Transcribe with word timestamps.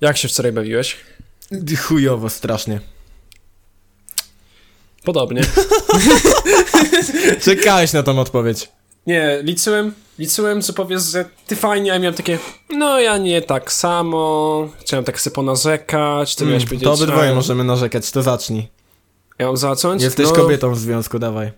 Jak 0.00 0.16
się 0.16 0.28
wczoraj 0.28 0.52
bawiłeś? 0.52 0.96
Chujowo, 1.82 2.30
strasznie. 2.30 2.80
Podobnie. 5.04 5.42
Czekałeś 7.44 7.92
na 7.92 8.02
tą 8.02 8.20
odpowiedź. 8.20 8.68
Nie, 9.06 9.38
liczyłem, 9.42 9.94
liczyłem, 10.18 10.62
że 10.62 10.72
powiesz, 10.72 11.02
że 11.02 11.24
ty 11.46 11.56
fajnie, 11.56 11.90
a 11.90 11.94
ja 11.94 12.00
miałem 12.00 12.14
takie, 12.14 12.38
no 12.70 13.00
ja 13.00 13.18
nie 13.18 13.42
tak 13.42 13.72
samo, 13.72 14.68
chciałem 14.80 15.04
tak 15.04 15.20
sobie 15.20 15.34
ponarzekać, 15.34 16.36
ty 16.36 16.44
miałeś 16.44 16.62
Mm, 16.62 16.68
powiedzieć, 16.68 16.84
to 16.84 16.92
obydwoje 16.92 17.34
możemy 17.34 17.64
narzekać, 17.64 18.10
to 18.10 18.22
zacznij. 18.22 18.68
Ja 19.38 19.46
mam 19.46 19.56
zacząć? 19.56 20.02
Jesteś 20.02 20.26
no, 20.26 20.32
kobietą 20.32 20.72
w 20.74 20.78
związku, 20.78 21.18
dawaj. 21.18 21.52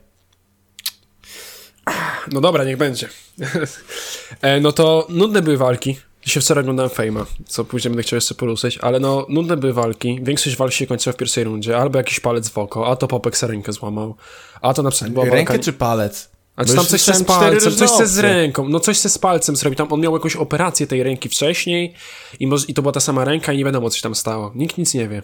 No 2.33 2.41
dobra, 2.41 2.65
niech 2.65 2.77
będzie. 2.77 3.09
e, 4.43 4.61
no 4.61 4.73
to 4.73 5.07
nudne 5.09 5.43
były 5.43 5.57
walki. 5.57 5.97
Dzisiaj 6.23 6.43
wczoraj 6.43 6.63
oglądałem 6.63 6.91
Fejma, 6.91 7.27
co 7.47 7.65
później 7.65 7.91
będę 7.91 8.03
chciał 8.03 8.17
jeszcze 8.17 8.35
poruszyć, 8.35 8.79
ale 8.79 9.01
no, 9.01 9.27
nudne 9.29 9.57
były 9.57 9.73
walki. 9.73 10.21
Większość 10.23 10.57
walk 10.57 10.73
się 10.73 10.87
kończyła 10.87 11.13
w 11.13 11.17
pierwszej 11.17 11.45
rundzie, 11.45 11.79
albo 11.79 11.99
jakiś 11.99 12.21
palec 12.21 12.49
w 12.49 12.59
oko, 12.59 12.87
a 12.87 12.97
to 12.97 13.09
Popek 13.09 13.37
se 13.37 13.47
rękę 13.47 13.73
złamał, 13.73 14.15
a 14.61 14.75
to 14.75 14.83
na 14.83 14.91
przykład 14.91 15.13
była 15.13 15.25
Rękę 15.25 15.53
walka... 15.53 15.65
czy 15.65 15.73
palec? 15.73 16.33
A 16.57 16.65
czy 16.65 16.75
tam 16.75 16.85
coś 16.85 17.01
z 17.01 17.25
palcem, 17.25 17.73
coś 17.73 18.09
z 18.09 18.19
ręką, 18.19 18.69
no 18.69 18.81
coś 18.81 18.99
z 18.99 19.19
palcem 19.19 19.57
zrobił, 19.57 19.77
tam 19.77 19.93
on 19.93 20.01
miał 20.01 20.13
jakąś 20.13 20.37
operację 20.37 20.87
tej 20.87 21.03
ręki 21.03 21.29
wcześniej 21.29 21.95
i, 22.41 22.47
może, 22.47 22.67
i 22.69 22.75
to 22.75 22.83
była 22.83 22.93
ta 22.93 23.01
sama 23.01 23.25
ręka 23.25 23.53
i 23.53 23.59
nie 23.59 23.65
wiadomo, 23.65 23.91
co 23.91 23.97
się 23.97 24.03
tam 24.03 24.15
stało. 24.15 24.53
Nikt 24.55 24.79
nic 24.79 24.95
nie 24.95 25.09
wie. 25.09 25.23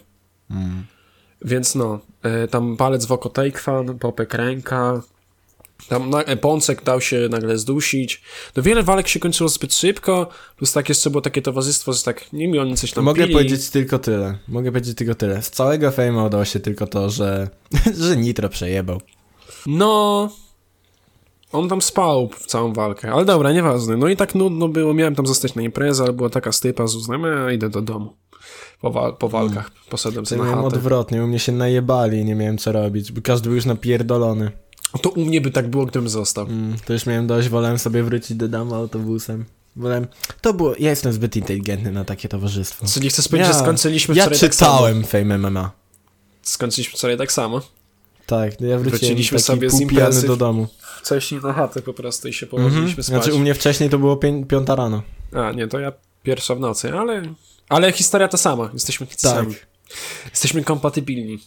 Hmm. 0.48 0.87
Więc 1.45 1.75
no, 1.75 1.98
e, 2.23 2.48
tam 2.48 2.77
palec 2.77 3.06
w 3.06 3.12
oko 3.12 3.28
Takefan, 3.28 3.98
Popek 3.98 4.34
ręka, 4.34 5.03
tam 5.89 6.11
e, 6.27 6.37
Pącek 6.37 6.85
dał 6.85 7.01
się 7.01 7.29
nagle 7.31 7.59
zdusić. 7.59 8.23
No 8.57 8.63
wiele 8.63 8.83
walek 8.83 9.09
się 9.09 9.21
kończyło 9.21 9.49
zbyt 9.49 9.75
szybko, 9.75 10.29
plus 10.57 10.73
tak 10.73 10.89
jeszcze 10.89 11.11
było 11.11 11.21
takie 11.21 11.43
towarzystwo, 11.43 11.93
że 11.93 12.03
tak 12.03 12.33
nimi 12.33 12.59
oni 12.59 12.77
coś 12.77 12.93
tam 12.93 13.05
Mogę 13.05 13.23
pili. 13.23 13.35
powiedzieć 13.35 13.71
tylko 13.71 13.99
tyle. 13.99 14.39
Mogę 14.49 14.73
powiedzieć 14.73 14.97
tylko 14.97 15.15
tyle. 15.15 15.43
Z 15.43 15.51
całego 15.51 15.91
fejmu 15.91 16.25
udało 16.27 16.45
się 16.45 16.61
tylko 16.61 16.87
to, 16.87 17.11
że, 17.11 17.48
że 18.01 18.17
Nitro 18.17 18.48
przejebał. 18.48 19.01
No. 19.67 20.29
On 21.53 21.69
tam 21.69 21.83
spał 21.83 22.29
w 22.39 22.47
całą 22.47 22.73
walkę, 22.73 23.13
ale 23.13 23.25
dobra, 23.25 23.53
nieważne. 23.53 23.97
No 23.97 24.09
i 24.09 24.17
tak 24.17 24.35
nudno 24.35 24.69
było, 24.69 24.95
miałem 24.95 25.15
tam 25.15 25.27
zostać 25.27 25.55
na 25.55 25.63
imprezę, 25.63 26.05
ale 26.05 26.13
była 26.13 26.31
taka 26.31 26.53
stypa 26.53 26.87
z 26.87 26.95
uznaniem, 26.97 27.27
ja 27.47 27.53
idę 27.53 27.69
do 27.69 27.83
domu. 27.83 28.13
Po, 28.81 28.91
wa- 28.91 29.13
po 29.13 29.29
walkach, 29.29 29.70
poszedłem 29.91 30.23
Ja 30.23 30.29
sobie 30.29 30.39
na 30.42 30.45
miałem 30.48 30.65
chatę. 30.65 30.77
odwrotnie, 30.77 31.25
u 31.25 31.27
mnie 31.27 31.39
się 31.39 31.53
najebali 31.53 32.19
i 32.19 32.25
nie 32.25 32.35
miałem 32.35 32.59
co 32.59 32.73
robić, 32.73 33.13
bo 33.13 33.23
każdy 33.23 33.48
był 33.48 33.57
już 33.57 33.65
napierdolony. 33.65 34.51
To 35.03 35.11
u 35.11 35.25
mnie 35.25 35.41
by 35.41 35.50
tak 35.50 35.69
było, 35.70 35.86
gdybym 35.86 36.08
został. 36.08 36.47
Mm, 36.47 36.77
to 36.86 36.92
już 36.92 37.06
miałem 37.06 37.27
dość, 37.27 37.48
wolałem 37.48 37.78
sobie 37.78 38.03
wrócić 38.03 38.36
do 38.36 38.48
domu 38.48 38.75
autobusem. 38.75 39.45
Wolałem... 39.77 40.06
To 40.41 40.55
było... 40.55 40.75
Ja 40.78 40.91
jestem 40.91 41.12
zbyt 41.12 41.36
inteligentny 41.36 41.92
na 41.92 42.05
takie 42.05 42.28
towarzystwo. 42.28 42.86
Czyli 42.86 43.11
chcesz 43.11 43.28
powiedzieć, 43.28 43.53
że 43.53 43.58
skończyliśmy 43.58 44.14
ja 44.14 44.22
wczoraj 44.25 44.41
tak 44.41 44.55
samo? 44.55 44.72
czytałem 44.77 45.05
Fame 45.05 45.39
MMA. 45.39 45.70
Skończyliśmy 46.42 46.98
wczoraj 46.98 47.19
tak 47.19 47.33
samo. 47.33 47.61
Tak, 48.27 48.50
ja 48.50 48.56
wróciłem 48.56 48.83
Wróciliśmy 48.83 49.39
sobie 49.39 49.70
z 49.70 49.80
imprezy. 49.80 50.27
do 50.27 50.36
domu. 50.36 50.67
Wcześniej 51.02 51.41
na 51.42 51.52
chatę 51.52 51.83
po 51.83 51.92
prostu 51.95 52.28
i 52.28 52.33
się 52.33 52.47
położyliśmy 52.47 52.78
Mhm. 52.80 52.95
spać. 53.02 53.06
Znaczy 53.06 53.34
u 53.34 53.39
mnie 53.39 53.55
wcześniej 53.55 53.91
to 53.91 53.98
było 53.98 54.17
pię 54.17 54.45
piąta 54.48 54.75
rano. 54.75 55.02
A, 55.33 55.52
nie, 55.52 55.69
to 55.69 55.78
ja 55.80 55.92
pierwsza 56.23 56.55
w 56.55 56.61
nocy, 56.61 56.92
ale... 56.92 57.23
Ale 57.69 57.92
historia 57.92 58.28
ta 58.28 58.36
sama, 58.36 58.70
jesteśmy 58.75 59.06
Tak. 59.06 59.19
sami. 59.20 59.55
Jesteśmy 60.30 60.64
kompatybilni. 60.64 61.39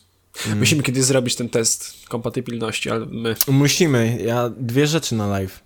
Mm. 0.48 0.60
Musimy 0.60 0.84
kiedyś 0.84 1.04
zrobić 1.04 1.36
ten 1.36 1.50
test 1.50 2.08
kompatybilności, 2.10 2.90
ale 2.90 3.06
my... 3.06 3.36
Musimy, 3.48 4.22
ja 4.26 4.50
dwie 4.58 4.88
rzeczy 4.88 5.16
na 5.16 5.28
live. 5.28 5.60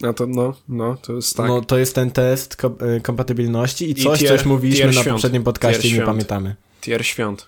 No 0.00 0.14
to 0.14 0.26
no, 0.26 0.54
no, 0.68 0.96
to 0.96 1.12
jest 1.12 1.36
tak. 1.36 1.46
No 1.48 1.60
to 1.60 1.78
jest 1.78 1.94
ten 1.94 2.10
test 2.10 2.56
ko 2.56 2.74
y, 2.96 3.00
kompatybilności 3.00 3.84
i 3.84 3.90
I 3.90 3.94
coś, 3.94 4.20
tier- 4.20 4.28
coś 4.28 4.44
mówiliśmy 4.44 4.84
tier 4.84 4.94
na 4.94 5.02
świąt. 5.02 5.14
poprzednim 5.14 5.44
podcaście 5.44 5.82
Tier 5.82 5.92
i 5.92 5.98
nie 5.98 6.06
pamiętamy. 6.06 6.56
Tier 6.80 7.06
świąt. 7.06 7.46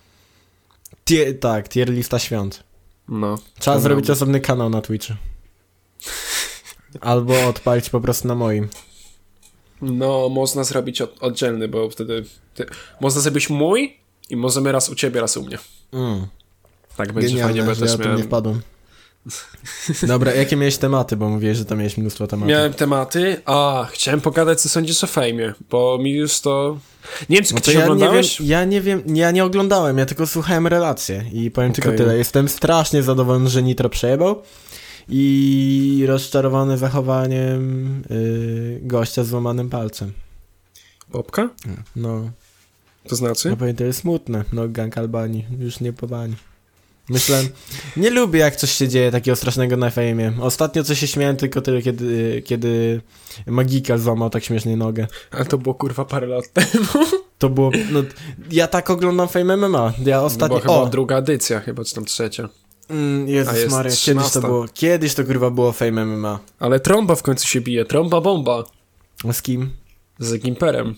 Tie, 1.05 1.35
tak, 1.35 1.69
tier 1.69 1.91
lista 1.91 2.19
świąt. 2.19 2.63
No. 3.09 3.39
Trzeba 3.59 3.79
zrobić 3.79 4.11
osobny 4.11 4.41
kanał 4.41 4.71
na 4.71 4.83
Twitchu. 4.83 5.13
Albo 7.01 7.47
odpalić 7.49 7.91
po 7.91 8.01
prostu 8.01 8.29
na 8.29 8.35
moim. 8.35 8.69
No, 9.83 10.29
można 10.29 10.65
zrobić 10.65 11.01
od, 11.01 11.23
oddzielny, 11.23 11.69
bo 11.69 11.91
wtedy... 11.91 12.25
Ty, 12.55 12.67
można 13.01 13.21
zrobić 13.21 13.51
mój 13.51 13.97
i 14.31 14.37
możemy 14.37 14.73
raz 14.73 14.89
u 14.89 14.95
ciebie, 14.95 15.21
raz 15.21 15.37
u 15.37 15.45
mnie. 15.45 15.59
Mm. 15.93 16.27
Tak 16.97 17.13
będzie 17.13 17.29
fajnie, 17.43 17.63
bo 17.63 17.67
Genialne, 17.75 17.87
ja 17.87 17.97
tu 17.97 18.03
nie 18.03 18.09
miałem, 18.09 18.23
wpadłem. 18.23 18.61
Dobra, 20.03 20.35
jakie 20.35 20.57
miałeś 20.57 20.77
tematy, 20.77 21.17
bo 21.17 21.29
mówiłeś, 21.29 21.59
że 21.59 21.65
tam 21.65 21.79
miałeś 21.79 21.97
mnóstwo 21.99 22.27
tematów. 22.27 22.49
miałem 22.51 22.73
tematy. 22.75 23.41
A, 23.45 23.89
chciałem 23.93 24.21
pogadać, 24.21 24.61
co 24.61 24.69
sądzisz 24.69 25.05
o 25.05 25.07
fejmie, 25.07 25.55
bo 25.71 25.99
mi 26.03 26.13
już 26.13 26.41
to... 26.41 26.79
Nie 27.29 27.37
wiem, 27.37 27.45
czy 27.45 27.55
No 27.55 27.59
to 27.61 27.63
ktoś 27.63 27.75
ja 27.75 27.81
nie, 27.81 27.85
wiem, 27.87 27.93
oglądałeś? 27.93 28.41
ja 28.41 28.65
nie 28.65 28.81
wiem, 28.81 29.03
ja 29.07 29.31
nie 29.31 29.45
oglądałem, 29.45 29.99
ja 29.99 30.07
tylko 30.07 30.27
słuchałem 30.27 30.67
relacje 30.67 31.25
i 31.33 31.51
powiem 31.51 31.73
tylko 31.73 31.89
Okej. 31.89 31.99
tyle. 31.99 32.17
Jestem 32.17 32.49
strasznie 32.49 33.03
zadowolony, 33.03 33.51
że 33.51 33.63
Nitro 33.63 33.89
przejebał 33.89 34.43
i 35.09 36.05
rozczarowany 36.09 36.79
zachowaniem 36.79 38.03
yy, 38.11 38.81
gościa 38.83 39.25
z 39.25 39.29
złamanym 39.29 39.71
palcem. 39.71 40.13
Bobka? 41.09 41.49
No, 41.97 42.31
To 43.09 43.17
znaczy? 43.17 43.49
ja 43.49 43.57
powiem, 43.57 43.77
to 43.77 43.85
jest 43.85 43.99
smutne. 44.01 44.45
No, 44.53 44.69
gang 44.69 44.99
Albanii, 44.99 45.45
już 45.59 45.81
nie 45.81 45.93
po 45.93 46.07
bani. 46.07 46.35
Myślę, 47.09 47.43
nie 47.97 48.11
lubię 48.11 48.41
jak 48.41 48.57
coś 48.57 48.73
się 48.73 48.89
dzieje 48.89 49.11
takiego 49.11 49.37
strasznego 49.37 49.77
na 49.77 49.91
fejmie. 49.91 50.33
Ostatnio 50.41 50.85
co 50.85 50.95
się 50.95 51.07
śmiałem 51.07 51.37
tylko 51.37 51.61
tyle, 51.61 51.83
kiedy, 51.83 52.43
kiedy 52.47 53.01
Magika 53.47 53.99
złamał 53.99 54.31
tak 54.31 54.45
śmiesznie 54.45 54.77
nogę. 54.77 55.07
Ale 55.31 55.45
to 55.45 55.59
było 55.59 55.75
kurwa 55.75 56.05
parę 56.05 56.27
lat 56.27 56.53
temu. 56.53 57.07
To 57.39 57.49
było, 57.49 57.71
no, 57.91 58.03
ja 58.51 58.67
tak 58.67 58.91
oglądam 58.91 59.29
Fame 59.29 59.57
MMA. 59.57 59.93
Ja 60.07 60.19
To 60.19 60.25
ostatnio, 60.25 60.49
była 60.49 60.61
chyba 60.61 60.75
o, 60.75 60.87
druga 60.87 61.17
edycja, 61.17 61.61
chyba, 61.61 61.85
czy 61.85 61.95
tam 61.95 62.05
trzecia. 62.05 62.49
Mm, 62.89 63.27
A 63.27 63.31
Jezus 63.31 63.55
jest 63.57 63.71
Maria, 63.71 63.91
kiedyś 63.91 64.01
13. 64.01 64.41
to 64.41 64.47
było, 64.47 64.67
kiedyś 64.75 65.15
to 65.15 65.25
kurwa 65.25 65.51
było 65.51 65.73
Fame 65.73 66.05
MMA. 66.05 66.39
Ale 66.59 66.81
trąba 66.81 67.15
w 67.15 67.23
końcu 67.23 67.47
się 67.47 67.61
bije, 67.61 67.85
trąba 67.85 68.21
bomba. 68.21 68.65
A 69.29 69.33
Z 69.33 69.43
kim? 69.43 69.71
Z 70.19 70.39
Gimperem. 70.39 70.95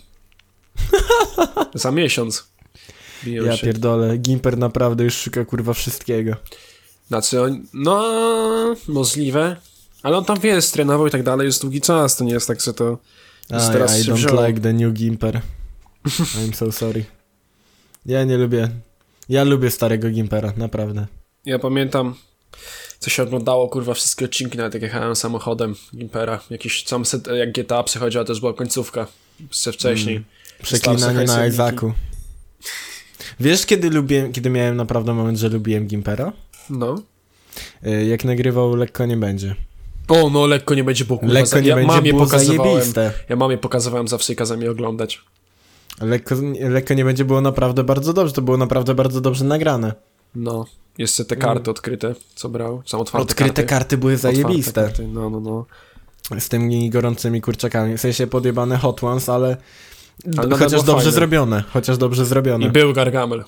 Za 1.75 1.91
miesiąc. 1.91 2.56
Biją 3.27 3.45
Ja 3.45 3.57
się. 3.57 3.67
pierdolę, 3.67 4.19
Gimper 4.19 4.59
naprawdę 4.59 5.05
już 5.05 5.15
szuka 5.15 5.45
kurwa 5.45 5.73
wszystkiego. 5.75 6.37
Znaczy, 7.09 7.41
on, 7.43 7.67
no, 7.75 8.05
możliwe. 8.89 9.57
Ale 10.03 10.17
on 10.17 10.25
tam 10.25 10.41
wiesz, 10.41 10.71
trenował 10.71 11.07
i 11.07 11.11
tak 11.11 11.23
dalej, 11.23 11.47
już 11.47 11.59
długi 11.59 11.81
czas, 11.81 12.17
to 12.17 12.25
nie 12.25 12.33
jest 12.33 12.47
tak, 12.47 12.61
że 12.61 12.75
to 12.75 12.99
I, 13.51 13.73
teraz 13.73 14.01
I 14.01 14.05
się 14.05 14.13
don't 14.13 14.15
wziął. 14.17 14.47
like 14.47 14.61
the 14.61 14.73
new 14.73 14.93
Gimper. 14.93 15.41
I'm 16.07 16.55
so 16.55 16.73
sorry. 16.73 17.05
Ja 18.07 18.25
nie 18.25 18.37
lubię, 18.39 18.69
ja 19.29 19.45
lubię 19.45 19.71
starego 19.71 20.11
Gimpera, 20.11 20.53
naprawdę. 20.57 21.07
Ja 21.45 21.59
pamiętam, 21.59 22.15
co 22.99 23.11
się 23.11 23.23
oglądało, 23.23 23.69
kurwa, 23.69 23.95
wszystkie 23.95 24.25
odcinki, 24.25 24.59
nawet 24.59 24.75
jak 24.75 24.83
jechałem 24.83 25.17
samochodem 25.17 25.75
Gimpera. 25.97 26.41
Jakiś 26.51 26.87
sam 26.87 27.05
set, 27.07 27.27
jak 27.27 27.53
GTA 27.53 27.83
przychodziła, 27.83 28.25
też 28.25 28.41
była 28.41 28.55
końcówka. 28.55 29.07
Jeszcze 29.41 29.73
wcześniej. 29.73 30.25
Przeklinanie 30.63 31.27
Starsze 31.27 31.41
na. 31.41 31.47
Isaacu. 31.47 31.93
Wiesz 33.41 33.67
kiedy 33.67 33.91
lubiłem, 33.91 34.33
kiedy 34.33 34.51
miałem 34.51 34.77
naprawdę 34.77 35.15
moment, 35.15 35.39
że 35.39 35.49
lubiłem 35.49 35.87
Gimpera? 35.87 36.33
No. 36.71 36.95
Y, 37.87 38.05
Jak 38.07 38.25
nagrywał 38.25 38.77
Lekko 38.77 39.07
Nie 39.07 39.17
Będzie. 39.17 39.55
O, 40.09 40.31
no 40.31 40.47
lekko 40.47 40.75
nie 40.75 40.85
będzie, 40.85 41.05
bo 41.05 41.19
kurwa, 41.19 41.35
Lekko 41.35 41.61
Nie 41.61 41.69
ja 41.69 41.75
Będzie 41.77 41.93
mamie 41.93 42.11
było 42.13 42.25
pokazywałem. 42.25 42.73
zajebiste. 42.73 43.13
Ja 43.29 43.37
mamie 43.37 43.59
pokazywałem 43.59 44.09
zawsze 44.09 44.33
i 44.33 44.37
kazałem 44.37 44.61
jej 44.61 44.71
oglądać. 44.71 45.25
Lekko, 46.01 46.35
lekko 46.61 46.95
Nie 46.95 47.05
Będzie 47.05 47.25
było 47.25 47.41
naprawdę 47.41 47.85
bardzo 47.85 48.13
dobrze, 48.13 48.33
to 48.33 48.43
było 48.43 48.57
naprawdę 48.57 48.95
bardzo 48.95 49.21
dobrze 49.21 49.45
nagrane. 49.45 49.93
No. 50.35 50.67
Jeszcze 50.99 51.25
te 51.25 51.37
karty 51.37 51.71
odkryte, 51.71 52.15
co 52.35 52.49
brał. 52.49 52.83
Są 52.87 52.99
otwarte 53.01 53.19
Mm. 53.19 53.23
Odkryte 53.31 53.53
karty. 53.55 53.69
karty 53.71 53.99
były 53.99 54.17
zajebiste. 54.17 54.83
karty, 54.83 55.09
No, 55.09 55.31
no, 55.31 55.41
no. 55.41 55.67
Z 56.41 56.49
tymi 56.49 56.91
gorącymi 56.91 57.41
kurczakami. 57.41 57.97
W 57.97 58.01
sensie 58.01 58.27
podjebane 58.27 58.77
Hot 58.79 59.05
Ones, 59.05 59.29
ale, 59.29 59.57
Chociaż 60.51 60.71
dobrze 60.83 60.93
fajne. 60.97 61.13
zrobione. 61.13 61.65
Chociaż 61.73 61.99
dobrze 61.99 62.25
zrobione. 62.27 62.67
I 62.67 62.71
był 62.71 62.93
Gargamel. 62.93 63.45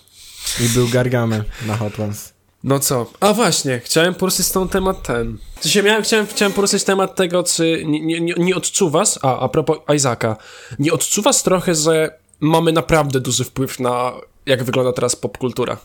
I 0.61 0.69
był 0.69 0.89
Gargamel 0.89 1.45
na 1.67 1.77
Hot 1.77 2.01
Ones. 2.01 2.33
No 2.65 2.79
co? 2.79 3.11
A 3.21 3.33
właśnie, 3.33 3.81
chciałem 3.85 4.15
poruszyć 4.15 4.49
ten 4.49 4.69
temat 4.69 5.03
ten. 5.03 5.39
W 5.59 5.63
sensie 5.63 5.83
miałem, 5.83 6.03
chciałem, 6.03 6.27
chciałem 6.27 6.53
poruszyć 6.53 6.85
temat 6.85 7.15
tego, 7.15 7.43
czy 7.43 7.83
nie, 7.87 8.01
nie, 8.01 8.21
nie- 8.21 8.35
nie 8.39 8.57
odczuwasz, 8.57 9.19
a 9.23 9.39
a 9.39 9.49
propos 9.49 9.79
Isaaca, 9.97 10.37
nie 10.79 10.93
odczuwasz 10.93 11.43
trochę, 11.43 11.75
że 11.75 12.19
mamy 12.41 12.73
naprawdę 12.73 13.21
duży 13.21 13.45
wpływ 13.45 13.81
na 13.81 14.13
jak 14.47 14.65
wygląda 14.65 14.93
teraz 14.93 15.17
popkultura? 15.17 15.77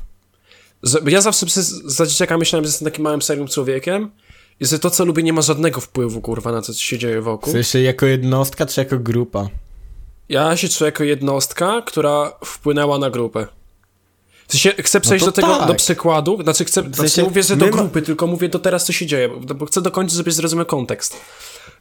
Że, 0.83 1.00
ja 1.07 1.21
zawsze 1.21 1.45
przez, 1.45 1.69
za 1.69 2.06
dzieciaka 2.06 2.38
myślałem, 2.38 2.65
że 2.65 2.69
jestem 2.69 2.85
takim 2.85 3.03
małym, 3.03 3.21
seryjnym 3.21 3.47
człowiekiem 3.47 4.12
i 4.59 4.65
że 4.65 4.79
to, 4.79 4.89
co 4.89 5.06
lubię, 5.06 5.23
nie 5.23 5.33
ma 5.33 5.41
żadnego 5.41 5.81
wpływu, 5.81 6.21
kurwa, 6.21 6.51
na 6.51 6.62
to, 6.62 6.73
co 6.73 6.79
się 6.79 6.97
dzieje 6.97 7.21
W 7.21 7.23
wokół. 7.23 7.53
sensie 7.53 7.79
jako 7.81 8.06
jednostka, 8.06 8.65
czy 8.65 8.81
jako 8.81 9.00
grupa? 9.00 9.47
Ja 10.29 10.57
się 10.57 10.69
czuję 10.69 10.85
jako 10.85 11.03
jednostka, 11.03 11.81
która 11.85 12.31
wpłynęła 12.45 12.97
na 12.97 13.09
grupę. 13.09 13.47
W 14.47 14.51
sensie, 14.51 14.83
chcę 14.83 15.01
przejść 15.01 15.25
to 15.25 15.31
do 15.31 15.35
tego, 15.35 15.57
tak. 15.57 15.67
do 15.67 15.75
przykładu, 15.75 16.43
znaczy 16.43 16.65
chcę, 16.65 16.81
znaczy 16.81 16.97
sensie, 16.97 17.21
nie 17.21 17.27
mówię, 17.27 17.43
że 17.43 17.55
do 17.55 17.65
my 17.65 17.71
ma- 17.71 17.77
grupy, 17.77 18.01
tylko 18.01 18.27
mówię 18.27 18.49
do 18.49 18.59
teraz, 18.59 18.85
co 18.85 18.93
się 18.93 19.05
dzieje, 19.05 19.29
bo, 19.55 19.65
chcę 19.65 19.81
dokończyć, 19.81 20.15
żebyś 20.17 20.33
zrozumiał 20.33 20.65
kontekst. 20.65 21.17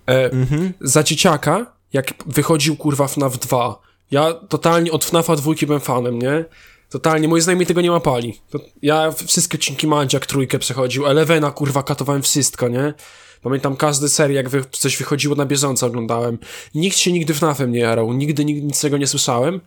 E, 0.06 0.30
Mhm. 0.32 0.72
Za 0.80 1.02
dzieciaka, 1.02 1.72
jak 1.92 2.14
wychodził 2.26 2.76
kurwa 2.76 3.08
FNAF 3.08 3.38
2, 3.38 3.78
Ja 4.10 4.32
totalnie 4.32 4.92
od 4.92 5.04
FNAFa 5.04 5.36
dwójki 5.36 5.66
byłem 5.66 5.80
fanem, 5.80 6.18
nie? 6.18 6.44
Totalnie, 6.90 7.28
moi 7.28 7.40
znajomi 7.40 7.66
tego 7.66 7.80
nie 7.80 7.92
łapali. 7.92 8.40
To 8.50 8.58
ja 8.82 9.12
wszystkie 9.26 9.58
odcinki 9.58 9.86
Mandziak 9.86 10.26
trójkę 10.26 10.58
przechodził, 10.58 11.06
Elevena, 11.06 11.50
kurwa, 11.50 11.82
katowałem 11.82 12.22
wszystko, 12.22 12.68
nie? 12.68 12.94
Pamiętam 13.42 13.76
każdy 13.76 14.08
serię, 14.08 14.36
jak 14.36 14.48
wy, 14.48 14.64
coś 14.70 14.96
wychodziło 14.96 15.34
na 15.34 15.46
bieżąco, 15.46 15.86
oglądałem. 15.86 16.38
Nikt 16.74 16.96
się 16.96 17.12
nigdy 17.12 17.34
FNAFem 17.34 17.72
nie 17.72 17.80
jarał, 17.80 18.12
nigdy, 18.12 18.44
nigdy 18.44 18.66
nic 18.66 18.80
tego 18.80 18.98
nie 18.98 19.06
słyszałem. 19.06 19.60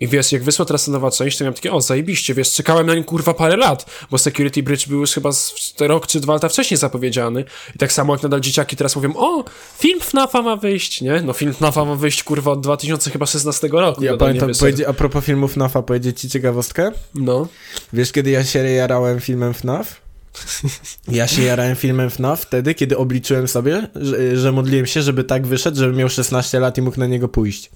I 0.00 0.08
wiesz, 0.08 0.32
jak 0.32 0.42
wysłał 0.42 0.66
teraz 0.66 0.84
ta 0.84 0.92
nowa 0.92 1.10
część, 1.10 1.38
to 1.38 1.44
miałem 1.44 1.54
takie, 1.54 1.72
o, 1.72 1.80
zajebiście, 1.80 2.34
wiesz, 2.34 2.52
czekałem 2.52 2.86
na 2.86 2.94
nim 2.94 3.04
kurwa 3.04 3.34
parę 3.34 3.56
lat, 3.56 3.90
bo 4.10 4.18
Security 4.18 4.62
Bridge 4.62 4.88
był 4.88 5.00
już 5.00 5.12
chyba 5.12 5.32
z 5.32 5.74
rok 5.80 6.06
czy 6.06 6.20
dwa 6.20 6.32
lata 6.32 6.48
wcześniej 6.48 6.78
zapowiedziany. 6.78 7.44
I 7.74 7.78
tak 7.78 7.92
samo 7.92 8.14
jak 8.14 8.22
nadal 8.22 8.40
dzieciaki 8.40 8.76
teraz 8.76 8.96
mówią, 8.96 9.12
o, 9.16 9.44
film 9.78 10.00
FNAFa 10.00 10.42
ma 10.42 10.56
wyjść, 10.56 11.00
nie? 11.00 11.22
No 11.22 11.32
film 11.32 11.54
FNAFa 11.54 11.84
ma 11.84 11.94
wyjść, 11.94 12.22
kurwa, 12.22 12.52
od 12.52 12.60
2016 12.60 13.68
roku. 13.72 14.04
Ja 14.04 14.16
pamiętam, 14.16 14.50
pojedzie, 14.60 14.88
a 14.88 14.92
propos 14.92 15.24
filmów 15.24 15.52
FNAFa, 15.52 15.82
powiedzieć 15.82 16.20
ci 16.20 16.30
ciekawostkę? 16.30 16.92
No. 17.14 17.48
Wiesz, 17.92 18.12
kiedy 18.12 18.30
ja 18.30 18.44
się 18.44 18.58
jarałem 18.58 19.20
filmem 19.20 19.54
FNAF? 19.54 20.09
Ja 21.08 21.26
się 21.26 21.42
jarałem 21.42 21.76
filmem 21.76 22.10
FNAF 22.10 22.42
wtedy, 22.42 22.74
kiedy 22.74 22.96
obliczyłem 22.96 23.48
sobie, 23.48 23.88
że, 23.96 24.36
że 24.36 24.52
modliłem 24.52 24.86
się, 24.86 25.02
żeby 25.02 25.24
tak 25.24 25.46
wyszedł, 25.46 25.76
żeby 25.76 25.96
miał 25.96 26.08
16 26.08 26.60
lat 26.60 26.78
i 26.78 26.82
mógł 26.82 27.00
na 27.00 27.06
niego 27.06 27.28
pójść. 27.28 27.70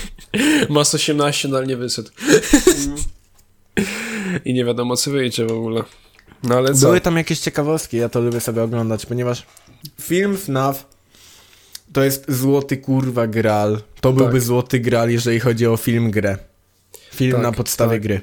Masz 0.68 0.94
18, 0.94 1.48
no 1.48 1.56
ale 1.56 1.66
nie 1.66 1.76
wyszedł. 1.76 2.10
I 4.44 4.54
nie 4.54 4.64
wiadomo, 4.64 4.96
co 4.96 5.10
wyjdzie 5.10 5.46
w 5.46 5.52
ogóle. 5.52 5.82
No 6.42 6.54
ale 6.54 6.74
co? 6.74 6.86
Były 6.86 7.00
tam 7.00 7.16
jakieś 7.16 7.38
ciekawostki, 7.38 7.96
ja 7.96 8.08
to 8.08 8.20
lubię 8.20 8.40
sobie 8.40 8.62
oglądać, 8.62 9.06
ponieważ 9.06 9.46
film 10.00 10.36
FNAF 10.36 10.86
to 11.92 12.04
jest 12.04 12.24
złoty 12.28 12.76
kurwa 12.76 13.26
gral. 13.26 13.80
To 14.00 14.12
byłby 14.12 14.32
Tak. 14.32 14.42
złoty 14.42 14.80
gral, 14.80 15.10
jeżeli 15.10 15.40
chodzi 15.40 15.66
o 15.66 15.76
film 15.76 16.10
grę. 16.10 16.38
Film 17.14 17.32
Tak, 17.32 17.42
na 17.42 17.52
podstawie 17.52 17.92
tak. 17.92 18.02
gry. 18.02 18.20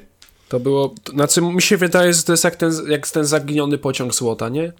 To 0.48 0.60
było. 0.60 0.94
to- 1.04 1.12
Znaczy, 1.12 1.40
mi 1.42 1.62
się 1.62 1.76
wydaje, 1.76 2.14
że 2.14 2.22
to 2.22 2.32
jest 2.32 2.44
jak 2.44 2.56
ten, 2.56 2.72
jak 2.88 3.08
ten 3.08 3.24
zaginiony 3.24 3.78
pociąg 3.78 4.14
złota, 4.14 4.48
nie? 4.48 4.72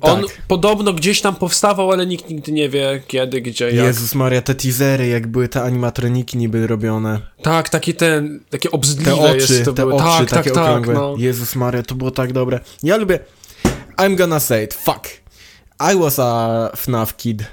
On 0.00 0.22
Tak. 0.22 0.30
podobno 0.48 0.92
gdzieś 0.92 1.20
tam 1.20 1.34
powstawał, 1.36 1.92
ale 1.92 2.06
nikt 2.06 2.30
nigdy 2.30 2.52
nie 2.52 2.68
wie 2.68 3.02
kiedy, 3.06 3.40
gdzie, 3.40 3.64
jak. 3.64 3.86
Jezus 3.86 4.14
Maria, 4.14 4.42
te 4.42 4.54
teasery, 4.54 5.06
jak 5.08 5.26
były 5.26 5.48
te 5.48 5.62
animatroniki 5.62 6.38
niby 6.38 6.66
robione. 6.66 7.20
Tak, 7.42 7.68
taki 7.68 7.94
ten, 7.94 8.40
takie 8.50 8.70
obrzydliwe 8.70 9.10
Te 9.10 9.16
oczy, 9.30 9.36
jest 9.36 9.64
to 9.64 9.72
te 9.72 9.82
były. 9.82 9.94
oczy 9.94 10.04
tak, 10.26 10.30
takie 10.30 10.50
tak, 10.50 10.54
tak, 10.64 10.64
okrągłe. 10.64 10.94
no. 10.94 11.14
Jezus 11.18 11.56
Maria, 11.56 11.82
to 11.82 11.94
było 11.94 12.10
tak 12.10 12.32
dobre. 12.32 12.60
Ja 12.82 12.96
lubię... 12.96 13.18
I'm 13.98 14.16
gonna 14.16 14.40
say 14.40 14.64
it, 14.64 14.74
fuck. 14.74 15.06
I 15.94 15.98
was 15.98 16.18
a 16.18 16.70
FNAF 16.76 17.16
kid. 17.16 17.44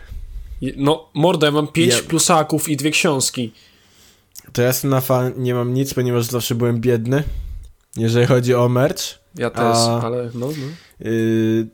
No, 0.77 1.09
mordę, 1.13 1.45
ja 1.47 1.51
mam 1.51 1.67
pięć 1.67 1.93
Ja- 1.93 2.01
plusaków 2.03 2.69
i 2.69 2.77
dwie 2.77 2.91
książki. 2.91 3.53
To 4.53 4.61
ja 4.61 4.73
z 4.73 4.79
FNAFa 4.81 5.29
nie 5.37 5.53
mam 5.53 5.73
nic, 5.73 5.93
ponieważ 5.93 6.25
zawsze 6.25 6.55
byłem 6.55 6.81
biedny. 6.81 7.23
Jeżeli 7.97 8.25
chodzi 8.25 8.55
o 8.55 8.69
merch. 8.69 9.03
Ja 9.35 9.49
też, 9.49 9.61
A- 9.77 10.01
ale 10.01 10.29
no, 10.33 10.47
no. 10.47 10.53
Yy, 11.09 11.67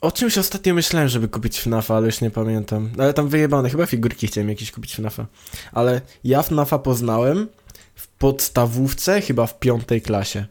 o 0.00 0.12
czymś 0.12 0.38
ostatnio 0.38 0.74
myślałem, 0.74 1.08
żeby 1.08 1.28
kupić 1.28 1.60
FNAFa, 1.60 1.96
ale 1.96 2.06
już 2.06 2.20
nie 2.20 2.30
pamiętam. 2.30 2.90
Ale 2.98 3.14
tam 3.14 3.28
wyjebane, 3.28 3.70
chyba 3.70 3.86
figurki 3.86 4.26
chciałem 4.26 4.48
jakieś 4.48 4.72
kupić 4.72 4.94
FNAFa. 4.94 5.26
Ale 5.72 6.00
ja 6.24 6.42
FNAFa 6.42 6.78
poznałem 6.78 7.48
w 7.94 8.08
podstawówce, 8.08 9.20
chyba 9.20 9.46
w 9.46 9.58
piątej 9.58 10.02
klasie. 10.02 10.46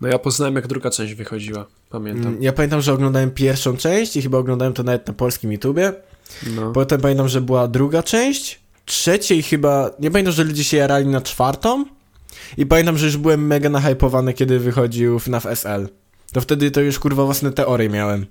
No 0.00 0.08
ja 0.08 0.18
poznałem, 0.18 0.54
jak 0.54 0.66
druga 0.66 0.90
część 0.90 1.14
wychodziła. 1.14 1.66
Pamiętam. 1.90 2.26
Mm, 2.26 2.42
Ja 2.42 2.52
pamiętam, 2.52 2.80
że 2.80 2.92
oglądałem 2.92 3.30
pierwszą 3.30 3.76
część 3.76 4.16
i 4.16 4.22
chyba 4.22 4.38
oglądałem 4.38 4.74
to 4.74 4.82
nawet 4.82 5.06
na 5.06 5.12
polskim 5.14 5.52
YouTubie. 5.52 5.92
No. 6.56 6.72
Potem 6.72 7.00
pamiętam, 7.00 7.28
że 7.28 7.40
była 7.40 7.68
druga 7.68 8.02
część, 8.02 8.60
trzeciej 8.84 9.42
chyba, 9.42 9.90
nie 9.98 10.10
pamiętam, 10.10 10.34
że 10.34 10.44
ludzie 10.44 10.64
się 10.64 10.76
jarali 10.76 11.06
na 11.06 11.20
czwartą. 11.20 11.84
I 12.56 12.66
pamiętam, 12.66 12.98
że 12.98 13.06
już 13.06 13.16
byłem 13.16 13.46
mega 13.46 13.68
nahypowany, 13.68 14.34
kiedy 14.34 14.58
wychodził 14.58 15.18
FNAF 15.18 15.46
SL. 15.46 15.88
To 16.32 16.40
wtedy 16.40 16.70
to 16.70 16.80
już 16.80 16.98
kurwa 16.98 17.24
własne 17.24 17.52
teorie 17.52 17.88
miałem. 17.88 18.26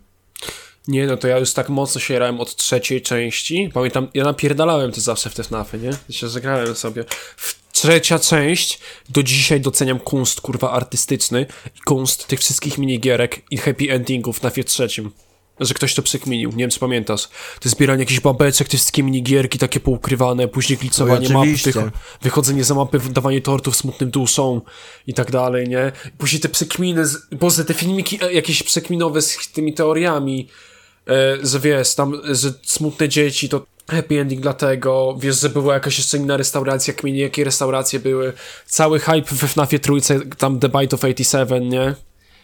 Nie, 0.87 1.07
no 1.07 1.17
to 1.17 1.27
ja 1.27 1.37
już 1.37 1.53
tak 1.53 1.69
mocno 1.69 2.01
się 2.01 2.13
jarałem 2.13 2.39
od 2.39 2.55
trzeciej 2.55 3.01
części. 3.01 3.69
Pamiętam, 3.73 4.07
ja 4.13 4.23
napierdalałem 4.23 4.91
to 4.91 5.01
zawsze 5.01 5.29
w 5.29 5.35
te 5.35 5.43
FNAFy, 5.43 5.77
nie? 5.77 5.89
Ja 5.89 6.15
się 6.15 6.29
zagrałem 6.29 6.75
sobie. 6.75 7.05
W 7.37 7.71
trzecia 7.71 8.19
część, 8.19 8.79
do 9.09 9.23
dzisiaj 9.23 9.61
doceniam 9.61 9.99
kunst, 9.99 10.41
kurwa, 10.41 10.71
artystyczny 10.71 11.45
i 11.75 11.79
kunst 11.79 12.27
tych 12.27 12.39
wszystkich 12.39 12.77
minigierek 12.77 13.41
i 13.51 13.57
happy 13.57 13.91
endingów 13.91 14.37
w 14.37 14.39
FNAFie 14.39 14.63
trzecim. 14.63 15.11
Że 15.61 15.73
ktoś 15.73 15.93
to 15.95 16.01
przekminił, 16.01 16.49
nie 16.49 16.57
wiem 16.57 16.69
czy 16.69 16.79
pamiętasz. 16.79 17.29
To 17.59 17.69
zbieranie 17.69 17.99
jakichś 17.99 18.19
babeczek, 18.19 18.67
te 18.67 18.77
wszystkie 18.77 19.03
minigierki 19.03 19.59
takie 19.59 19.79
poukrywane, 19.79 20.47
później 20.47 20.77
glicowanie 20.79 21.27
Oj, 21.27 21.33
map, 21.33 21.45
wycho- 21.45 21.89
wychodzenie 22.21 22.63
za 22.63 22.75
mapy, 22.75 22.99
dawanie 23.09 23.41
tortów 23.41 23.75
smutnym 23.75 24.11
duszom 24.11 24.61
i 25.07 25.13
tak 25.13 25.31
dalej, 25.31 25.67
nie? 25.67 25.91
Później 26.17 26.41
te 26.41 26.49
przekminy, 26.49 27.05
z, 27.07 27.27
boże, 27.31 27.65
te 27.65 27.73
filmiki 27.73 28.19
e, 28.23 28.33
jakieś 28.33 28.63
przekminowe 28.63 29.21
z 29.21 29.51
tymi 29.53 29.73
teoriami, 29.73 30.47
e, 31.07 31.37
że 31.45 31.59
wiesz, 31.59 31.95
tam, 31.95 32.21
że 32.31 32.53
smutne 32.63 33.09
dzieci 33.09 33.49
to 33.49 33.65
happy 33.89 34.19
ending 34.19 34.41
dlatego, 34.41 35.17
wiesz, 35.19 35.39
że 35.39 35.49
była 35.49 35.73
jakaś 35.73 35.97
jeszcze 35.97 36.17
inna 36.17 36.37
restauracja, 36.37 36.93
kminie, 36.93 37.21
jakie 37.21 37.43
restauracje 37.43 37.99
były, 37.99 38.33
cały 38.65 38.99
hype 38.99 39.35
we 39.35 39.47
FNAFie 39.47 39.79
trójce, 39.79 40.19
tam 40.37 40.59
The 40.59 40.69
Bite 40.69 40.95
of 40.95 41.03
87, 41.03 41.69
nie? 41.69 41.95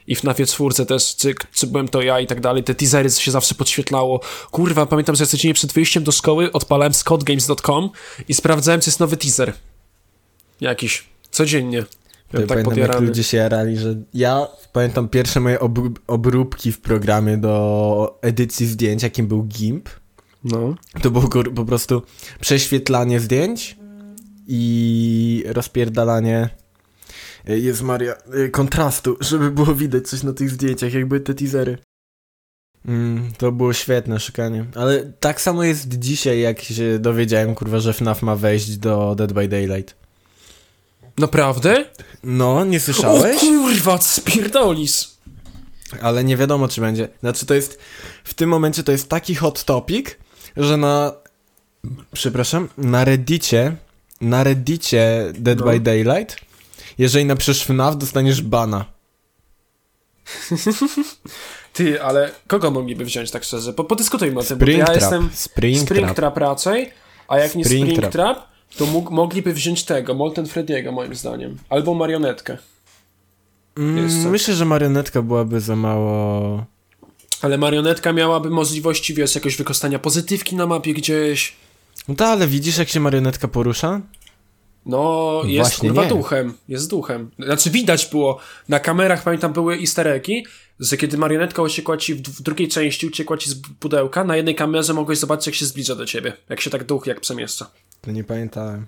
I 0.08 0.16
w 0.16 0.20
FNAFie 0.20 0.46
też, 0.88 1.16
czy, 1.16 1.36
czy 1.54 1.68
byłem 1.68 1.88
to 1.88 2.02
ja 2.02 2.20
i 2.20 2.28
tak 2.28 2.42
dalej, 2.42 2.64
te 2.64 2.76
teasery, 2.76 3.10
się 3.10 3.32
zawsze 3.32 3.56
podświetlało. 3.56 4.20
Kurwa, 4.52 4.86
pamiętam, 4.86 5.16
że 5.16 5.28
codziennie 5.28 5.54
przed 5.54 5.74
wyjściem 5.74 6.04
do 6.04 6.12
szkoły 6.12 6.52
odpalałem 6.52 6.94
scottgames.com 6.94 7.90
i 8.28 8.34
sprawdzałem, 8.34 8.82
czy 8.82 8.90
jest 8.90 9.00
nowy 9.00 9.18
teaser. 9.18 9.54
Jakiś. 10.62 11.06
Codziennie. 11.32 11.78
Ja 12.34 12.40
tak 12.40 12.48
pamiętam, 12.48 12.78
jak 12.78 13.02
ludzie 13.02 13.24
się 13.24 13.38
jarali, 13.38 13.78
że 13.78 13.96
ja 14.14 14.48
pamiętam 14.74 15.10
pierwsze 15.10 15.40
moje 15.40 15.60
obró- 15.60 15.96
obróbki 16.08 16.72
w 16.72 16.82
programie 16.82 17.38
do 17.38 18.20
edycji 18.22 18.68
zdjęć, 18.68 19.04
jakim 19.04 19.28
był 19.28 19.44
GIMP. 19.44 19.90
No. 20.44 20.76
To 21.02 21.12
było 21.12 21.28
po 21.56 21.66
prostu 21.66 22.02
prześwietlanie 22.40 23.20
zdjęć 23.20 23.78
i 24.48 25.44
rozpierdalanie 25.48 26.50
jest 27.48 27.82
Maria 27.82 28.14
y, 28.46 28.50
kontrastu, 28.50 29.18
żeby 29.30 29.52
było 29.52 29.76
widać 29.76 30.08
coś 30.08 30.24
na 30.24 30.34
tych 30.34 30.50
zdjęciach, 30.50 30.94
jakby 30.94 31.20
te 31.20 31.34
teasery. 31.34 31.78
Mm, 32.86 33.32
to 33.38 33.52
było 33.52 33.74
świetne 33.74 34.20
szukanie. 34.20 34.66
Ale 34.76 35.14
tak 35.20 35.42
samo 35.42 35.64
jest 35.64 36.00
dzisiaj, 36.00 36.40
jak 36.40 36.62
się 36.62 37.00
dowiedziałem, 37.00 37.56
kurwa, 37.56 37.80
że 37.80 37.94
FNAF 37.94 38.22
ma 38.22 38.36
wejść 38.36 38.78
do 38.78 39.16
Dead 39.16 39.34
by 39.34 39.48
Daylight. 39.48 39.96
Naprawdę? 41.18 41.86
No, 42.24 42.66
nie 42.66 42.78
O 42.78 42.82
słyszałeś? 42.82 43.40
kurwa, 43.40 43.98
spierdolis. 44.02 45.18
Ale 46.02 46.24
nie 46.24 46.38
wiadomo, 46.38 46.68
czy 46.68 46.82
będzie. 46.82 47.10
Znaczy, 47.20 47.46
to 47.46 47.54
jest. 47.54 47.80
W 48.24 48.34
tym 48.34 48.50
momencie 48.50 48.84
to 48.84 48.92
jest 48.92 49.10
taki 49.10 49.36
hot 49.36 49.64
topic, 49.64 50.08
że 50.58 50.78
na. 50.78 51.14
Przepraszam, 52.14 52.70
na 52.78 53.06
Reddicie. 53.06 53.76
Na 54.22 54.44
Reddicie 54.44 55.32
Dead 55.40 55.60
No. 55.60 55.66
by 55.66 55.80
Daylight. 55.80 56.36
Jeżeli 56.98 57.26
napiszesz 57.26 57.64
FNAF, 57.64 57.98
dostaniesz 57.98 58.42
bana. 58.42 58.86
Ty, 61.74 62.02
ale 62.02 62.32
kogo 62.48 62.72
mogliby 62.72 63.06
wziąć 63.06 63.32
tak 63.32 63.44
szczerze? 63.44 63.74
Po, 63.74 63.84
podyskutujmy 63.84 64.40
o 64.40 64.44
tym, 64.44 64.58
bo 64.58 64.66
to 64.66 64.72
ja 64.72 64.86
Springtrap. 64.86 65.02
jestem 65.02 65.30
Springtrap. 65.34 65.98
Springtrap 65.98 66.38
raczej, 66.38 66.92
a 67.28 67.38
jak 67.38 67.56
nie 67.56 67.66
Springtrap. 67.66 67.98
Springtrap, 67.98 68.38
to 68.78 68.86
mógł, 68.86 69.14
mogliby 69.14 69.54
wziąć 69.54 69.84
tego, 69.84 70.14
Molten 70.14 70.48
Frediego 70.48 70.92
moim 70.92 71.16
zdaniem. 71.16 71.58
Albo 71.70 71.94
marionetkę. 71.94 72.58
Mm, 73.78 74.30
myślę, 74.30 74.54
że 74.54 74.66
marionetka 74.66 75.22
byłaby 75.22 75.62
za 75.62 75.76
mało. 75.76 76.66
Ale 77.42 77.58
marionetka 77.58 78.14
miałaby 78.14 78.50
możliwości, 78.50 79.14
wiesz, 79.14 79.36
jakoś 79.36 79.58
wykostania 79.58 80.00
pozytywki 80.00 80.56
na 80.56 80.66
mapie 80.66 80.94
gdzieś. 80.94 81.56
No 82.08 82.16
to, 82.16 82.28
ale 82.28 82.48
widzisz, 82.48 82.78
jak 82.78 82.90
się 82.90 83.00
marionetka 83.00 83.48
porusza? 83.48 84.02
No, 84.88 85.42
jest 85.46 85.70
Właśnie 85.70 85.90
kurwa 85.90 86.04
nie. 86.04 86.10
duchem. 86.10 86.54
Jest 86.68 86.90
duchem. 86.90 87.32
Znaczy 87.40 87.70
widać 87.70 88.06
było, 88.06 88.40
na 88.70 88.80
kamerach 88.80 89.24
pamiętam 89.24 89.54
były 89.54 89.76
easter 89.80 90.08
eggi, 90.08 90.46
że 90.80 90.98
kiedy 90.98 91.18
marionetka 91.18 91.62
uciekła 91.62 91.98
ci 91.98 92.16
w, 92.16 92.42
drugiej 92.42 92.68
części, 92.68 93.08
uciekła 93.08 93.38
ci 93.38 93.50
z 93.50 93.56
pudełka, 93.80 94.24
na 94.24 94.36
jednej 94.36 94.56
kamerze 94.56 94.94
mogłeś 94.94 95.18
zobaczyć, 95.18 95.48
jak 95.48 95.56
się 95.56 95.66
zbliża 95.66 95.96
do 95.96 96.06
ciebie. 96.06 96.34
Jak 96.50 96.62
się 96.62 96.70
tak 96.70 96.84
duch 96.84 97.08
jak 97.08 97.22
przemieszcza. 97.22 97.70
To 98.02 98.12
nie 98.12 98.24
pamiętałem. 98.24 98.86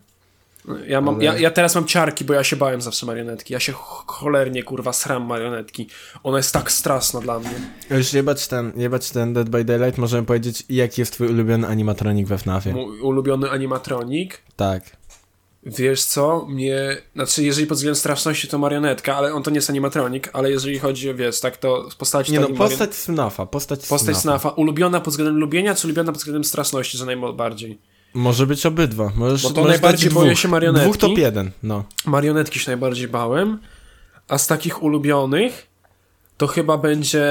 Ja, 0.87 1.01
mam, 1.01 1.15
Ale- 1.15 1.23
ja, 1.23 1.37
ja 1.37 1.51
teraz 1.51 1.75
mam 1.75 1.85
ciarki, 1.87 2.25
bo 2.25 2.33
ja 2.33 2.43
się 2.43 2.55
bałem 2.55 2.81
zawsze 2.81 3.05
marionetki. 3.05 3.53
Ja 3.53 3.59
się 3.59 3.71
ch- 3.73 4.03
cholernie 4.07 4.63
kurwa 4.63 4.93
sram 4.93 5.23
marionetki. 5.25 5.87
Ona 6.23 6.37
jest 6.37 6.53
tak 6.53 6.71
straszna 6.71 7.21
dla 7.21 7.39
mnie. 7.39 7.49
Już 7.91 8.13
jebać 8.13 8.47
ten, 8.47 8.71
jebać 8.75 9.09
ten 9.11 9.33
Dead 9.33 9.49
by 9.49 9.63
Daylight, 9.65 9.97
możemy 9.97 10.25
powiedzieć, 10.25 10.63
jaki 10.69 11.01
jest 11.01 11.13
twój 11.13 11.27
ulubiony 11.27 11.67
animatronik 11.67 12.27
we 12.27 12.37
FNAFie. 12.37 12.73
Mój 12.73 12.99
ulubiony 12.99 13.49
animatronik. 13.49 14.41
Tak. 14.55 14.83
Wiesz 15.63 16.03
co, 16.03 16.45
mnie, 16.45 16.97
znaczy 17.15 17.43
jeżeli 17.43 17.67
pod 17.67 17.77
względem 17.77 17.95
straszności 17.95 18.47
to 18.47 18.57
marionetka, 18.57 19.15
ale 19.15 19.33
on 19.33 19.43
to 19.43 19.51
nie 19.51 19.55
jest 19.55 19.69
animatronik, 19.69 20.29
ale 20.33 20.51
jeżeli 20.51 20.79
chodzi 20.79 21.09
o, 21.09 21.15
wiesz, 21.15 21.39
tak 21.39 21.57
to 21.57 21.89
postać... 21.97 22.29
Nie 22.29 22.39
no, 22.39 22.49
postać 22.49 22.89
FNAFa, 22.89 23.45
postać, 23.45 23.87
Postać. 23.87 24.17
Snafa. 24.17 24.49
Ulubiona 24.49 25.01
pod 25.01 25.13
względem 25.13 25.37
lubienia, 25.37 25.75
czy 25.75 25.87
ulubiona 25.87 26.11
pod 26.11 26.17
względem 26.17 26.43
straszności, 26.43 26.97
że 26.97 27.05
najbardziej? 27.05 27.79
Może 28.13 28.47
być 28.47 28.65
obydwa. 28.65 29.11
Możesz, 29.15 29.43
Bo 29.43 29.49
to 29.49 29.61
możesz 29.61 29.81
najbardziej 29.81 30.11
boję 30.11 30.35
się 30.35 30.47
marionetki. 30.47 30.89
Dwóch 30.89 30.97
top 30.97 31.17
jeden, 31.17 31.51
no. 31.63 31.83
Marionetki 32.05 32.59
się 32.59 32.71
najbardziej 32.71 33.07
bałem, 33.07 33.59
a 34.27 34.37
z 34.37 34.47
takich 34.47 34.83
ulubionych 34.83 35.67
to 36.37 36.47
chyba 36.47 36.77
będzie 36.77 37.23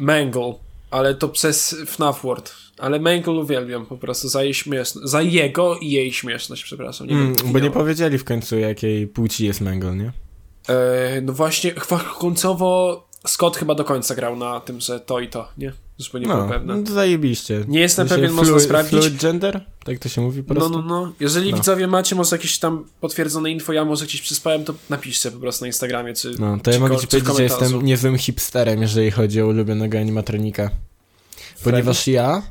Mangle, 0.00 0.54
ale 0.94 1.14
to 1.14 1.28
przez 1.28 1.76
FNAF 1.86 2.22
World. 2.22 2.54
Ale 2.78 3.00
Mangle 3.00 3.32
uwielbiam 3.32 3.86
po 3.86 3.96
prostu 3.96 4.28
za 4.28 4.42
jej 4.42 4.54
śmieszność, 4.54 5.08
za 5.08 5.22
jego 5.22 5.76
i 5.76 5.90
jej 5.90 6.12
śmieszność, 6.12 6.64
przepraszam. 6.64 7.06
Nie 7.06 7.14
Mm, 7.14 7.34
bo 7.52 7.58
nie 7.58 7.70
powiedzieli 7.70 8.18
w 8.18 8.24
końcu, 8.24 8.58
jakiej 8.58 9.06
płci 9.06 9.46
jest 9.46 9.60
Mangle, 9.60 9.96
nie? 9.96 10.12
E, 10.68 11.20
no 11.20 11.32
właśnie, 11.32 11.72
końcowo 12.18 13.08
Scott 13.26 13.56
chyba 13.56 13.74
do 13.74 13.84
końca 13.84 14.14
grał 14.14 14.36
na 14.36 14.60
tym, 14.60 14.80
że 14.80 15.00
to 15.00 15.20
i 15.20 15.28
to, 15.28 15.48
nie? 15.58 15.72
Zupełnie 15.98 16.26
No, 16.26 16.46
byłem 16.46 16.66
no 16.66 16.92
zajebiście. 16.92 17.64
Nie 17.68 17.80
jestem 17.80 18.08
pewien, 18.08 18.32
można 18.32 18.56
flu- 18.56 18.60
sprawdzić. 18.60 19.00
Fluid 19.00 19.16
gender? 19.22 19.64
Tak 19.84 19.98
to 19.98 20.08
się 20.08 20.20
mówi 20.20 20.42
po 20.42 20.54
No, 20.54 20.60
prostu? 20.60 20.78
no, 20.82 20.88
no. 20.88 21.12
Jeżeli 21.20 21.50
No. 21.50 21.56
widzowie 21.56 21.86
macie 21.86 22.16
może 22.16 22.36
jakieś 22.36 22.58
tam 22.58 22.84
potwierdzone 23.00 23.50
info, 23.50 23.72
ja 23.72 23.84
może 23.84 24.04
gdzieś 24.06 24.20
przyspałem, 24.20 24.64
to 24.64 24.74
napiszcie 24.90 25.30
po 25.30 25.38
prostu 25.38 25.64
na 25.64 25.66
Instagramie, 25.66 26.14
czy... 26.14 26.34
No, 26.38 26.58
to 26.62 26.70
ja 26.70 26.76
czy 26.76 26.80
mogę 26.80 26.94
ko- 26.94 27.00
ci 27.00 27.06
powiedzieć, 27.06 27.36
że 27.36 27.42
jestem 27.42 27.82
niezłym 27.82 28.18
hipsterem, 28.18 28.82
jeżeli 28.82 29.10
chodzi 29.10 29.42
o 29.42 29.46
ulubionego 29.46 29.98
animatronika. 29.98 30.70
Ponieważ 31.64 32.06
ja, 32.06 32.42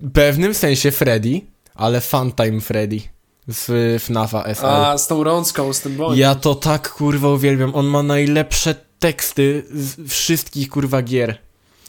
w 0.00 0.10
pewnym 0.12 0.54
sensie 0.54 0.90
Freddy, 0.90 1.40
ale 1.74 2.00
Funtime 2.00 2.60
Freddy 2.60 3.00
z 3.48 4.02
FNAFa 4.02 4.42
SL. 4.44 4.66
A, 4.66 4.98
z 4.98 5.06
tą 5.08 5.24
rączką, 5.24 5.72
z 5.72 5.80
tym 5.80 5.96
bojem. 5.96 6.18
Ja 6.18 6.34
to 6.34 6.54
tak 6.54 6.90
kurwa 6.92 7.28
uwielbiam. 7.28 7.74
On 7.74 7.86
ma 7.86 8.02
najlepsze 8.02 8.74
teksty 8.98 9.64
z 9.74 10.08
wszystkich 10.10 10.68
kurwa 10.68 11.02
gier. 11.02 11.38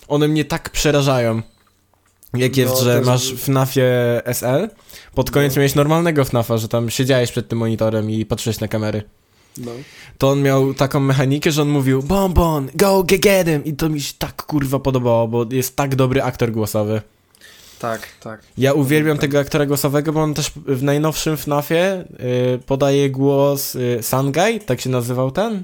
One 0.08 0.28
mnie 0.28 0.46
tak 0.46 0.70
przerażają. 0.70 1.42
Jak 2.34 2.58
jest, 2.58 2.74
No, 2.74 2.82
że 2.82 2.96
jest- 2.96 3.06
masz 3.06 3.34
w 3.34 3.40
FNAFie 3.44 4.22
SL, 4.26 4.70
pod 5.16 5.32
koniec 5.32 5.56
No. 5.56 5.60
miałeś 5.60 5.76
normalnego 5.76 6.26
FNAFa, 6.26 6.58
że 6.58 6.68
tam 6.68 6.90
siedziałeś 6.90 7.32
przed 7.32 7.48
tym 7.48 7.58
monitorem 7.60 8.12
i 8.12 8.26
patrzyłeś 8.26 8.60
na 8.60 8.68
kamery. 8.68 9.04
No. 9.58 9.72
To 10.18 10.30
on 10.30 10.42
miał 10.42 10.74
taką 10.74 11.00
mechanikę, 11.00 11.52
że 11.52 11.62
on 11.62 11.70
mówił 11.70 12.04
Bonbon, 12.04 12.70
go 12.76 13.04
get 13.04 13.22
get 13.22 13.48
him! 13.48 13.64
I 13.66 13.74
to 13.74 13.90
mi 13.90 14.02
się 14.02 14.14
tak 14.20 14.44
kurwa 14.44 14.80
podobało, 14.80 15.28
bo 15.28 15.46
jest 15.52 15.76
tak 15.76 15.96
dobry 15.96 16.24
aktor 16.24 16.52
głosowy. 16.52 17.02
Tak, 17.80 18.08
tak. 18.24 18.42
Ja 18.58 18.74
uwielbiam 18.74 19.18
tak. 19.18 19.22
tego 19.22 19.40
aktora 19.40 19.66
głosowego, 19.66 20.14
bo 20.14 20.22
on 20.24 20.34
też 20.34 20.52
w 20.56 20.84
najnowszym 20.84 21.38
FNAFie 21.38 22.06
y, 22.56 22.60
podaje 22.66 23.10
głos 23.10 23.76
y, 23.76 24.00
Sangai, 24.02 24.60
tak 24.60 24.82
się 24.82 24.90
nazywał 24.90 25.32
ten? 25.32 25.64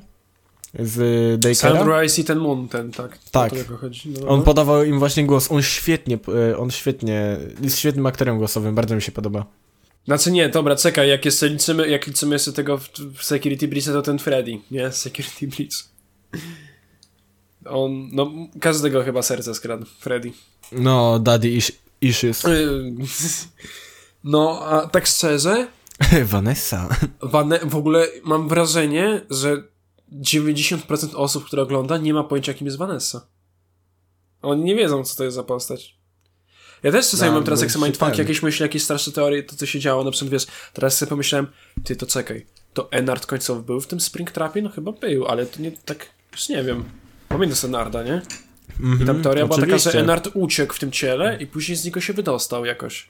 Z 0.80 1.40
Dakera. 1.42 1.80
Sunrise 1.80 2.22
i 2.22 2.24
ten 2.24 2.40
Moon, 2.40 2.68
ten, 2.68 2.92
tak. 2.92 3.18
Tak. 3.32 3.54
No, 4.06 4.28
On 4.28 4.40
no. 4.40 4.46
podawał 4.46 4.84
im 4.84 5.00
właśnie 5.00 5.26
głos. 5.26 5.52
On 5.52 5.62
świetnie, 5.62 6.20
y, 6.52 6.58
on 6.58 6.72
świetnie, 6.72 7.38
jest 7.62 7.80
świetnym 7.80 8.06
aktorem 8.06 8.38
głosowym, 8.38 8.76
bardzo 8.76 8.96
mi 8.96 9.02
się 9.02 9.12
podoba. 9.12 9.46
Znaczy 10.06 10.32
nie, 10.32 10.50
dobra, 10.50 10.76
czekaj, 10.76 11.10
jak 11.10 11.26
jeszcze 11.26 11.50
liczymy, 11.50 11.90
jak 11.90 12.08
liczymy 12.08 12.36
jeszcze 12.36 12.54
tego 12.54 12.78
w, 12.78 12.90
Security 13.22 13.68
Breach, 13.68 13.86
to 13.86 14.02
ten 14.02 14.20
Freddy, 14.20 14.58
nie? 14.72 14.92
Security 15.02 15.48
Breach. 15.48 15.92
On, 17.66 18.10
no, 18.12 18.32
każdego 18.60 19.04
chyba 19.04 19.22
serce 19.22 19.56
skradł, 19.56 19.86
Freddy. 20.00 20.32
No, 20.72 21.20
Daddy 21.20 21.50
ish 21.50 21.72
Issues. 22.02 22.44
Yy, 22.44 22.94
No, 24.24 24.60
a 24.66 24.88
tak 24.88 25.08
szczerze, 25.08 25.68
Vanessa. 26.32 26.90
Wane, 27.22 27.60
w 27.60 27.76
ogóle 27.76 28.08
mam 28.24 28.50
wrażenie, 28.50 29.22
że 29.30 29.64
90% 30.12 31.16
osób, 31.16 31.46
które 31.46 31.62
ogląda, 31.62 31.98
nie 31.98 32.14
ma 32.14 32.24
pojęcia, 32.24 32.54
kim 32.54 32.68
jest 32.68 32.78
Vanessa. 32.78 33.28
Oni 34.42 34.64
nie 34.64 34.76
wiedzą, 34.76 35.04
co 35.04 35.16
to 35.16 35.24
jest 35.24 35.36
za 35.36 35.44
postać. 35.44 35.96
Ja 36.84 36.92
też 36.92 37.10
czasami 37.10 37.30
No, 37.32 37.36
mam 37.36 37.44
teraz, 37.44 37.62
jak 37.62 37.72
sobie 37.72 37.86
się 37.86 37.88
mindfuck, 37.88 38.18
jakieś 38.18 38.44
myśli, 38.44 38.64
jakieś 38.64 38.84
straszne 38.84 39.14
teorie, 39.14 39.44
to 39.44 39.56
co 39.56 39.66
się 39.66 39.80
działo, 39.80 40.04
na 40.04 40.12
przykład 40.12 40.32
wiesz, 40.32 40.48
teraz 40.74 40.98
sobie 40.98 41.10
pomyślałem, 41.10 41.48
ty 41.84 41.96
to 41.96 42.06
czekaj, 42.06 42.46
to 42.74 42.92
Enard 42.92 43.26
końcowy 43.26 43.64
był 43.64 43.82
w 43.82 43.88
tym 43.88 44.00
Springtrapie? 44.00 44.62
No 44.62 44.70
chyba 44.70 44.92
był, 44.92 45.28
ale 45.28 45.46
to 45.46 45.62
nie 45.62 45.72
tak, 45.72 46.10
już 46.32 46.50
nie 46.50 46.64
wiem. 46.64 46.84
Pamiętasz 47.30 47.64
Enarda, 47.64 48.04
nie? 48.04 48.22
I 49.02 49.06
tam 49.06 49.22
teoria 49.22 49.46
była 49.48 49.60
taka, 49.60 49.78
że 49.78 50.00
Enard 50.00 50.30
uciekł 50.34 50.74
w 50.74 50.80
tym 50.80 50.92
ciele 50.92 51.38
i 51.42 51.48
później 51.48 51.78
z 51.78 51.86
niego 51.86 52.02
się 52.02 52.14
wydostał 52.14 52.66
jakoś. 52.66 53.10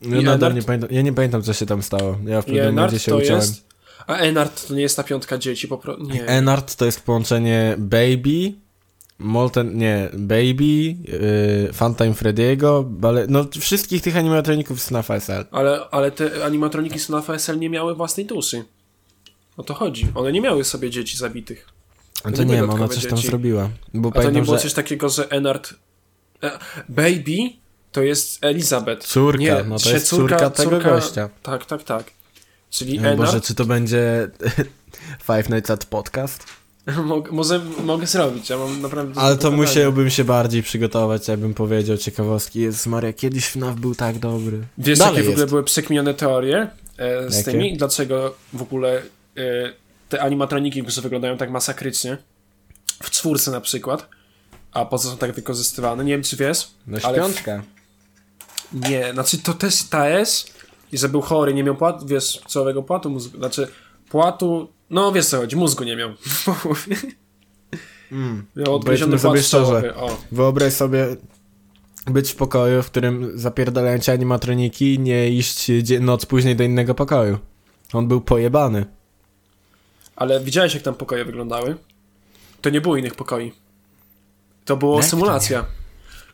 Ja 0.00 0.22
nadal 0.22 0.52
Enard- 0.52 0.54
nie 0.54 0.62
pamiętam, 0.62 0.90
ja 0.92 1.02
nie 1.02 1.12
pamiętam, 1.12 1.42
co 1.42 1.52
się 1.52 1.66
tam 1.66 1.82
stało. 1.82 2.18
Ja 2.26 2.42
w 2.42 2.44
pewnym 2.44 2.74
momencie 2.74 2.98
się 2.98 3.16
uciąłem. 3.16 3.36
jest... 3.36 3.67
A 4.08 4.16
Enard 4.16 4.66
to 4.68 4.74
nie 4.74 4.82
jest 4.82 4.96
ta 4.96 5.02
piątka 5.04 5.38
dzieci, 5.38 5.68
po 5.68 5.78
prostu... 5.78 6.02
Nie. 6.02 6.26
Enard 6.26 6.76
to 6.76 6.84
jest 6.84 7.00
połączenie 7.00 7.74
Baby, 7.78 8.52
Molten, 9.18 9.76
nie, 9.78 10.08
Baby, 10.12 10.64
yy, 10.64 11.72
Funtime 11.72 12.12
Freddy'ego, 12.12 12.84
ale 13.02 13.26
no 13.28 13.44
wszystkich 13.60 14.02
tych 14.02 14.16
animatroników 14.16 14.80
z 14.82 14.88
FNAF 14.88 15.10
SL. 15.10 15.44
Ale, 15.50 15.80
ale 15.90 16.10
te 16.10 16.44
animatroniki 16.44 16.98
z 16.98 17.06
FNAF 17.06 17.30
SL 17.38 17.58
nie 17.58 17.70
miały 17.70 17.94
własnej 17.94 18.26
duszy. 18.26 18.64
O 19.56 19.62
to 19.62 19.74
chodzi. 19.74 20.08
One 20.14 20.32
nie 20.32 20.40
miały 20.40 20.64
sobie 20.64 20.90
dzieci 20.90 21.16
zabitych. 21.18 21.68
A 22.24 22.30
To 22.32 22.42
nie 22.44 22.54
wiem, 22.54 22.70
ona 22.70 22.88
coś 22.88 23.06
tam 23.06 23.16
dzieci. 23.16 23.28
zrobiła. 23.28 23.70
Bo 23.94 24.08
A 24.08 24.12
to 24.12 24.18
nie 24.18 24.24
pamiętam, 24.24 24.44
było 24.44 24.56
że 24.56 24.62
coś 24.62 24.72
takiego, 24.72 25.08
że 25.08 25.30
Enard... 25.30 25.74
E, 26.42 26.58
Baby 26.88 27.36
to 27.92 28.02
jest 28.02 28.44
Elizabeth. 28.44 29.06
córka, 29.06 29.38
Nie, 29.42 29.64
no 29.68 29.78
to 29.78 29.90
jest 29.90 30.08
córka, 30.08 30.50
tego 30.50 30.70
córka- 30.70 30.82
gościa. 30.84 31.30
Tak, 31.42 31.66
tak, 31.66 31.82
tak. 31.82 32.04
Czyli 32.70 32.98
Enard... 32.98 33.16
Boże, 33.16 33.40
czy 33.40 33.54
to 33.54 33.64
będzie 33.64 34.30
Five 35.26 35.48
Nights 35.48 35.70
at 35.70 35.84
Podcast? 35.84 36.44
Mog, 37.04 37.32
może, 37.32 37.60
mogę 37.84 38.06
zrobić, 38.06 38.50
ja 38.50 38.56
mam 38.56 38.82
naprawdę... 38.82 39.20
Ale 39.20 39.36
to 39.36 39.50
musiałbym 39.50 40.10
się 40.10 40.24
bardziej 40.24 40.62
przygotować, 40.62 41.28
jakbym 41.28 41.54
powiedział 41.54 41.96
ciekawostki. 41.96 42.60
Jezus 42.60 42.86
Maria, 42.86 43.12
kiedyś 43.12 43.44
FNAF 43.44 43.76
był 43.76 43.94
tak 43.94 44.18
dobry. 44.18 44.60
Wiesz, 44.78 44.98
Dalej 44.98 45.14
jakie 45.14 45.26
w 45.26 45.28
ogóle 45.28 45.42
jest. 45.42 45.50
były 45.50 45.64
przekminione 45.64 46.14
teorie 46.14 46.68
e, 46.98 47.30
z 47.30 47.36
Jakie? 47.36 47.52
tymi? 47.52 47.76
Dlaczego 47.76 48.34
w 48.52 48.62
ogóle 48.62 49.02
e, 49.36 49.42
te 50.08 50.22
animatroniki 50.22 50.82
które 50.82 51.02
wyglądają 51.02 51.36
tak 51.36 51.50
masakrycznie? 51.50 52.18
W 53.02 53.10
czwórce 53.10 53.50
na 53.50 53.60
przykład. 53.60 54.08
A 54.72 54.84
po 54.84 54.98
co 54.98 55.10
są 55.10 55.16
tak 55.16 55.32
wykorzystywane? 55.32 56.04
Nie 56.04 56.12
wiem, 56.12 56.22
czy 56.22 56.36
wiesz. 56.36 56.68
No 56.86 56.98
ale 57.02 57.18
śpiączka. 57.18 57.62
Nie, 58.72 59.12
znaczy 59.12 59.38
to 59.38 59.54
też 59.54 59.82
TS 59.82 60.46
i 60.92 60.98
że 60.98 61.08
był 61.08 61.20
chory, 61.20 61.54
nie 61.54 61.64
miał 61.64 61.76
płatu, 61.76 62.06
wiesz, 62.06 62.40
całego 62.46 62.82
płatu 62.82 63.10
mózgu, 63.10 63.38
znaczy 63.38 63.68
płatu, 64.10 64.68
no 64.90 65.12
wiesz 65.12 65.26
co 65.26 65.36
chodzi, 65.36 65.56
mózgu 65.56 65.84
nie 65.84 65.96
miał. 65.96 66.10
Mm. 68.12 68.46
miał 68.56 68.74
odgryziony 68.76 69.18
sobie 69.18 69.42
szczerze. 69.42 69.94
Wyobraź 70.32 70.72
sobie 70.72 71.16
być 72.06 72.32
w 72.32 72.36
pokoju, 72.36 72.82
w 72.82 72.86
którym 72.86 73.38
zapierdalają 73.38 73.98
cię 73.98 74.12
animatroniki 74.12 74.94
i 74.94 74.98
nie 74.98 75.30
iść 75.30 75.70
noc 76.00 76.26
później 76.26 76.56
do 76.56 76.64
innego 76.64 76.94
pokoju. 76.94 77.38
On 77.92 78.08
był 78.08 78.20
pojebany. 78.20 78.86
Ale 80.16 80.40
widziałeś 80.40 80.74
jak 80.74 80.82
tam 80.82 80.94
pokoje 80.94 81.24
wyglądały? 81.24 81.76
To 82.60 82.70
nie 82.70 82.80
było 82.80 82.96
innych 82.96 83.14
pokoi. 83.14 83.52
To 84.64 84.76
to 84.76 85.02
symulacja. 85.02 85.64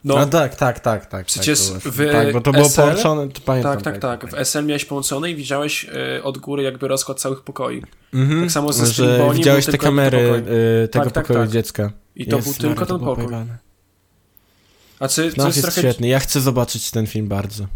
No, 0.04 0.14
No 0.14 0.26
tak, 0.26 0.56
tak, 0.56 0.80
tak, 0.80 1.06
tak. 1.06 1.26
Przecież 1.26 1.70
tak, 1.70 1.78
w 1.82 2.12
tak, 2.12 2.32
bo 2.32 2.40
to 2.40 2.52
było 2.52 2.64
SL 2.64 2.80
połączone, 2.80 3.28
to 3.28 3.40
pamiętam. 3.44 3.80
tak, 3.80 3.99
tak, 3.99 4.20
tak. 4.20 4.30
W 4.30 4.34
SL 4.34 4.64
miałeś 4.64 4.84
połączone 4.84 5.30
i 5.30 5.34
widziałeś 5.37 5.87
e, 6.16 6.23
od 6.23 6.38
góry 6.38 6.62
jakby 6.62 6.88
rozkład 6.88 7.20
całych 7.20 7.40
pokoi. 7.40 7.82
Mhm, 8.14 8.40
tak 8.40 8.50
samo 8.50 8.73
ze 8.73 8.87
że 8.87 9.30
widziałeś 9.34 9.66
te 9.66 9.78
kamery 9.78 10.18
y, 10.84 10.88
tego 10.88 11.04
Tak, 11.04 11.12
tak, 11.14 11.26
pokoju 11.26 11.44
tak. 11.44 11.50
dziecka. 11.50 11.92
I 12.16 12.26
to 12.26 12.37
Jezus 12.37 12.58
był 12.58 12.68
tylko 12.68 12.87
ten 12.87 12.99
pokój. 12.99 13.14
pojebane. 13.14 13.58
A 14.99 15.08
czy 15.08 15.32
No 15.37 15.44
coś 15.44 15.56
jest 15.56 15.62
trochę... 15.62 15.80
świetny, 15.80 16.08
ja 16.08 16.18
chcę 16.20 16.40
zobaczyć 16.40 16.90
ten 16.90 17.06
film 17.06 17.28
bardzo. 17.28 17.66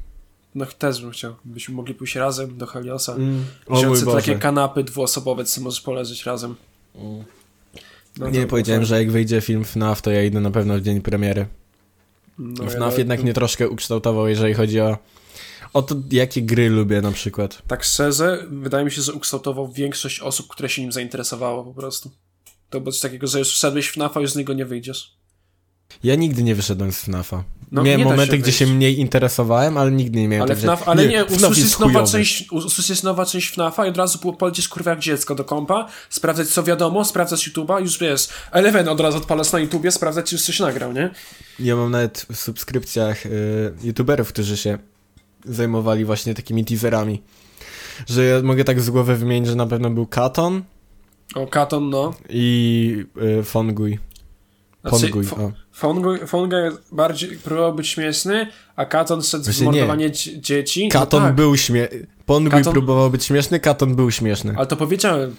No 0.54 0.66
też 0.66 1.00
bym 1.02 1.11
chciał. 1.11 1.35
Byśmy 1.44 1.75
mogli 1.75 1.94
pójść 1.94 2.14
razem 2.14 2.58
do 2.58 2.66
Heliosa. 2.66 3.14
Mm. 3.14 3.44
Wziąć 3.70 3.99
takie 4.12 4.35
kanapy 4.35 4.85
dwuosobowe, 4.85 5.44
co 5.44 5.61
możesz 5.61 5.80
poleżeć 5.80 6.25
razem. 6.26 6.54
No 8.18 8.30
Nie 8.30 8.47
powiedziałem, 8.47 8.85
że 8.85 8.99
jak 8.99 9.11
wyjdzie 9.11 9.40
film 9.40 9.64
FNAF, 9.64 10.02
to 10.02 10.11
ja 10.11 10.23
idę 10.23 10.40
na 10.40 10.50
pewno 10.50 10.78
w 10.78 10.80
dzień 10.80 11.00
premiery. 11.00 11.47
No, 12.38 12.71
FNAF 12.71 12.99
jednak 12.99 13.23
mnie 13.23 13.35
troszkę 13.35 13.68
ukształtował, 13.68 14.28
jeżeli 14.28 14.54
chodzi 14.54 14.80
o, 14.80 14.99
o 15.73 15.83
to, 15.83 15.95
jakie 16.11 16.42
gry 16.42 16.71
lubię 16.71 17.00
na 17.00 17.12
przykład. 17.12 17.62
Tak 17.66 17.85
szczerze, 17.85 18.47
wydaje 18.50 18.85
mi 18.85 18.90
się, 18.90 19.02
że 19.02 19.12
ukształtował 19.12 19.73
większość 19.73 20.21
osób, 20.21 20.49
które 20.49 20.68
się 20.68 20.83
nim 20.83 20.92
zainteresowało 20.92 21.64
po 21.64 21.75
prostu. 21.75 22.11
To 22.71 22.80
było 22.80 22.92
coś 22.92 23.00
takiego, 23.00 23.26
że 23.26 23.38
już 23.38 23.49
wszedłeś 23.49 23.88
w 23.88 23.92
FNAF-a, 23.92 24.21
już 24.21 24.30
z 24.30 24.37
niego 24.37 24.52
nie 24.52 24.64
wyjdziesz. 24.64 25.17
Ja 26.04 26.14
nigdy 26.14 26.42
nie 26.42 26.54
wyszedłem 26.54 26.92
z 26.92 27.00
FNAFa. 27.00 27.45
No, 27.73 27.83
miałem 27.83 28.00
nie 28.00 28.04
momenty, 28.04 28.37
się 28.37 28.42
gdzie 28.42 28.52
się 28.52 28.64
wyjść. 28.64 28.76
mniej 28.76 28.99
interesowałem, 29.00 29.76
ale 29.76 29.90
nigdy 29.90 30.21
nie 30.21 30.28
miałem 30.28 30.42
Ale 30.42 30.54
tak, 30.54 30.62
FNAF, 30.64 30.78
że, 30.80 30.87
ale 30.87 31.07
nie, 31.07 31.25
FNAF 31.25 31.50
usłyszysz 31.50 31.78
nowa, 31.78 32.07
część, 32.07 32.52
usłyszysz 32.52 33.02
nowa 33.02 33.26
część 33.26 33.50
FNAFa 33.50 33.87
i 33.87 33.88
od 33.88 33.97
razu 33.97 34.18
po- 34.18 34.33
polecisz 34.33 34.68
kurwa 34.68 34.90
jak 34.90 35.00
dziecko 35.00 35.35
do 35.35 35.45
kompa, 35.45 35.88
sprawdzać 36.11 36.49
co 36.49 36.62
wiadomo, 36.62 37.04
sprawdzać 37.04 37.49
YouTube'a, 37.49 37.80
już 37.80 37.99
wiesz, 37.99 38.28
Eleven 38.52 38.88
od 38.88 39.00
razu 39.00 39.18
odpalasz 39.18 39.52
na 39.52 39.59
YouTubie, 39.59 39.90
sprawdzać 39.90 40.26
czy 40.26 40.35
już 40.35 40.45
coś 40.45 40.61
nagrał, 40.61 40.92
nie? 40.92 41.11
Ja 41.61 41.76
mam 41.76 41.90
nawet 41.90 42.26
w 42.33 42.37
subskrypcjach 42.37 43.26
y, 43.26 43.30
youtuberów, 43.83 44.28
którzy 44.28 44.57
się 44.57 44.78
zajmowali 45.45 46.04
właśnie 46.04 46.35
takimi 46.35 46.64
teaserami. 46.64 47.23
Że 48.09 48.25
ja 48.25 48.42
mogę 48.42 48.64
tak 48.64 48.80
z 48.80 48.90
głowy 48.90 49.16
wymienić, 49.16 49.49
że 49.49 49.57
na 49.57 49.66
pewno 49.66 49.90
był 49.90 50.07
Katon 50.07 50.62
O, 51.35 51.47
Katon, 51.47 51.90
no. 51.90 52.14
i 52.28 53.04
y, 53.40 53.42
Fongui. 53.45 53.99
Znaczy. 54.85 55.11
Fonguj, 55.73 56.18
bardziej 56.92 57.28
próbował 57.38 57.75
być 57.75 57.88
śmieszny, 57.88 58.47
a 58.76 58.85
Katon 58.85 59.23
szedł 59.23 59.52
w 59.52 59.61
mordowanie 59.61 60.11
dzie- 60.11 60.40
dzieci. 60.40 60.88
Katon 60.88 61.23
no 61.23 61.26
tak, 61.28 61.37
był 61.37 61.56
śmie... 61.56 61.88
Ponguj 62.26 62.50
Katon- 62.62 62.73
próbował 62.73 63.11
być 63.11 63.25
śmieszny, 63.25 63.61
Katon 63.61 63.94
był 63.97 64.11
śmieszny. 64.11 64.54
Ale 64.56 64.66
to 64.66 64.76
powiedziałem, 64.76 65.37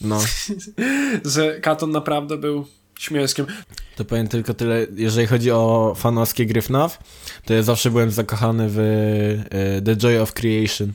No. 0.00 0.20
że 1.34 1.60
Katon 1.60 1.90
naprawdę 1.90 2.36
był 2.36 2.66
śmieszkiem. 2.98 3.46
To 3.96 4.04
powiem 4.04 4.28
tylko 4.28 4.54
tyle, 4.54 4.86
jeżeli 4.96 5.26
chodzi 5.26 5.50
o 5.50 5.94
fanowskie 5.96 6.46
gry 6.46 6.62
FNAF, 6.62 6.98
to 7.44 7.54
ja 7.54 7.62
zawsze 7.62 7.90
byłem 7.90 8.10
zakochany 8.10 8.66
w 8.68 8.78
e, 9.50 9.82
The 9.82 9.96
Joy 9.96 10.20
of 10.22 10.32
Creation. 10.32 10.92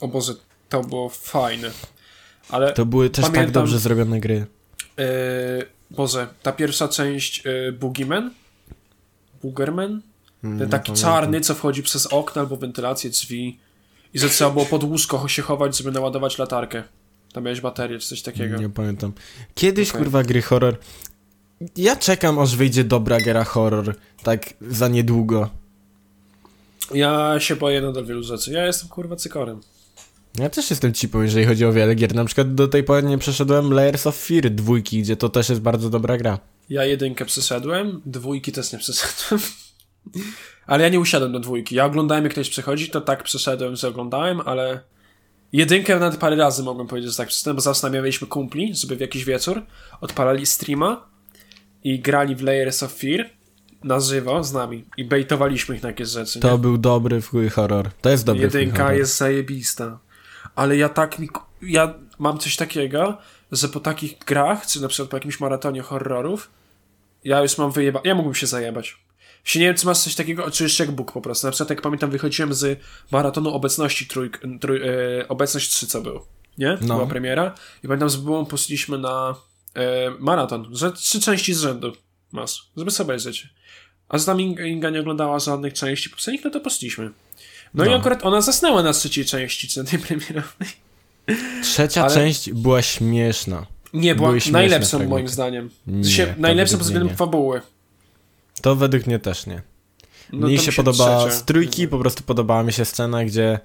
O 0.00 0.08
Boże, 0.08 0.32
to 0.68 0.80
było 0.82 1.08
fajne. 1.08 1.70
Ale, 2.48 2.72
To 2.72 2.86
były 2.86 3.10
też 3.10 3.24
tak 3.24 3.34
Pamiętam- 3.34 3.52
dobrze 3.62 3.78
zrobione 3.78 4.20
gry. 4.20 4.34
yy, 4.98 5.04
Boże, 5.90 6.26
ta 6.42 6.52
pierwsza 6.52 6.88
część 6.88 7.44
yy, 7.44 7.72
Boogeyman? 7.72 8.30
Boogerman? 9.42 10.00
Mm, 10.44 10.58
Ten 10.58 10.68
taki 10.68 10.86
pamiętam. 10.92 11.12
czarny, 11.12 11.40
co 11.40 11.54
wchodzi 11.54 11.82
przez 11.82 12.06
okno 12.06 12.42
albo 12.42 12.56
wentylację 12.56 13.10
drzwi 13.10 13.58
i 14.14 14.18
że 14.18 14.28
trzeba 14.28 14.50
było 14.50 14.64
pod 14.64 14.84
łóżko 14.84 15.28
się 15.28 15.42
chować, 15.42 15.78
żeby 15.78 15.92
naładować 15.92 16.38
latarkę. 16.38 16.82
Tam 17.32 17.44
miałeś 17.44 17.60
baterię 17.60 17.98
czy 17.98 18.08
coś 18.08 18.22
takiego. 18.22 18.56
Nie 18.56 18.68
pamiętam. 18.68 19.12
Kiedyś, 19.54 19.90
Okej. 19.90 20.02
kurwa, 20.02 20.22
gry 20.22 20.42
horror. 20.42 20.78
Ja 21.76 21.96
czekam, 21.96 22.38
aż 22.38 22.56
wyjdzie 22.56 22.84
dobra 22.84 23.18
gra 23.20 23.44
horror. 23.44 23.96
Tak 24.22 24.54
za 24.60 24.88
niedługo. 24.88 25.50
Ja 26.94 27.34
się 27.38 27.56
boję 27.56 27.80
nadal 27.80 28.04
wielu 28.06 28.22
rzeczy. 28.22 28.52
Ja 28.52 28.66
jestem 28.66 28.88
kurwa 28.88 29.16
cykorem. 29.16 29.60
Ja 30.38 30.50
też 30.50 30.70
jestem 30.70 30.92
cipą, 30.92 31.22
jeżeli 31.22 31.46
chodzi 31.46 31.64
o 31.64 31.72
wiele 31.72 31.94
gier. 31.94 32.14
Na 32.14 32.24
przykład 32.24 32.54
do 32.54 32.68
tej 32.68 32.84
pory 32.84 33.02
nie 33.02 33.18
przeszedłem 33.18 33.72
Layers 33.72 34.06
of 34.06 34.16
Fear 34.16 34.50
dwójki, 34.50 35.02
gdzie 35.02 35.16
to 35.16 35.28
też 35.28 35.48
jest 35.48 35.60
bardzo 35.60 35.90
dobra 35.90 36.16
gra. 36.16 36.38
Ja 36.70 36.84
jedynkę 36.84 37.24
przeszedłem, 37.24 38.00
dwójki 38.06 38.52
też 38.52 38.72
nie 38.72 38.78
przeszedłem. 38.78 39.40
Ale 40.66 40.82
ja 40.82 40.88
nie 40.88 41.00
usiadłem 41.00 41.32
do 41.32 41.40
dwójki. 41.40 41.74
Ja 41.74 41.84
oglądałem 41.84 42.24
jak 42.24 42.32
ktoś 42.32 42.50
przechodzi, 42.50 42.90
to 42.90 43.00
tak 43.00 43.22
przeszedłem, 43.22 43.76
że 43.76 43.88
oglądałem, 43.88 44.40
ale 44.40 44.80
jedynkę 45.52 45.98
nawet 45.98 46.20
parę 46.20 46.36
razy 46.36 46.62
mogłem 46.62 46.86
powiedzieć, 46.86 47.10
że 47.10 47.16
tak 47.16 47.28
przeszedłem, 47.28 47.56
bo 47.56 47.62
zawsze 47.62 47.86
namawialiśmy 47.86 48.26
kumpli, 48.26 48.74
żeby 48.74 48.96
w 48.96 49.00
jakiś 49.00 49.24
wieczór 49.24 49.62
odpalali 50.00 50.46
streama 50.46 51.08
i 51.84 52.00
grali 52.00 52.36
w 52.36 52.42
Layers 52.42 52.82
of 52.82 52.92
Fear 52.92 53.30
na 53.84 54.00
żywo 54.00 54.44
z 54.44 54.52
nami 54.52 54.84
i 54.96 55.04
bejtowaliśmy 55.04 55.76
ich 55.76 55.82
na 55.82 55.88
jakieś 55.88 56.08
rzeczy. 56.08 56.40
To 56.40 56.52
nie? 56.52 56.58
był 56.58 56.78
dobry 56.78 57.20
horror. 57.50 57.90
To 58.00 58.10
jest 58.10 58.24
dobry 58.24 58.42
Jedynka 58.42 58.92
jest 58.92 59.16
zajebista. 59.16 59.98
Ale 60.54 60.76
ja 60.76 60.88
tak 60.88 61.18
mi... 61.18 61.28
Ja 61.62 61.94
mam 62.18 62.38
coś 62.38 62.56
takiego, 62.56 63.18
że 63.52 63.68
po 63.68 63.80
takich 63.80 64.18
grach, 64.18 64.66
czy 64.66 64.82
na 64.82 64.88
przykład 64.88 65.10
po 65.10 65.16
jakimś 65.16 65.40
maratonie 65.40 65.82
horrorów, 65.82 66.50
ja 67.24 67.42
już 67.42 67.58
mam 67.58 67.70
wyjeba... 67.72 68.00
Ja 68.04 68.14
mógłbym 68.14 68.34
się 68.34 68.46
zajebać. 68.46 68.96
Się 69.44 69.60
nie 69.60 69.66
wiem, 69.66 69.74
czy 69.76 69.86
masz 69.86 69.98
coś 69.98 70.14
takiego, 70.14 70.50
czy 70.50 70.62
jeszcze 70.62 70.84
jak 70.84 70.92
Bóg 70.92 71.12
po 71.12 71.20
prostu. 71.20 71.46
Na 71.46 71.50
przykład, 71.50 71.70
jak 71.70 71.82
pamiętam, 71.82 72.10
wychodziłem 72.10 72.54
z 72.54 72.80
maratonu 73.10 73.50
obecności 73.54 74.06
trójk... 74.06 74.40
Trój... 74.60 74.80
E, 74.82 75.28
obecność 75.28 75.70
3, 75.70 75.86
co 75.86 76.02
był. 76.02 76.20
Nie? 76.58 76.78
No. 76.80 76.94
Była 76.94 77.06
premiera. 77.06 77.54
I 77.84 77.86
pamiętam, 77.86 78.10
z 78.10 78.16
byłą 78.16 78.46
poszliśmy 78.46 78.98
na 78.98 79.34
e, 79.74 80.10
maraton, 80.18 80.68
że 80.72 80.92
trzy 80.92 81.20
części 81.20 81.54
z 81.54 81.60
rzędu 81.60 81.92
masz, 82.32 82.70
żeby 82.76 82.90
sobie 82.90 83.06
obejrzeć. 83.06 83.48
A 84.08 84.18
z 84.18 84.26
nami 84.26 84.56
Inga, 84.60 84.90
nie 84.90 85.00
oglądała 85.00 85.38
żadnych 85.38 85.72
części 85.72 86.10
poprzednich, 86.10 86.44
no 86.44 86.50
to 86.50 86.60
poszliśmy. 86.60 87.10
No, 87.74 87.84
i 87.84 87.88
No. 87.90 87.96
akurat 87.96 88.24
ona 88.26 88.40
zasnęła 88.40 88.82
na 88.82 88.92
trzeciej 88.92 89.24
części, 89.24 89.68
czy 89.68 89.82
na 89.82 89.90
tej 89.90 89.98
premierowej. 89.98 90.68
Trzecia 91.62 92.04
Ale- 92.04 92.14
część 92.14 92.52
była 92.52 92.82
śmieszna. 92.82 93.66
Nie, 93.92 94.14
była 94.14 94.32
najlepszą 94.52 94.88
fragmenty. 94.88 95.10
moim 95.10 95.28
zdaniem. 95.28 95.70
Nie, 95.86 96.26
to 96.26 96.32
najlepszą 96.38 96.76
pod 96.76 96.86
względem 96.86 97.16
fabuły. 97.16 97.60
To 98.62 98.76
według 98.76 99.06
mnie 99.06 99.18
też 99.18 99.46
nie. 99.46 99.62
No, 100.32 100.48
mi 100.48 100.56
to 100.56 100.62
się 100.62 100.72
podoba 100.72 101.30
z 101.30 101.44
trójki, 101.44 101.88
po 101.88 101.98
prostu 101.98 102.22
podobała 102.22 102.62
mi 102.62 102.72
się 102.72 102.84
scena, 102.84 103.24
gdzie 103.24 103.60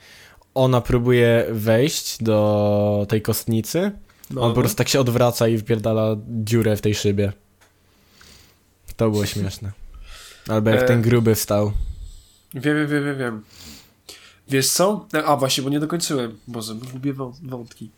ona 0.55 0.81
próbuje 0.81 1.45
wejść 1.51 2.23
do 2.23 3.05
tej 3.09 3.21
kostnicy. 3.21 3.91
No, 4.29 4.41
On 4.41 4.47
no. 4.49 4.53
po 4.55 4.61
prostu 4.61 4.77
tak 4.77 4.89
się 4.89 4.99
odwraca 4.99 5.47
i 5.47 5.57
wpierdala 5.57 6.15
dziurę 6.27 6.77
w 6.77 6.81
tej 6.81 6.95
szybie. 6.95 7.33
To 8.95 9.09
było 9.09 9.25
śmieszne. 9.25 9.71
Albo 10.47 10.69
jak 10.69 10.81
E. 10.83 10.85
ten 10.85 11.01
gruby 11.01 11.35
wstał. 11.35 11.71
Wiem, 12.53 12.87
wiem, 12.87 13.05
wiem, 13.05 13.17
wiem. 13.17 13.43
Wiesz 14.49 14.69
co? 14.69 15.07
A 15.25 15.35
właśnie, 15.35 15.63
bo 15.63 15.69
nie 15.69 15.79
dokończyłem. 15.79 16.39
Boże, 16.47 16.73
lubię 16.93 17.13
wą- 17.13 17.33
wątki. 17.43 17.89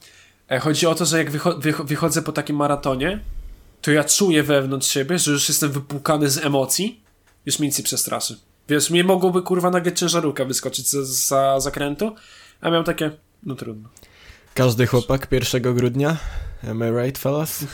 E, 0.51 0.59
chodzi 0.59 0.85
o 0.87 0.95
to, 0.95 1.05
że 1.05 1.17
jak 1.17 1.31
wycho 1.31 1.57
wycho 1.57 1.83
wychodzę 1.83 2.21
po 2.21 2.31
takim 2.31 2.55
maratonie, 2.55 3.19
to 3.81 3.91
ja 3.91 4.03
czuję 4.03 4.43
wewnątrz 4.43 4.87
siebie, 4.89 5.19
że 5.19 5.31
już 5.31 5.49
jestem 5.49 5.71
wypłukany 5.71 6.29
z 6.29 6.37
emocji, 6.37 7.03
już 7.45 7.59
mi 7.59 7.67
nic 7.67 7.77
nie 7.77 7.83
przestraszy. 7.83 8.39
Wiesz, 8.69 8.89
mnie 8.89 9.03
mogłoby 9.03 9.41
kurwa 9.41 9.69
nagle 9.69 9.91
ciężarówka 9.93 10.45
wyskoczyć 10.45 10.89
za, 10.89 11.03
za 11.05 11.59
zakrętu, 11.59 12.15
a 12.61 12.69
miałem 12.69 12.83
takie, 12.85 13.11
no 13.43 13.55
trudno. 13.55 13.89
Każdy 14.53 14.87
chłopak 14.87 15.27
1 15.31 15.61
grudnia. 15.75 16.17
Am 16.69 16.79
I 16.79 16.91
right, 17.03 17.17
fellas? 17.21 17.65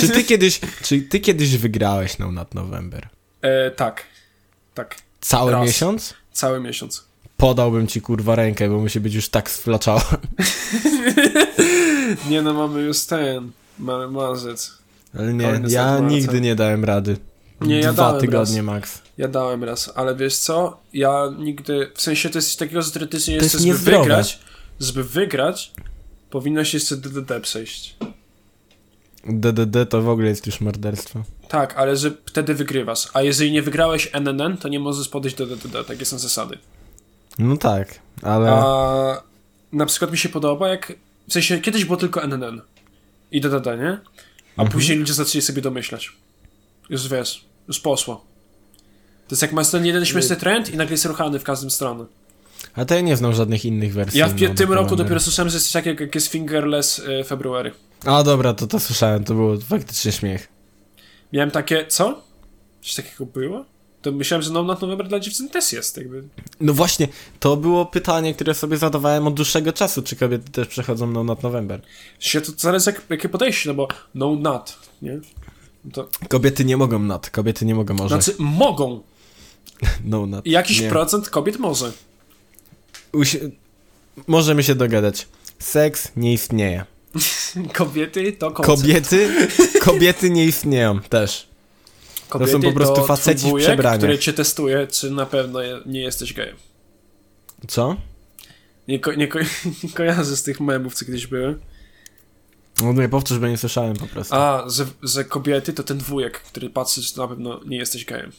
Czy 0.00 0.08
ty 0.08 0.24
kiedyś, 0.24 0.60
czy 0.82 1.00
ty 1.02 1.20
kiedyś 1.20 1.56
wygrałeś 1.56 2.18
No 2.18 2.32
Not 2.32 2.54
November? 2.54 3.08
e, 3.42 3.70
tak, 3.70 4.02
tak, 4.74 4.96
Cały 5.20 5.52
Raz. 5.52 5.66
miesiąc? 5.66 6.14
Cały 6.32 6.60
miesiąc. 6.60 7.04
Podałbym 7.36 7.86
ci 7.86 8.00
kurwa 8.00 8.34
rękę, 8.34 8.68
bo 8.68 8.78
musi 8.78 9.00
być 9.00 9.14
już 9.14 9.28
tak 9.28 9.50
sflaczało. 9.50 10.02
Nie 12.30 12.42
no, 12.42 12.54
mamy 12.54 12.80
już 12.80 13.00
ten, 13.00 13.50
mamy 13.78 14.08
marzec. 14.08 14.72
Ale 15.18 15.32
nie, 15.34 15.44
Kolejny 15.44 15.70
ja 15.70 15.98
nigdy 15.98 16.40
nie 16.40 16.54
dałem 16.54 16.84
rady. 16.84 17.16
Nie, 17.60 17.80
ja 17.80 17.92
Dwa 17.92 18.20
tygodnie 18.20 18.56
raz. 18.56 18.64
max. 18.66 19.02
Ja 19.18 19.28
dałem 19.28 19.64
raz, 19.64 19.92
ale 19.94 20.16
wiesz 20.16 20.36
co? 20.36 20.80
Ja 20.92 21.32
nigdy. 21.38 21.90
W 21.94 22.02
sensie 22.02 22.30
to 22.30 22.38
jest 22.38 22.48
coś 22.48 22.56
takiego, 22.56 22.82
że 22.82 22.90
teoretycznie 22.90 23.34
jeszcze, 23.34 23.58
jest 23.58 23.66
żeby 23.66 23.78
wygrać. 23.78 24.38
Żeby 24.80 25.04
wygrać, 25.04 25.72
powinno 26.30 26.64
się 26.64 26.76
jeszcze 26.76 26.96
DDD 26.96 27.40
przejść. 27.40 27.96
DDD 29.28 29.86
to 29.90 30.02
w 30.02 30.08
ogóle 30.08 30.28
jest 30.28 30.46
już 30.46 30.60
morderstwo. 30.60 31.22
Tak, 31.48 31.76
ale 31.76 31.96
że 31.96 32.10
wtedy 32.26 32.54
wygrywasz. 32.54 33.08
A 33.12 33.22
jeżeli 33.22 33.52
nie 33.52 33.62
wygrałeś 33.62 34.10
NNN, 34.12 34.56
to 34.56 34.68
nie 34.68 34.80
możesz 34.80 35.08
podejść 35.08 35.36
do 35.36 35.46
DDD. 35.46 35.84
Takie 35.86 36.04
są 36.04 36.18
zasady. 36.18 36.58
No 37.38 37.56
tak, 37.56 37.98
ale... 38.22 38.50
A 38.52 39.22
na 39.72 39.86
przykład 39.86 40.10
mi 40.12 40.18
się 40.18 40.28
podoba, 40.28 40.68
jak. 40.68 40.92
W 41.28 41.32
sensie 41.32 41.58
kiedyś 41.60 41.84
było 41.84 41.96
tylko 41.96 42.22
NNN 42.26 42.60
i 43.32 43.40
DDD, 43.40 43.66
nie? 43.66 43.98
A 44.56 44.62
Mhm. 44.62 44.68
później 44.72 44.98
ludzie 44.98 45.14
zaczęli 45.14 45.42
sobie 45.42 45.62
domyślać. 45.62 46.12
Już 46.90 47.08
wiesz, 47.08 47.44
już 47.68 47.80
poszło. 47.80 48.24
To 49.28 49.34
jest 49.34 49.42
jak 49.42 49.52
masz 49.52 49.68
ten 49.70 49.86
jeden 49.86 50.04
śmieszny 50.06 50.36
trend 50.36 50.74
i 50.74 50.76
nagle 50.76 50.92
jest 50.94 51.04
ruchany 51.04 51.38
w 51.38 51.44
każdą 51.44 51.70
stronę. 51.70 52.04
A 52.74 52.84
to 52.84 52.94
ja 52.94 53.00
nie 53.00 53.16
znam 53.16 53.32
żadnych 53.32 53.64
innych 53.64 53.92
wersji. 53.94 54.20
Ja 54.20 54.28
w 54.28 54.40
No, 54.42 54.54
tym 54.54 54.72
roku 54.72 54.96
dopiero 54.96 55.20
słyszałem, 55.20 55.50
że 55.50 55.56
jest 55.56 55.72
takiego 55.72 56.04
jak 56.04 56.14
jest 56.14 56.26
Fingerless 56.26 56.98
y, 56.98 57.24
February. 57.24 57.72
A 58.04 58.22
dobra, 58.22 58.54
to 58.54 58.66
to 58.66 58.80
słyszałem, 58.80 59.24
to 59.24 59.34
było 59.34 59.56
faktycznie 59.60 60.12
śmiech. 60.12 60.48
Miałem 61.32 61.50
takie, 61.50 61.86
co? 61.86 62.22
Coś 62.82 62.94
takiego 62.94 63.26
było? 63.26 63.64
To 64.02 64.12
myślałem, 64.12 64.42
że 64.42 64.50
No 64.50 64.62
Not 64.62 64.80
November 64.82 65.08
dla 65.08 65.20
dziewczyn 65.20 65.48
też 65.48 65.72
jest, 65.72 65.96
jakby. 65.96 66.24
No 66.60 66.72
właśnie, 66.74 67.08
to 67.40 67.56
było 67.56 67.86
pytanie, 67.86 68.34
które 68.34 68.54
sobie 68.54 68.76
zadawałem 68.76 69.26
od 69.26 69.34
dłuższego 69.34 69.72
czasu, 69.72 70.02
czy 70.02 70.16
kobiety 70.16 70.50
też 70.52 70.68
przechodzą 70.68 71.06
No 71.06 71.24
Not 71.24 71.42
November. 71.42 71.80
Się 72.18 72.40
to 72.40 72.52
zależy 72.56 72.90
jak, 72.90 73.02
jakie 73.10 73.28
podejście, 73.28 73.68
no 73.68 73.74
bo 73.74 73.88
No 74.14 74.34
Not, 74.36 74.78
nie? 75.02 75.20
To, 75.92 76.08
Kobiety 76.28 76.64
nie 76.64 76.76
mogą 76.76 76.98
nad, 76.98 77.30
kobiety 77.30 77.64
nie 77.64 77.74
mogą 77.74 77.94
może. 77.94 78.08
znaczy 78.22 78.34
mogą. 78.38 79.00
No 80.04 80.26
Not. 80.26 80.46
I 80.46 80.50
Jakiś 80.50 80.80
nie. 80.80 80.88
procent 80.88 81.28
kobiet 81.30 81.58
może. 81.58 81.92
Możemy 84.26 84.62
się 84.62 84.74
dogadać. 84.74 85.28
Seks 85.58 86.08
nie 86.16 86.32
istnieje. 86.32 86.84
Kobiety 87.72 88.32
to 88.32 88.50
koncept. 88.50 88.80
Kobiety, 88.80 89.48
kobiety 89.82 90.30
nie 90.30 90.44
istnieją 90.44 91.00
też. 91.00 91.48
Kobiety 92.28 92.52
są 92.52 92.60
po 92.60 92.72
prostu 92.72 92.94
to 92.94 93.04
faceci 93.06 93.38
twój 93.38 93.48
w 93.48 93.52
wujek, 93.52 93.66
przebraniach. 93.68 93.98
który 93.98 94.18
cię 94.18 94.32
testuje, 94.32 94.86
czy 94.86 95.10
na 95.10 95.26
pewno 95.26 95.60
nie 95.86 96.00
jesteś 96.00 96.32
gejem. 96.34 96.56
Co? 97.68 97.96
Nie, 98.88 98.98
ko- 99.00 99.14
nie, 99.14 99.28
ko- 99.28 99.38
nie 99.84 99.90
kojarzę 99.94 100.36
z 100.36 100.42
tych 100.42 100.60
memów, 100.60 100.94
co 100.94 101.04
kiedyś 101.04 101.26
były. 101.26 101.58
No 102.82 102.92
nie 102.92 103.08
powtórz, 103.08 103.38
bo 103.38 103.48
nie 103.48 103.58
słyszałem 103.58 103.96
po 103.96 104.06
prostu. 104.06 104.34
A, 104.34 104.64
że, 104.68 104.86
że 105.02 105.24
kobiety 105.24 105.72
to 105.72 105.82
ten 105.82 105.98
wujek, 105.98 106.40
który 106.40 106.70
patrzy, 106.70 107.02
czy 107.02 107.18
na 107.18 107.28
pewno 107.28 107.60
nie 107.66 107.76
jesteś 107.76 108.04
gejem. 108.04 108.32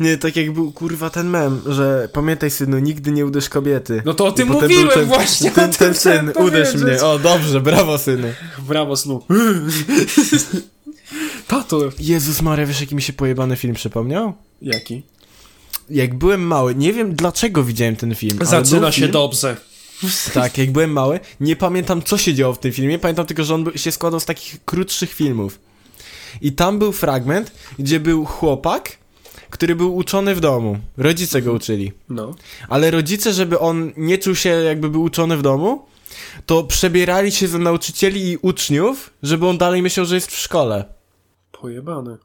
Nie, 0.00 0.18
tak 0.18 0.36
jak 0.36 0.52
był 0.52 0.72
kurwa 0.72 1.10
ten 1.10 1.28
mem, 1.28 1.60
że 1.66 2.08
pamiętaj 2.12 2.50
synu, 2.50 2.78
nigdy 2.78 3.12
nie 3.12 3.26
uderz 3.26 3.48
kobiety. 3.48 4.02
No 4.04 4.14
to 4.14 4.26
o 4.26 4.32
tym 4.32 4.48
mówiłem 4.48 4.88
ten, 4.88 5.04
właśnie, 5.04 5.50
Ten, 5.50 5.72
ten 5.72 5.94
chciałem 5.94 6.32
syn, 6.34 6.44
uderz 6.44 6.74
mnie. 6.74 7.02
O, 7.02 7.18
dobrze, 7.18 7.60
brawo 7.60 7.98
synu. 7.98 8.28
Brawo, 8.58 8.96
snu. 8.96 9.22
Tato. 11.46 11.80
Jezus 11.98 12.42
Maria, 12.42 12.66
wiesz 12.66 12.80
jaki 12.80 12.94
mi 12.94 13.02
się 13.02 13.12
pojebany 13.12 13.56
film 13.56 13.74
przypomniał? 13.74 14.32
Jaki? 14.62 15.02
Jak 15.90 16.14
byłem 16.14 16.42
mały, 16.42 16.74
nie 16.74 16.92
wiem 16.92 17.14
dlaczego 17.14 17.64
widziałem 17.64 17.96
ten 17.96 18.14
film. 18.14 18.38
Zaczyna 18.42 18.92
się 18.92 19.00
film, 19.00 19.12
dobrze. 19.12 19.56
Tak, 20.34 20.58
jak 20.58 20.72
byłem 20.72 20.92
mały, 20.92 21.20
nie 21.40 21.56
pamiętam 21.56 22.02
co 22.02 22.18
się 22.18 22.34
działo 22.34 22.54
w 22.54 22.58
tym 22.58 22.72
filmie, 22.72 22.98
pamiętam 22.98 23.26
tylko, 23.26 23.44
że 23.44 23.54
on 23.54 23.64
się 23.76 23.92
składał 23.92 24.20
z 24.20 24.24
takich 24.24 24.64
krótszych 24.64 25.14
filmów. 25.14 25.58
I 26.40 26.52
tam 26.52 26.78
był 26.78 26.92
fragment, 26.92 27.52
gdzie 27.78 28.00
był 28.00 28.24
chłopak, 28.24 28.99
który 29.50 29.76
był 29.76 29.96
uczony 29.96 30.34
w 30.34 30.40
domu. 30.40 30.78
Rodzice 30.96 31.42
go 31.42 31.52
uczyli. 31.52 31.92
No. 32.08 32.34
Ale 32.68 32.90
rodzice, 32.90 33.32
żeby 33.32 33.58
on 33.58 33.92
nie 33.96 34.18
czuł 34.18 34.34
się 34.34 34.48
jakby 34.48 34.90
był 34.90 35.02
uczony 35.02 35.36
w 35.36 35.42
domu, 35.42 35.84
to 36.46 36.64
przebierali 36.64 37.32
się 37.32 37.48
za 37.48 37.58
nauczycieli 37.58 38.30
i 38.30 38.36
uczniów, 38.36 39.10
żeby 39.22 39.46
on 39.46 39.58
dalej 39.58 39.82
myślał, 39.82 40.06
że 40.06 40.14
jest 40.14 40.30
w 40.30 40.38
szkole. 40.38 40.84
Pojebane. 41.52 42.16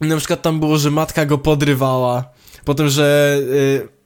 Na 0.00 0.16
przykład 0.16 0.42
tam 0.42 0.60
było, 0.60 0.78
że 0.78 0.90
matka 0.90 1.26
go 1.26 1.38
podrywała, 1.38 2.24
potem, 2.64 2.88
że 2.88 3.38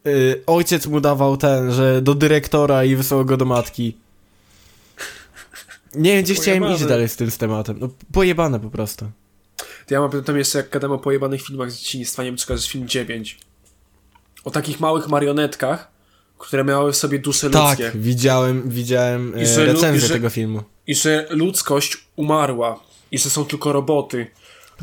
y, 0.04 0.10
y, 0.10 0.42
ojciec 0.46 0.86
mu 0.86 1.00
dawał 1.00 1.36
ten, 1.36 1.72
że 1.72 2.02
do 2.02 2.14
dyrektora 2.14 2.84
i 2.84 2.96
wysłał 2.96 3.24
go 3.24 3.36
do 3.36 3.44
matki. 3.44 3.96
Nie 5.94 6.14
wiem, 6.14 6.24
gdzie 6.24 6.34
chciałem 6.34 6.60
Pojebane. 6.60 6.80
iść 6.80 6.88
dalej 6.88 7.08
z 7.08 7.16
tym 7.16 7.30
z 7.30 7.38
tematem. 7.38 7.76
No, 7.80 7.88
pojebane 8.12 8.60
po 8.60 8.70
prostu. 8.70 9.10
To 9.90 9.94
ja 9.94 10.00
mam 10.00 10.22
tam 10.24 10.38
jeszcze, 10.38 10.58
jak 10.58 10.70
gadam 10.70 10.92
o 10.92 10.98
pojebanych 10.98 11.42
filmach 11.42 11.70
z 11.72 11.78
dzieciństwa, 11.80 12.22
nie 12.22 12.28
wiem, 12.28 12.36
czy 12.36 12.46
kojarzysz 12.46 12.68
film 12.70 12.88
9. 12.88 13.38
O 14.44 14.50
takich 14.50 14.80
małych 14.80 15.08
marionetkach, 15.08 15.90
które 16.38 16.64
miały 16.64 16.92
w 16.92 16.96
sobie 16.96 17.18
dusze 17.18 17.50
Tak, 17.50 17.78
ludzkie. 17.78 17.98
widziałem, 17.98 18.70
widziałem 18.70 19.38
I 19.38 19.42
e, 19.42 19.46
że 19.46 19.64
recenzję 19.66 19.98
i 20.06 20.08
że- 20.08 20.14
tego 20.14 20.30
filmu. 20.30 20.62
I 20.86 20.94
że 20.94 21.26
ludzkość 21.30 21.96
umarła. 22.16 22.80
I 23.10 23.18
że 23.18 23.30
są 23.30 23.44
tylko 23.44 23.72
roboty. 23.72 24.26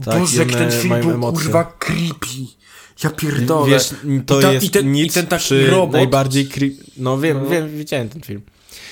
Tak, 0.06 0.20
Boże, 0.20 0.36
i 0.36 0.40
jak 0.40 0.52
ten 0.58 0.72
film 0.72 1.02
był 1.02 1.12
emocje. 1.12 1.44
kurwa 1.44 1.64
creepy. 1.80 2.28
Ja 3.04 3.10
pierdolę. 3.10 3.70
Wiesz, 3.72 3.90
to 4.26 4.40
I 4.40 4.42
ta- 4.44 4.52
jest 4.54 4.66
i 4.66 4.70
ten- 4.70 4.86
i 4.88 4.90
nic 4.90 5.14
ten 5.14 5.28
taki 5.28 5.44
przy 5.44 5.68
robot- 5.68 5.92
najbardziej 5.92 6.48
creep... 6.48 6.74
No 6.98 7.18
wiem, 7.18 7.40
No. 7.44 7.50
wiem, 7.50 7.78
widziałem 7.78 8.10
ten 8.10 8.22
film. 8.22 8.42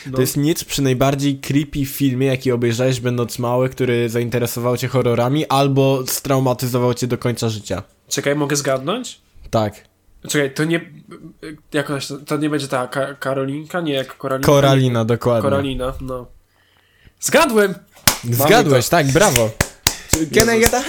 No. 0.05 0.15
To 0.15 0.21
jest 0.21 0.37
nic 0.37 0.63
przy 0.63 0.81
najbardziej 0.81 1.39
creepy 1.39 1.85
filmie, 1.85 2.27
jaki 2.27 2.51
obejrzałeś 2.51 2.99
będąc 2.99 3.39
mały, 3.39 3.69
który 3.69 4.09
zainteresował 4.09 4.77
cię 4.77 4.87
horrorami 4.87 5.45
albo 5.45 6.03
straumatyzował 6.07 6.93
cię 6.93 7.07
do 7.07 7.17
końca 7.17 7.49
życia. 7.49 7.83
Czekaj, 8.07 8.35
mogę 8.35 8.55
zgadnąć? 8.55 9.21
Tak. 9.49 9.73
Czekaj, 10.29 10.53
to 10.53 10.63
nie... 10.63 10.91
Jak 11.73 11.89
ona 11.89 12.01
się... 12.01 12.25
To 12.25 12.37
nie 12.37 12.49
będzie 12.49 12.67
ta 12.67 12.87
Ka 12.87 13.13
Karolinka? 13.13 13.81
Nie, 13.81 13.93
jak 13.93 14.17
Koralina. 14.17 14.45
Koralina, 14.45 15.05
dokładnie. 15.05 15.49
Koralina, 15.49 15.93
no. 16.01 16.25
Zgadłem! 17.19 17.75
Zgadłeś, 18.23 18.89
tak, 18.89 19.07
brawo. 19.07 19.49
Can 20.33 20.57
I 20.57 20.59
get 20.59 20.73
a. 20.73 20.83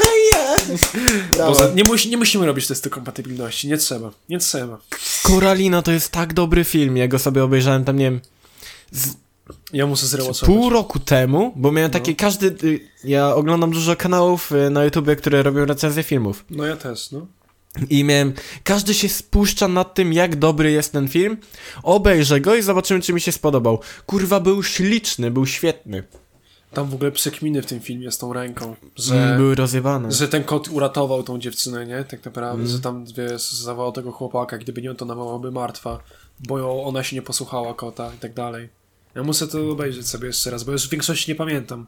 Boże, 1.36 1.72
nie, 1.74 1.84
musi, 1.84 2.10
nie 2.10 2.16
musimy 2.16 2.46
robić 2.46 2.66
testu 2.66 2.90
kompatybilności, 2.90 3.68
nie 3.68 3.76
trzeba, 3.76 4.10
nie 4.28 4.38
trzeba. 4.38 4.78
Koralina 5.22 5.82
to 5.82 5.92
jest 5.92 6.12
tak 6.12 6.34
dobry 6.34 6.64
film, 6.64 6.96
ja 6.96 7.08
go 7.08 7.18
sobie 7.18 7.44
obejrzałem 7.44 7.84
tam, 7.84 7.96
nie 7.96 8.04
wiem, 8.04 8.20
Ja 9.72 9.86
muszę 9.86 10.06
zrewatchować. 10.06 10.46
pół 10.56 10.70
roku 10.70 10.98
temu, 10.98 11.52
bo 11.56 11.72
miałem 11.72 11.90
takie, 11.90 12.14
każdy, 12.14 12.46
y, 12.64 12.80
ja 13.04 13.34
oglądam 13.34 13.70
dużo 13.70 13.96
kanałów 13.96 14.52
y, 14.52 14.70
na 14.70 14.84
YouTubie, 14.84 15.16
które 15.16 15.42
robią 15.42 15.64
recenzje 15.64 16.02
filmów. 16.02 16.44
No 16.50 16.64
ja 16.66 16.76
też, 16.76 17.10
no. 17.12 17.26
I 17.90 18.04
miałem, 18.04 18.32
każdy 18.64 18.94
się 18.94 19.08
spuszcza 19.08 19.68
nad 19.68 19.94
tym, 19.94 20.12
jak 20.12 20.36
dobry 20.36 20.70
jest 20.70 20.92
ten 20.92 21.08
film, 21.08 21.36
obejrzę 21.82 22.40
go 22.40 22.54
i 22.54 22.62
zobaczymy, 22.62 23.00
czy 23.00 23.12
mi 23.12 23.20
się 23.20 23.32
spodobał. 23.32 23.80
Kurwa, 24.06 24.40
był 24.40 24.62
śliczny, 24.62 25.30
był 25.30 25.46
świetny. 25.46 26.02
Tam 26.72 26.88
w 26.90 26.94
ogóle 26.94 27.12
przekminy 27.12 27.62
w 27.62 27.66
tym 27.66 27.80
filmie 27.80 28.10
z 28.12 28.18
tą 28.18 28.32
ręką, 28.32 28.76
że, 28.96 29.14
Mm, 29.24 29.36
były 29.38 29.54
rozjebane. 29.54 30.12
że 30.12 30.28
ten 30.28 30.44
kot 30.44 30.68
uratował 30.68 31.22
tą 31.22 31.38
dziewczynę, 31.38 31.86
nie? 31.86 32.04
Tak 32.04 32.24
naprawdę, 32.24 32.62
Mm. 32.62 32.72
że 32.76 32.80
tam, 32.80 33.04
wiesz, 33.16 33.52
zawołał 33.52 33.92
tego 33.92 34.12
chłopaka, 34.12 34.58
gdyby 34.58 34.82
nie 34.82 34.90
on, 34.90 34.96
to 34.96 35.04
ona 35.04 35.14
byłaby 35.14 35.50
martwa, 35.52 35.98
bo 36.40 36.84
ona 36.84 37.02
się 37.02 37.16
nie 37.16 37.22
posłuchała 37.22 37.74
kota 37.74 38.12
i 38.14 38.18
tak 38.18 38.34
dalej. 38.34 38.68
Ja 39.14 39.22
muszę 39.22 39.48
to 39.48 39.70
obejrzeć 39.70 40.08
sobie 40.08 40.26
jeszcze 40.26 40.50
raz, 40.50 40.64
bo 40.64 40.72
już 40.72 40.86
w 40.86 40.90
większości 40.90 41.30
nie 41.30 41.34
pamiętam. 41.34 41.86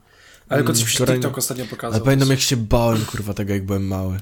Ale 0.48 0.60
Mm, 0.60 0.72
kot 0.72 0.82
mi 0.82 0.90
się 0.90 1.06
TikTok 1.06 1.38
ostatnio 1.38 1.66
pokazał. 1.66 1.94
Ale 1.94 2.04
pamiętam, 2.04 2.30
jak 2.30 2.40
się 2.40 2.56
bałem, 2.56 3.04
kurwa, 3.04 3.34
tego, 3.34 3.52
jak 3.52 3.64
byłem 3.64 3.86
mały. 3.86 4.20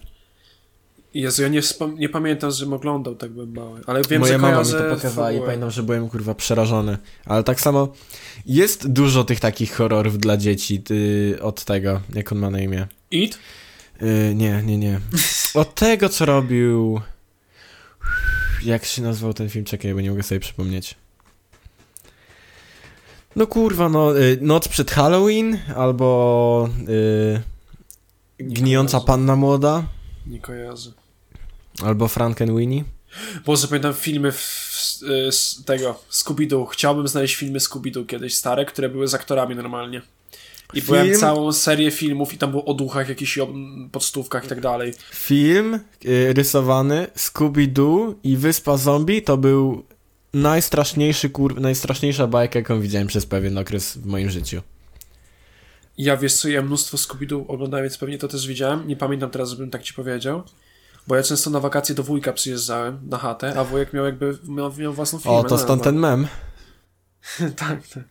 Jezu, 1.15 1.43
ja 1.43 1.49
nie, 1.49 1.61
nie 1.97 2.09
pamiętam, 2.09 2.51
żebym 2.51 2.75
oglądał, 2.75 3.15
tak 3.15 3.31
byłem 3.31 3.53
mały. 3.55 3.81
Ale 3.87 4.03
wiem, 4.11 4.21
Moja 4.21 4.33
że 4.33 4.39
mama 4.39 4.63
mi 4.63 4.71
to 4.71 4.95
pokazała 4.95 5.33
i 5.33 5.41
pamiętam, 5.41 5.71
że 5.71 5.83
byłem 5.83 6.09
kurwa 6.09 6.35
przerażony. 6.35 6.99
Ale 7.25 7.45
tak 7.45 7.61
samo 7.61 7.89
jest 8.47 8.89
dużo 8.89 9.25
tych 9.25 9.41
takich 9.41 9.75
horrorów 9.75 10.19
dla 10.19 10.37
dzieci 10.37 10.83
od 11.41 11.65
tego, 11.65 12.01
jak 12.15 12.33
on 12.33 12.39
ma 12.39 12.51
na 12.51 12.61
imię. 12.61 12.87
It? 13.11 13.39
Yy, 14.01 14.35
nie, 14.35 14.63
nie, 14.63 14.79
nie. 14.79 15.01
Od 15.55 15.75
tego, 15.75 16.09
co 16.09 16.25
robił... 16.25 17.01
Jak 18.67 18.85
się 18.85 19.03
nazywał 19.03 19.35
ten 19.35 19.49
film? 19.51 19.65
Czekaj, 19.65 19.95
bo 19.95 20.01
nie 20.01 20.11
mogę 20.11 20.23
sobie 20.23 20.41
przypomnieć. 20.41 20.95
No 23.37 23.47
kurwa, 23.47 23.89
no 23.89 24.19
y, 24.19 24.39
Noc 24.41 24.69
przed 24.69 24.91
Halloween, 24.91 25.59
albo 25.77 26.69
y, 26.89 27.43
Gnijąca. 28.39 29.01
Panna 29.01 29.37
Młoda, 29.37 29.83
Nie 30.27 30.41
kojarzę. 30.41 30.91
albo 31.83 32.09
Frankenweenie. 32.09 32.85
Boże, 33.47 33.69
pamiętam 33.69 33.95
filmy 33.95 34.33
z, 34.33 34.99
z 35.31 35.65
tego, 35.65 36.01
Scooby-Doo. 36.11 36.67
Chciałbym 36.67 37.09
znaleźć 37.09 37.35
filmy 37.35 37.59
Scooby-Doo 37.59 38.07
kiedyś 38.07 38.35
stare, 38.35 38.65
które 38.65 38.89
były 38.89 39.09
z 39.09 39.15
aktorami 39.15 39.55
normalnie. 39.57 40.03
I 40.75 40.81
Film? 40.81 40.87
byłem 40.87 41.21
całą 41.21 41.53
serię 41.53 41.91
filmów 41.91 42.35
i 42.35 42.39
tam 42.39 42.51
było 42.51 42.65
o 42.65 42.75
duchach, 42.75 43.09
jakichś 43.09 43.39
o 43.39 43.49
podstówkach 43.93 44.45
i 44.45 44.49
tak 44.49 44.61
dalej. 44.61 44.95
Film 45.13 45.81
y, 46.05 46.33
rysowany 46.33 47.07
Scooby-Doo 47.17 48.15
i 48.25 48.37
Wyspa 48.37 48.77
Zombie 48.77 49.23
to 49.23 49.37
był 49.37 49.85
najstraszniejszy 50.35 51.31
kur... 51.31 51.61
najstraszniejsza 51.61 52.27
bajka, 52.27 52.59
jaką 52.59 52.81
widziałem 52.81 53.09
przez 53.09 53.27
pewien 53.27 53.59
okres 53.59 53.97
w 53.97 54.07
moim 54.07 54.31
życiu. 54.31 54.63
Ja 55.99 56.17
wiesz 56.17 56.35
co, 56.35 56.49
ja 56.49 56.63
mnóstwo 56.63 56.97
Scooby-Doo 56.97 57.45
oglądałem, 57.49 57.85
więc 57.85 57.99
pewnie 57.99 58.19
to 58.19 58.29
też 58.29 58.47
widziałem. 58.47 58.89
Nie 58.89 58.97
pamiętam 58.97 59.31
teraz, 59.31 59.51
żebym 59.51 59.71
tak 59.71 59.83
ci 59.83 59.95
powiedział. 59.95 60.43
Bo 61.07 61.17
ja 61.17 61.23
często 61.23 61.51
na 61.51 61.61
wakacje 61.61 61.95
do 61.95 62.03
wujka 62.03 62.33
przyjeżdżałem 62.33 62.99
na 63.09 63.19
chatę, 63.19 63.55
a 63.59 63.65
wujek 63.65 63.93
miał 63.93 64.05
jakby 64.05 64.39
miał, 64.49 64.73
miał 64.79 64.93
własną 64.93 65.19
firmę. 65.19 65.37
O, 65.37 65.45
to 65.45 65.55
no, 65.55 65.59
stąd 65.59 65.81
no. 65.81 65.85
ten 65.85 65.97
mem. 65.97 66.27
tak, 67.57 67.89
tak. 67.89 68.05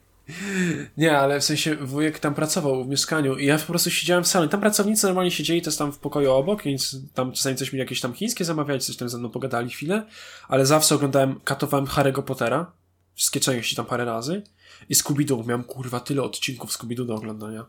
Nie, 0.97 1.17
ale 1.17 1.39
w 1.39 1.43
sensie 1.43 1.75
wujek 1.75 2.19
tam 2.19 2.35
pracował 2.35 2.85
w 2.85 2.88
mieszkaniu 2.88 3.38
i 3.38 3.45
ja 3.45 3.57
po 3.57 3.65
prostu 3.65 3.91
siedziałem 3.91 4.23
w 4.23 4.27
salonie. 4.27 4.51
Tam 4.51 4.61
pracownicy 4.61 5.07
normalnie 5.07 5.31
siedzieli 5.31 5.61
też 5.61 5.77
tam 5.77 5.91
w 5.93 5.99
pokoju 5.99 6.31
obok, 6.31 6.63
więc 6.63 6.97
tam 7.13 7.31
czasami 7.31 7.55
coś 7.55 7.73
mi 7.73 7.79
jakieś 7.79 8.01
tam 8.01 8.13
chińskie 8.13 8.45
zamawiali, 8.45 8.79
coś 8.79 8.97
tam 8.97 9.09
ze 9.09 9.17
mną 9.17 9.29
pogadali 9.29 9.69
chwilę, 9.69 10.05
ale 10.47 10.65
zawsze 10.65 10.95
oglądałem, 10.95 11.39
katowałem 11.43 11.85
Harry'ego 11.85 12.23
Pottera, 12.23 12.71
wszystkie 13.15 13.39
części 13.39 13.75
tam 13.75 13.85
parę 13.85 14.05
razy 14.05 14.43
i 14.89 14.95
Scooby-Doo. 14.95 15.47
Miałem 15.47 15.63
kurwa 15.63 15.99
tyle 15.99 16.23
odcinków 16.23 16.71
Scooby-Doo 16.71 17.05
do 17.05 17.15
oglądania. 17.15 17.65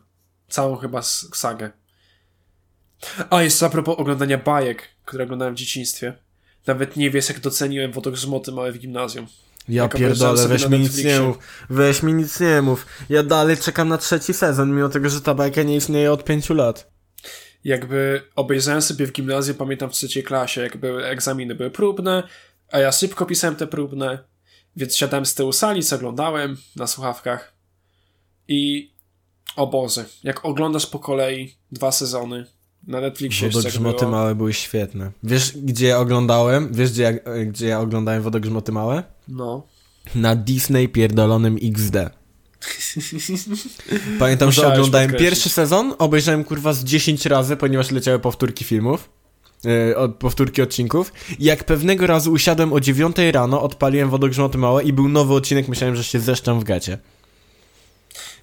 Całą 0.49 0.75
chyba 0.75 1.01
sagę. 1.01 1.71
A, 3.29 3.43
jeszcze 3.43 3.65
a 3.65 3.69
propos 3.69 3.99
oglądania 3.99 4.37
bajek, 4.37 4.83
które 5.05 5.23
oglądałem 5.23 5.55
w 5.55 5.57
dzieciństwie. 5.57 6.13
Nawet 6.67 6.95
nie 6.95 7.11
wiesz, 7.11 7.29
jak 7.29 7.39
doceniłem 7.39 7.91
wodogrzmoty 7.91 8.51
małe 8.51 8.71
w 8.71 8.79
gimnazjum. 8.79 9.27
Ja 9.69 9.87
pierdolę, 9.87 10.47
weź 10.47 10.69
mi 10.69 10.79
nic 10.79 11.03
nie 11.03 11.19
mów. 11.19 11.37
Weź 11.69 12.03
mi 12.03 12.13
nic 12.13 12.39
nie 12.39 12.61
mów. 12.61 12.85
Ja 13.09 13.23
dalej 13.23 13.57
czekam 13.57 13.89
na 13.89 13.97
trzeci 13.97 14.33
sezon, 14.33 14.75
mimo 14.75 14.89
tego, 14.89 15.09
że 15.09 15.21
ta 15.21 15.33
bajka 15.33 15.63
nie 15.63 15.75
istnieje 15.75 16.11
od 16.11 16.23
pięciu 16.23 16.53
lat. 16.53 16.91
jakby 17.63 18.21
obejrzałem 18.35 18.81
sobie 18.81 19.07
w 19.07 19.11
gimnazjum, 19.11 19.57
pamiętam 19.57 19.89
w 19.89 19.93
trzeciej 19.93 20.23
klasie, 20.23 20.61
jak 20.61 20.77
były 20.77 21.05
egzaminy, 21.05 21.55
były 21.55 21.71
próbne, 21.71 22.23
a 22.71 22.79
ja 22.79 22.91
szybko 22.91 23.25
pisałem 23.25 23.55
te 23.55 23.67
próbne, 23.67 24.19
więc 24.75 24.95
siadałem 24.95 25.25
z 25.25 25.35
tyłu 25.35 25.51
sali, 25.51 25.83
co 25.83 25.95
oglądałem 25.95 26.57
na 26.75 26.87
słuchawkach 26.87 27.53
i 28.47 28.91
o 29.55 29.67
Boże, 29.67 30.05
jak 30.23 30.45
oglądasz 30.45 30.85
po 30.85 30.99
kolei 30.99 31.55
dwa 31.71 31.91
sezony 31.91 32.45
na 32.87 33.01
Netflixie 33.01 33.49
Wodogrzmoty 33.49 33.99
było, 33.99 34.11
małe 34.11 34.35
były 34.35 34.53
świetne. 34.53 35.11
Wiesz, 35.23 35.57
gdzie 35.57 35.87
ja 35.87 35.99
oglądałem? 35.99 36.73
Wiesz, 36.73 36.91
gdzie 36.91 37.03
ja, 37.03 37.13
gdzie 37.45 37.67
ja 37.67 37.79
oglądałem 37.79 38.21
Wodogrzmoty 38.21 38.71
małe? 38.71 39.03
No, 39.27 39.67
Na 40.15 40.35
Disney 40.35 40.89
pierdolonym 40.89 41.57
XD. 41.63 41.95
Pamiętam, 44.19 44.51
że 44.51 44.61
Musiałeś 44.61 44.77
oglądałem 44.77 45.07
podkreślić. 45.07 45.29
pierwszy 45.29 45.49
sezon, 45.49 45.93
obejrzałem 45.97 46.43
kurwa 46.43 46.73
z 46.73 46.83
10 46.83 47.25
razy, 47.25 47.57
ponieważ 47.57 47.91
leciały 47.91 48.19
powtórki 48.19 48.65
filmów. 48.65 49.09
Yy, 49.63 49.97
od, 49.97 50.15
powtórki 50.15 50.61
odcinków. 50.61 51.13
I 51.39 51.43
jak 51.45 51.63
pewnego 51.63 52.07
razu 52.07 52.31
usiadłem 52.31 52.73
o 52.73 52.79
9 52.79 53.15
rano, 53.31 53.61
odpaliłem 53.61 54.09
wodogrzmoty 54.09 54.57
małe 54.57 54.83
i 54.83 54.93
był 54.93 55.09
nowy 55.09 55.33
odcinek, 55.33 55.67
myślałem, 55.67 55.95
że 55.95 56.03
się 56.03 56.19
zeszczam 56.19 56.59
w 56.59 56.63
gacie. 56.63 56.97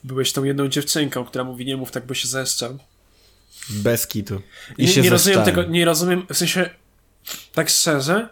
byłeś 0.04 0.32
tą 0.32 0.44
jedną 0.44 0.68
dziewczynką, 0.68 1.24
która 1.24 1.44
mówi 1.44 1.64
nie 1.66 1.76
mów 1.76 1.90
tak, 1.90 2.06
bo 2.06 2.14
się 2.14 2.28
zeszczam. 2.28 2.78
Bez 3.70 4.06
kitu. 4.06 4.40
I 4.78 4.82
nie, 4.82 4.88
się 4.88 5.02
nie 5.02 5.10
rozumiem 5.10 5.42
tego, 5.44 5.62
nie 5.64 5.84
rozumiem, 5.84 6.26
w 6.32 6.36
sensie, 6.36 6.70
tak 7.54 7.68
szczerze, 7.70 8.28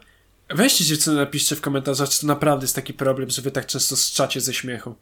weźcie 0.54 0.84
dziewczyny, 0.84 1.16
napiszcie 1.16 1.56
w 1.56 1.60
komentarzach, 1.60 2.08
czy 2.08 2.20
to 2.20 2.26
naprawdę 2.26 2.64
jest 2.64 2.74
taki 2.74 2.94
problem, 2.94 3.30
że 3.30 3.42
wy 3.42 3.50
tak 3.50 3.66
często 3.66 3.96
strzacie 3.96 4.40
ze 4.40 4.54
śmiechu. 4.54 4.94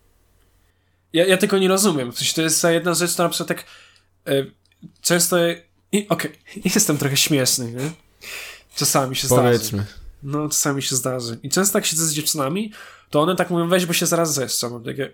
Ja, 1.13 1.27
ja 1.27 1.37
tego 1.37 1.59
nie 1.59 1.69
rozumiem, 1.69 2.13
w 2.13 2.19
sensie 2.19 2.35
to 2.35 2.43
jest 2.43 2.63
ta 2.63 2.73
jedna 2.73 2.95
rzecz, 2.95 3.15
to 3.15 3.23
na 3.23 3.29
przykład 3.29 3.49
tak 3.49 3.65
e, 4.27 4.47
często, 5.01 5.37
okej, 6.09 6.33
jestem 6.75 6.99
trochę 6.99 7.17
śmieszny, 7.17 7.73
nie? 7.73 7.91
Czasami 8.77 9.17
się 9.17 9.27
zdarzy. 9.27 9.43
Powiedzmy. 9.43 9.87
No, 10.23 10.49
czasami 10.49 10.83
się 10.83 10.97
zdarzy. 10.97 11.39
I 11.43 11.49
często 11.49 11.79
jak 11.79 11.87
siedzę 11.87 12.07
z 12.07 12.13
dziewczynami, 12.13 12.73
to 13.11 13.21
one 13.21 13.37
tak 13.37 13.51
mówią, 13.51 13.69
weź, 13.69 13.87
bo 13.87 13.93
się 13.93 14.07
zaraz 14.07 14.35
zeszczą. 14.35 14.71
Mam 14.71 14.85
takie, 14.85 15.11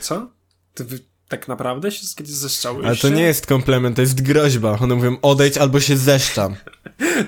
co? 0.00 0.30
Ty 0.74 0.84
wy 0.84 0.98
tak 1.28 1.48
naprawdę 1.48 1.90
się 1.90 2.06
kiedyś 2.16 2.34
zeszczały? 2.34 2.86
Ale 2.86 2.96
to 2.96 3.08
nie 3.08 3.22
jest 3.22 3.46
komplement, 3.46 3.96
to 3.96 4.02
jest 4.02 4.22
groźba. 4.22 4.78
One 4.80 4.94
mówią, 4.94 5.16
odejdź 5.22 5.58
albo 5.58 5.80
się 5.80 5.96
zeszczam. 5.96 6.56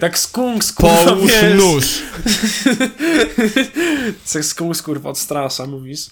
Tak 0.01 0.19
skunks, 0.19 0.73
kurwa, 0.73 1.05
Połóż 1.05 1.33
wiesz. 1.33 1.59
nóż. 1.59 1.85
Tak 4.33 4.45
skunks, 4.45 4.83
kurwa, 4.83 5.11
odstrasza, 5.11 5.67
mówisz. 5.67 6.07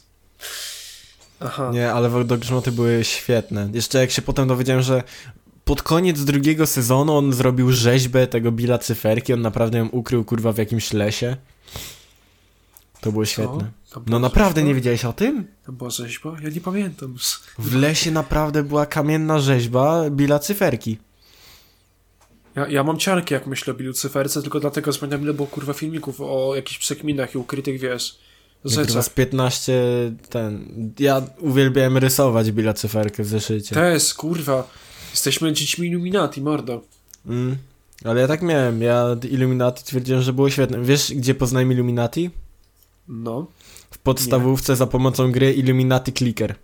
Aha. 1.41 1.71
Nie, 1.75 1.93
ale 1.93 2.09
wodogrzmoty 2.09 2.73
były 2.73 3.05
świetne. 3.05 3.69
Jeszcze 3.73 3.99
jak 3.99 4.11
się 4.11 4.23
potem 4.23 4.49
dowiedziałem, 4.49 4.83
że 4.83 5.03
pod 5.65 5.83
koniec 5.83 6.25
drugiego 6.25 6.67
sezonu 6.67 7.17
on 7.17 7.33
zrobił 7.33 7.73
rzeźbę 7.73 8.27
tego 8.27 8.53
Billa 8.53 8.79
Cyferki, 8.79 9.33
on 9.33 9.41
naprawdę 9.41 9.79
ją 9.79 9.89
ukrył, 9.89 10.25
kurwa, 10.25 10.53
w 10.53 10.59
jakimś 10.59 10.93
lesie. 10.93 11.37
To 13.01 13.13
było 13.13 13.25
świetne. 13.25 13.71
To 13.91 14.03
No 14.07 14.19
naprawdę 14.19 14.61
rzeźba? 14.61 14.69
nie 14.69 14.75
wiedziałeś 14.75 15.05
o 15.05 15.13
tym? 15.13 15.47
To 15.67 15.73
była 15.73 15.91
rzeźba? 15.91 16.37
Ja 16.43 16.49
nie 16.51 16.61
pamiętam. 16.61 17.17
W 17.59 17.75
lesie 17.75 18.11
naprawdę 18.11 18.63
była 18.63 18.87
kamienna 18.87 19.39
rzeźba 19.39 20.11
Billa 20.11 20.39
Cyferki. 20.39 20.99
Ja, 22.57 22.69
ja 22.69 22.85
mam 22.85 22.99
ciarki, 22.99 23.35
jak 23.35 23.47
myślę 23.47 23.73
o 23.75 23.77
Billu 23.77 23.93
Cyferce, 23.93 24.43
tylko 24.43 24.61
dlatego 24.61 24.93
że 24.93 24.99
pamiętam, 24.99 25.23
ile 25.23 25.35
było 25.35 25.49
kurwa 25.49 25.73
filmików 25.73 26.21
o 26.21 26.53
jakichś 26.57 26.79
przekminach 26.79 27.35
i 27.35 27.39
ukrytych, 27.39 27.81
wiesz, 27.81 28.19
Ja 28.65 28.71
kurwa 28.71 28.85
rzeczach. 28.85 29.05
z 29.05 29.09
15 29.09 29.83
ten... 30.31 30.65
Ja 30.99 31.23
uwielbiałem 31.39 31.99
rysować 31.99 32.53
Billa 32.53 32.73
Cyferkę 32.75 33.23
w 33.23 33.27
zeszycie. 33.27 33.75
Też, 33.75 34.15
kurwa. 34.15 34.69
Jesteśmy 35.11 35.53
dziećmi 35.53 35.89
Illuminati, 35.89 36.43
mordo. 36.43 36.83
Mm. 37.27 37.57
Ale 38.05 38.21
ja 38.21 38.29
tak 38.29 38.43
miałem, 38.43 38.83
ja 38.83 39.17
Illuminati 39.31 39.85
twierdziłem, 39.85 40.23
że 40.23 40.33
było 40.33 40.51
świetne. 40.51 40.81
Wiesz, 40.83 41.13
gdzie 41.15 41.35
poznałem 41.35 41.73
Illuminati? 41.73 42.31
No. 43.09 43.47
W 43.91 43.99
podstawówce 43.99 44.77
za 44.77 44.87
pomocą 44.87 45.33
gry 45.33 45.53
Illuminati 45.53 46.13
Clicker. 46.13 46.55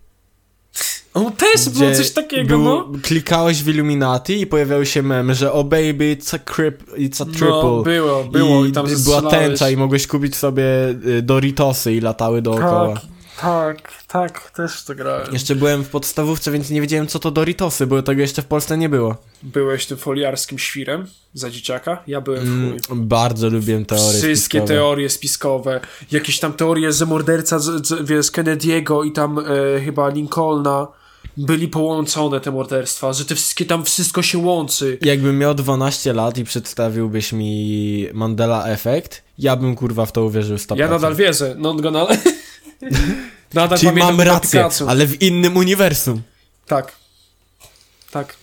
O, 1.15 1.31
też 1.31 1.69
było 1.69 1.93
coś 1.95 2.11
takiego, 2.11 2.49
był- 2.49 2.65
no. 2.65 2.89
Klikałeś 3.03 3.63
w 3.63 3.69
Illuminati 3.69 4.41
i 4.41 4.47
pojawiały 4.47 4.87
się 4.87 5.03
memy, 5.03 5.35
że 5.35 5.53
oh 5.53 5.65
baby, 5.65 6.17
it's 6.17 6.37
a, 6.37 6.39
crip, 6.39 6.83
it's 6.93 7.23
a 7.23 7.25
triple. 7.27 7.49
No, 7.49 7.83
było, 7.83 8.25
było 8.25 8.65
i, 8.67 8.73
tam 8.73 8.87
była 9.05 9.23
tęcza 9.23 9.71
i 9.71 9.77
mogłeś 9.77 10.07
kupić 10.07 10.37
sobie 10.37 10.65
y, 11.07 11.23
Doritosy 11.23 11.93
i 11.95 12.01
latały 12.01 12.43
dookoła. 12.43 12.95
Tak, 12.95 13.03
tak, 13.41 13.93
tak, 14.07 14.51
też 14.51 14.85
to 14.85 14.95
grałem. 14.95 15.33
Jeszcze 15.33 15.55
byłem 15.55 15.85
w 15.85 15.89
podstawówce, 15.89 16.51
więc 16.51 16.71
nie 16.71 16.81
wiedziałem 16.81 17.07
co 17.07 17.19
to 17.19 17.31
Doritosy, 17.31 17.87
bo 17.87 18.03
tego 18.03 18.21
jeszcze 18.21 18.43
w 18.43 18.47
Polsce 18.47 18.79
nie 18.79 18.89
było. 18.89 19.17
Byłeś 19.43 19.87
tym 19.87 19.97
foliarskim 19.99 20.59
świrem 20.59 21.07
za 21.35 21.51
dzieciaka? 21.51 22.03
Ja 22.07 22.21
byłem 22.21 22.41
w 22.45 22.49
Mm, 22.49 22.71
chuj. 22.89 22.97
bardzo 22.99 23.49
lubiłem 23.49 23.85
teorie 23.85 24.05
Wszystkie 24.19 24.37
spiskowe. 24.37 24.67
teorie 24.67 25.11
spiskowe. 25.11 25.81
Jakieś 26.13 26.39
tam 26.39 26.53
teorie, 26.53 26.93
że 26.93 27.07
morderca, 27.07 27.59
z, 27.59 27.87
z, 27.87 28.07
wiesz, 28.09 28.27
Kennedy'ego 28.33 29.07
i 29.07 29.13
tam 29.13 29.39
e, 29.39 29.45
chyba 29.85 30.09
Lincolna 30.09 30.87
byli 31.37 31.69
połączone 31.69 32.41
te 32.41 32.51
morderstwa, 32.51 33.13
że 33.13 33.25
te 33.25 33.35
wszystkie 33.35 33.65
tam 33.65 33.85
wszystko 33.85 34.23
się 34.23 34.39
łączy. 34.39 34.99
Jakbym 35.03 35.39
miał 35.39 35.55
12 35.55 36.13
lat 36.13 36.39
i 36.39 36.45
przedstawiłbyś 36.45 37.33
mi 37.33 38.07
Mandela 38.13 38.67
Effect, 38.67 39.23
ja 39.39 39.57
bym 39.57 39.77
kurwa 39.77 40.07
w 40.07 40.13
to 40.13 40.25
uwierzył 40.25 40.57
100%. 40.57 40.79
Ja 40.79 40.89
nadal 40.89 41.15
wierzę, 41.15 41.55
no 41.59 41.75
no, 41.75 42.09
nadal 43.55 43.79
Czyli 43.79 43.93
mam 43.93 44.21
rację, 44.21 44.69
ale 44.89 45.07
w 45.07 45.23
innym 45.23 45.57
uniwersum. 45.57 46.23
Tak. 46.67 46.93
Tak. 48.11 48.35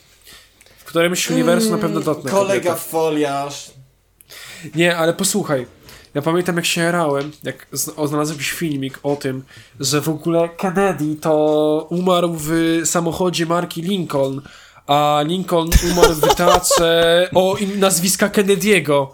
W 0.78 0.84
którymś 0.84 1.30
uniwersum 1.30 1.72
na 1.72 1.78
pewno 1.78 2.00
dotknę. 2.00 2.32
kobietę. 2.32 2.76
foliarz. 2.76 3.72
Nie, 4.76 4.98
ale 4.98 5.14
posłuchaj. 5.14 5.66
Ja 6.18 6.22
pamiętam 6.22 6.56
jak 6.56 6.66
się 6.66 6.82
jarałem, 6.82 7.32
jak 7.44 7.68
zna- 7.72 8.08
znalazłem 8.08 8.38
jakiś 8.38 8.52
filmik 8.52 9.00
o 9.04 9.16
tym, 9.16 9.44
że 9.80 10.02
w 10.02 10.10
ogóle 10.10 10.50
Kennedy 10.50 11.16
to 11.16 11.88
umarł 11.90 12.36
w 12.40 12.52
samochodzie 12.86 13.46
marki 13.46 13.82
Lincoln, 13.82 14.42
a 14.88 15.24
Lincoln 15.28 15.70
umarł 15.92 16.14
w 16.14 16.36
teatrze 16.36 17.30
o 17.36 17.58
im 17.58 17.80
nazwiska 17.80 18.30
Kennedy'ego. 18.30 19.08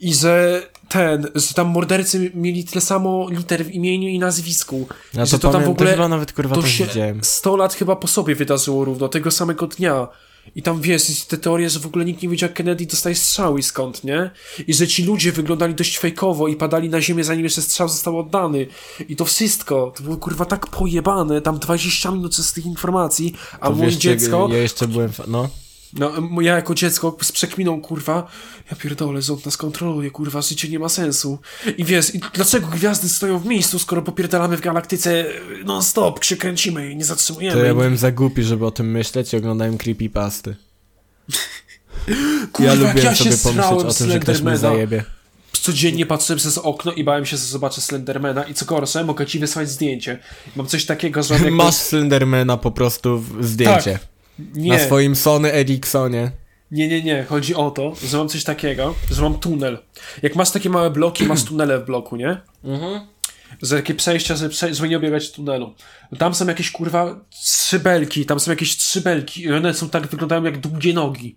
I 0.00 0.14
że 0.14 0.62
ten, 0.88 1.26
że 1.34 1.54
tam 1.54 1.66
mordercy 1.68 2.30
mieli 2.34 2.64
tyle 2.64 2.80
samo 2.80 3.28
liter 3.30 3.64
w 3.64 3.70
imieniu 3.70 4.08
i 4.08 4.18
nazwisku. 4.18 4.88
Ja 5.14 5.24
że 5.26 5.38
to, 5.38 5.48
to 5.48 5.52
tam 5.52 5.64
w 5.64 5.68
ogóle- 5.68 5.90
to 5.90 5.96
chyba 5.96 6.08
nawet 6.08 6.32
kurwa 6.32 6.54
to 6.54 6.66
się 6.66 6.84
widziałem. 6.86 7.24
100 7.24 7.56
lat 7.56 7.74
chyba 7.74 7.96
po 7.96 8.06
sobie 8.08 8.34
wydarzyło 8.34 8.84
równo, 8.84 9.08
tego 9.08 9.30
samego 9.30 9.66
dnia. 9.66 10.08
I 10.56 10.62
tam 10.62 10.80
wiesz, 10.80 11.08
jest 11.08 11.28
te 11.28 11.38
teorie, 11.38 11.70
że 11.70 11.80
w 11.80 11.86
ogóle 11.86 12.04
nikt 12.04 12.22
nie 12.22 12.28
wiedział, 12.28 12.48
jak 12.48 12.56
Kennedy 12.56 12.86
dostaje 12.86 13.14
strzały 13.14 13.60
i 13.60 13.62
skąd, 13.62 14.04
nie? 14.04 14.30
I 14.66 14.74
że 14.74 14.88
ci 14.88 15.04
ludzie 15.04 15.32
wyglądali 15.32 15.74
dość 15.74 15.98
fejkowo 15.98 16.48
i 16.48 16.56
padali 16.56 16.88
na 16.88 17.00
ziemię, 17.00 17.24
zanim 17.24 17.44
jeszcze 17.44 17.62
strzał 17.62 17.88
został 17.88 18.18
oddany. 18.18 18.66
I 19.08 19.16
to 19.16 19.24
wszystko, 19.24 19.92
to 19.96 20.02
było 20.02 20.16
kurwa 20.16 20.44
tak 20.44 20.66
pojebane, 20.66 21.40
tam 21.40 21.58
20 21.58 22.10
minut 22.10 22.36
z 22.36 22.52
tych 22.52 22.66
informacji, 22.66 23.34
a 23.60 23.68
To 23.68 23.74
moje 23.74 23.96
dziecko, 23.96 24.48
Ja 24.50 24.58
jeszcze 24.58 24.88
byłem. 24.88 25.10
No. 25.26 25.48
No 25.98 26.40
ja 26.40 26.56
jako 26.56 26.74
dziecko 26.74 27.16
z 27.22 27.32
przekminą, 27.32 27.80
kurwa, 27.80 28.30
ja 28.70 28.76
pierdolę, 28.76 29.22
rząd 29.22 29.44
nas 29.46 29.56
kontroluje, 29.56 30.10
kurwa, 30.10 30.42
życie 30.42 30.68
nie 30.68 30.78
ma 30.78 30.88
sensu. 30.88 31.38
I 31.78 31.84
wiesz, 31.84 32.14
i 32.14 32.20
dlaczego 32.34 32.66
gwiazdy 32.66 33.08
stoją 33.08 33.38
w 33.38 33.46
miejscu, 33.46 33.78
skoro 33.78 34.02
popierdalamy 34.02 34.56
w 34.56 34.60
galaktyce 34.60 35.24
non 35.64 35.82
stop, 35.82 36.24
się 36.24 36.36
kręcimy 36.36 36.90
i 36.90 36.96
nie 36.96 37.04
zatrzymujemy. 37.04 37.56
To 37.60 37.64
ja 37.66 37.74
byłem 37.74 37.96
za 37.96 38.12
głupi, 38.12 38.42
żeby 38.42 38.66
o 38.66 38.70
tym 38.70 38.90
myśleć 38.90 39.32
i 39.32 39.36
oglądałem 39.36 39.78
creepypasty. 39.78 40.56
Kurwa, 42.52 42.72
Ja 42.72 42.74
lubiłem 42.74 42.96
ja 42.96 43.14
się 43.14 43.32
sobie 43.32 43.54
pomyśleć 43.56 43.90
o 43.90 43.94
tym, 43.94 44.10
że 44.10 44.18
ktoś 44.20 44.40
mnie 44.40 44.58
zajebie. 44.58 45.04
Codziennie 45.52 46.06
patrzyłem 46.06 46.38
przez 46.38 46.58
okno 46.58 46.92
i 46.92 47.04
bałem 47.04 47.26
się, 47.26 47.36
że 47.36 47.42
zobaczę 47.46 47.80
Slendermana 47.80 48.44
i 48.44 48.54
co 48.54 48.64
gorsze, 48.66 49.04
mogę 49.04 49.26
ci 49.26 49.38
wysłać 49.38 49.70
zdjęcie. 49.70 50.18
Mam 50.56 50.66
coś 50.66 50.84
takiego, 50.86 51.22
że... 51.22 51.34
jakby- 51.34 51.50
Masz 51.50 51.74
Slendermana 51.74 52.56
po 52.56 52.70
prostu 52.70 53.18
w 53.18 53.44
zdjęcie. 53.46 53.92
Tak. 53.92 54.13
Na 54.38 54.46
Nie, 54.54 54.80
swoim 54.80 55.16
Sony 55.16 55.52
Ericssonie. 55.52 56.30
nie, 56.70 56.88
nie, 56.88 57.02
nie. 57.02 57.24
Chodzi 57.24 57.54
o 57.54 57.70
to, 57.70 57.92
że 58.04 58.18
mam 58.18 58.28
coś 58.28 58.44
takiego, 58.44 58.94
że 59.10 59.22
mam 59.22 59.38
tunel. 59.38 59.78
Jak 60.22 60.36
masz 60.36 60.50
takie 60.50 60.70
małe 60.70 60.90
bloki, 60.90 61.24
masz 61.24 61.44
tunele 61.48 61.78
w 61.78 61.84
bloku, 61.84 62.16
nie? 62.16 62.40
Mhm. 62.64 63.00
Że 63.62 63.76
takie 63.76 63.94
przejścia, 63.94 64.36
żeby, 64.36 64.50
prze... 64.50 64.74
żeby 64.74 64.88
nie 64.88 64.96
obiegać 64.96 65.30
tunelu. 65.32 65.74
Tam 66.18 66.34
są 66.34 66.46
jakieś, 66.46 66.70
kurwa, 66.70 67.20
trzy 67.44 67.78
belki, 67.78 68.26
tam 68.26 68.40
są 68.40 68.50
jakieś 68.50 68.76
trzy 68.76 69.00
belki 69.00 69.42
i 69.42 69.52
one 69.52 69.74
są 69.74 69.88
tak, 69.88 70.06
wyglądają 70.06 70.44
jak 70.44 70.58
długie 70.60 70.92
nogi 70.94 71.36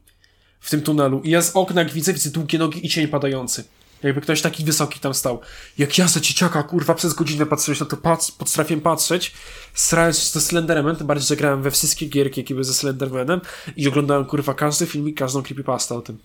w 0.59 0.69
tym 0.69 0.81
tunelu. 0.81 1.21
I 1.21 1.29
ja 1.29 1.41
z 1.41 1.51
okna, 1.55 1.81
jak 1.81 1.91
widzę, 1.91 2.13
widzę 2.13 2.29
długie 2.29 2.59
nogi 2.59 2.85
i 2.85 2.89
cień 2.89 3.07
padający. 3.07 3.63
Jakby 4.03 4.21
ktoś 4.21 4.41
taki 4.41 4.63
wysoki 4.63 4.99
tam 4.99 5.13
stał. 5.13 5.39
Jak 5.77 5.97
ja 5.97 6.07
za 6.07 6.19
dzieciaka, 6.19 6.63
kurwa, 6.63 6.93
przez 6.93 7.13
godzinę 7.13 7.45
patrzyłeś 7.45 7.79
na 7.79 7.85
to, 7.85 7.97
potrafiłem 8.37 8.81
patrzeć, 8.81 9.33
starając 9.73 10.19
się 10.19 10.25
ze 10.25 10.41
Slendermanem, 10.41 10.95
tym 10.95 11.07
bardziej, 11.07 11.27
że 11.27 11.35
grałem 11.35 11.61
we 11.61 11.71
wszystkie 11.71 12.05
gierki, 12.05 12.41
jakie 12.41 12.53
były 12.53 12.63
ze 12.63 12.73
Slendermanem 12.73 13.41
i 13.77 13.87
oglądałem, 13.87 14.25
kurwa, 14.25 14.53
każdy 14.53 14.85
filmik, 14.85 15.17
każdą 15.17 15.43
creepypastę 15.43 15.95
o 15.95 16.01
tym. 16.01 16.17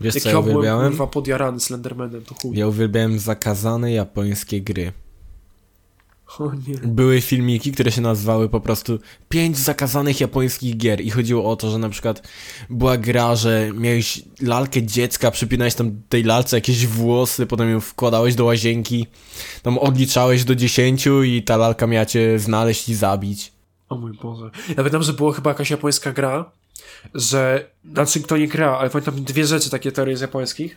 Wiesz 0.00 0.14
Jak 0.14 0.22
co 0.24 0.28
ja 0.28 0.34
ja 0.34 0.42
byłem, 0.42 0.56
uwielbiałem? 0.56 0.88
kurwa, 0.88 1.06
podjarany 1.06 1.60
Slendermanem, 1.60 2.24
to 2.24 2.34
chuj. 2.34 2.56
Ja 2.56 2.66
uwielbiałem 2.66 3.18
zakazane 3.18 3.92
japońskie 3.92 4.60
gry. 4.60 4.92
O 6.38 6.52
nie. 6.68 6.74
Były 6.84 7.20
filmiki, 7.20 7.72
które 7.72 7.92
się 7.92 8.00
nazywały 8.00 8.48
po 8.48 8.60
prostu 8.60 8.98
pięć 9.28 9.58
zakazanych 9.58 10.20
japońskich 10.20 10.76
gier 10.76 11.00
i 11.00 11.10
chodziło 11.10 11.50
o 11.50 11.56
to, 11.56 11.70
że 11.70 11.78
na 11.78 11.88
przykład 11.88 12.28
była 12.70 12.96
gra, 12.96 13.36
że 13.36 13.70
miałeś 13.74 14.22
lalkę 14.42 14.82
dziecka, 14.82 15.30
przypinałeś 15.30 15.74
tam 15.74 16.02
tej 16.08 16.24
lalce 16.24 16.56
jakieś 16.56 16.86
włosy, 16.86 17.46
potem 17.46 17.70
ją 17.70 17.80
wkładałeś 17.80 18.34
do 18.34 18.44
łazienki, 18.44 19.06
tam 19.62 19.78
odliczałeś 19.78 20.44
do 20.44 20.54
dziesięciu 20.54 21.22
i 21.22 21.42
ta 21.42 21.56
lalka 21.56 21.86
miała 21.86 22.06
cię 22.06 22.38
znaleźć 22.38 22.88
i 22.88 22.94
zabić. 22.94 23.52
O 23.88 23.96
mój 23.96 24.12
Boże. 24.22 24.50
Ja 24.68 24.74
pamiętam, 24.74 25.02
że 25.02 25.12
była 25.12 25.32
chyba 25.32 25.50
jakaś 25.50 25.70
japońska 25.70 26.12
gra, 26.12 26.50
że, 27.14 27.70
znaczy 27.92 28.20
kto 28.20 28.36
nie 28.36 28.48
gra, 28.48 28.78
ale 28.78 28.90
pamiętam 28.90 29.24
dwie 29.24 29.46
rzeczy, 29.46 29.70
takie 29.70 29.92
teorie 29.92 30.16
z 30.16 30.20
japońskich. 30.20 30.76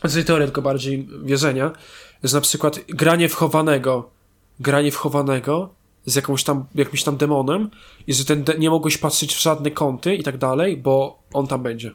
Znaczy 0.00 0.24
teorie, 0.24 0.46
tylko 0.46 0.62
bardziej 0.62 1.08
wierzenia, 1.24 1.72
że 2.24 2.36
na 2.36 2.40
przykład 2.40 2.80
granie 2.88 3.28
w 3.28 3.34
chowanego, 3.34 4.10
granie 4.60 4.92
w 4.92 4.96
chowanego 4.96 5.68
z 6.06 6.14
jakąś 6.14 6.44
tam, 6.44 6.64
jakimś 6.74 7.02
tam 7.02 7.16
demonem 7.16 7.70
i 8.06 8.14
że 8.14 8.24
ten 8.24 8.44
de- 8.44 8.58
nie 8.58 8.70
mogłeś 8.70 8.98
patrzeć 8.98 9.34
w 9.34 9.42
żadne 9.42 9.70
kąty 9.70 10.14
i 10.14 10.22
tak 10.22 10.38
dalej, 10.38 10.76
bo 10.76 11.22
on 11.32 11.46
tam 11.46 11.62
będzie. 11.62 11.90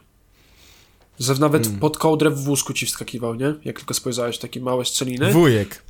Że 1.20 1.34
nawet 1.34 1.68
pod 1.80 1.98
kołdrę 1.98 2.30
w 2.30 2.44
wózku 2.44 2.72
ci 2.72 2.86
wskakiwał, 2.86 3.34
nie? 3.34 3.54
Jak 3.64 3.76
tylko 3.78 3.94
spojrzałeś, 3.94 4.38
takie 4.38 4.60
małe 4.60 4.84
strzeliny. 4.84 5.32
Wujek. 5.32 5.82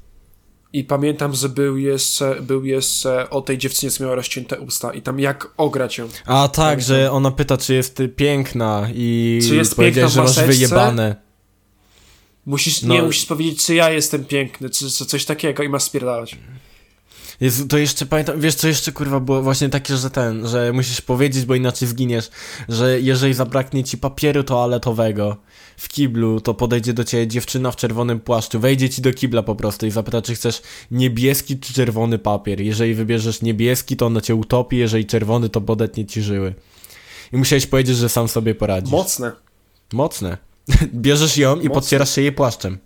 I 0.73 0.85
pamiętam, 0.85 1.35
że 1.35 1.49
był 1.49 1.77
jeszcze, 1.77 2.37
był 2.43 2.65
jeszcze 2.65 3.31
o 3.31 3.41
tej 3.41 3.59
dziewczynie, 3.59 3.91
co 3.91 4.05
miała 4.05 4.17
rozcięte 4.17 4.61
usta 4.61 4.93
i 4.93 5.03
tam 5.03 5.21
jak 5.21 5.49
ograć 5.57 5.99
ją. 5.99 6.09
A 6.27 6.49
tak, 6.49 6.83
że 6.83 7.13
ona 7.13 7.31
pyta, 7.31 7.57
czy 7.57 7.75
jest 7.75 8.03
piękna 8.17 8.89
i 8.95 9.39
Czy 9.49 9.57
jest 9.57 9.77
powiedziałeś, 9.77 10.13
że 10.13 10.21
piękna 10.21 10.23
w 10.23 10.37
masz 10.37 10.37
maseczce? 10.37 10.47
wyjebane. 10.67 11.26
Musisz, 12.47 12.83
No. 12.83 12.95
nie, 12.95 13.03
musisz 13.03 13.27
powiedzieć, 13.27 13.65
czy 13.65 13.75
ja 13.75 13.91
jestem 13.91 14.25
piękny, 14.25 14.71
czy, 14.71 14.91
czy 14.91 15.07
coś 15.07 15.25
takiego 15.25 15.63
i 15.63 15.69
masz 15.69 15.83
spierdalać. 15.83 16.37
Jezu, 17.41 17.69
to 17.69 17.79
jeszcze 17.79 18.07
pamiętam, 18.07 18.41
wiesz 18.41 18.55
co 18.55 18.69
jeszcze 18.69 18.93
kurwa 18.93 19.21
było 19.21 19.43
właśnie 19.43 19.69
takie, 19.69 19.97
że 19.97 20.11
ten, 20.11 20.49
że 20.49 20.73
musisz 20.73 21.01
powiedzieć, 21.01 21.45
bo 21.45 21.55
inaczej 21.55 21.89
zginiesz, 21.89 22.31
że 22.69 23.01
jeżeli 23.01 23.35
zabraknie 23.35 23.85
ci 23.85 23.99
papieru 23.99 24.45
toaletowego 24.45 25.37
w 25.77 25.89
kiblu, 25.89 26.41
to 26.41 26.55
podejdzie 26.55 26.93
do 26.93 27.05
ciebie 27.05 27.27
dziewczyna 27.27 27.71
w 27.71 27.77
czerwonym 27.77 28.21
płaszczu, 28.21 28.61
wejdzie 28.61 28.91
ci 28.91 29.03
do 29.03 29.13
kibla 29.13 29.43
po 29.43 29.55
prostu 29.55 29.87
i 29.87 29.91
zapyta, 29.91 30.23
czy 30.23 30.35
chcesz 30.35 30.63
niebieski 30.91 31.59
czy 31.59 31.75
czerwony 31.75 32.19
papier. 32.19 32.61
Jeżeli 32.61 32.95
wybierzesz 32.95 33.43
niebieski, 33.43 33.97
to 33.97 34.07
ona 34.07 34.21
cię 34.21 34.35
utopi, 34.35 34.77
jeżeli 34.77 35.07
czerwony, 35.07 35.49
to 35.49 35.61
podetnie 35.61 36.07
ci 36.07 36.23
żyły. 36.23 36.55
I 37.33 37.37
musiałeś 37.37 37.67
powiedzieć, 37.67 37.97
że 37.97 38.09
sam 38.09 38.29
sobie 38.29 38.55
poradzisz. 38.55 38.93
Mocne. 38.93 39.33
Mocne. 39.93 40.39
Bierzesz 40.95 41.37
ją 41.37 41.61
i 41.61 41.71
podcierasz 41.71 42.15
się 42.15 42.23
jej 42.23 42.33
płaszczem. 42.33 42.79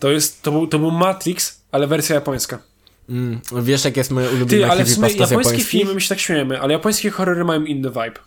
To 0.00 0.10
jest, 0.10 0.42
to 0.42 0.52
był, 0.52 0.66
to 0.66 0.78
był 0.78 0.90
Matrix, 0.90 1.60
ale 1.72 1.86
wersja 1.86 2.14
japońska. 2.14 2.58
Mm, 3.08 3.40
wiesz, 3.62 3.84
jak 3.84 3.96
jest 3.96 4.10
moje 4.10 4.30
ulubione 4.30 4.64
Ty, 4.64 4.70
ale 4.70 4.84
w 4.84 4.90
sumie 4.90 5.08
japońskie 5.08 5.34
japońskich? 5.34 5.68
filmy, 5.68 5.94
my 5.94 6.00
się 6.00 6.08
tak 6.08 6.20
śmiejemy, 6.20 6.60
ale 6.60 6.72
japońskie 6.72 7.10
horrory 7.10 7.44
mają 7.44 7.64
inny 7.64 7.88
vibe. 7.88 8.20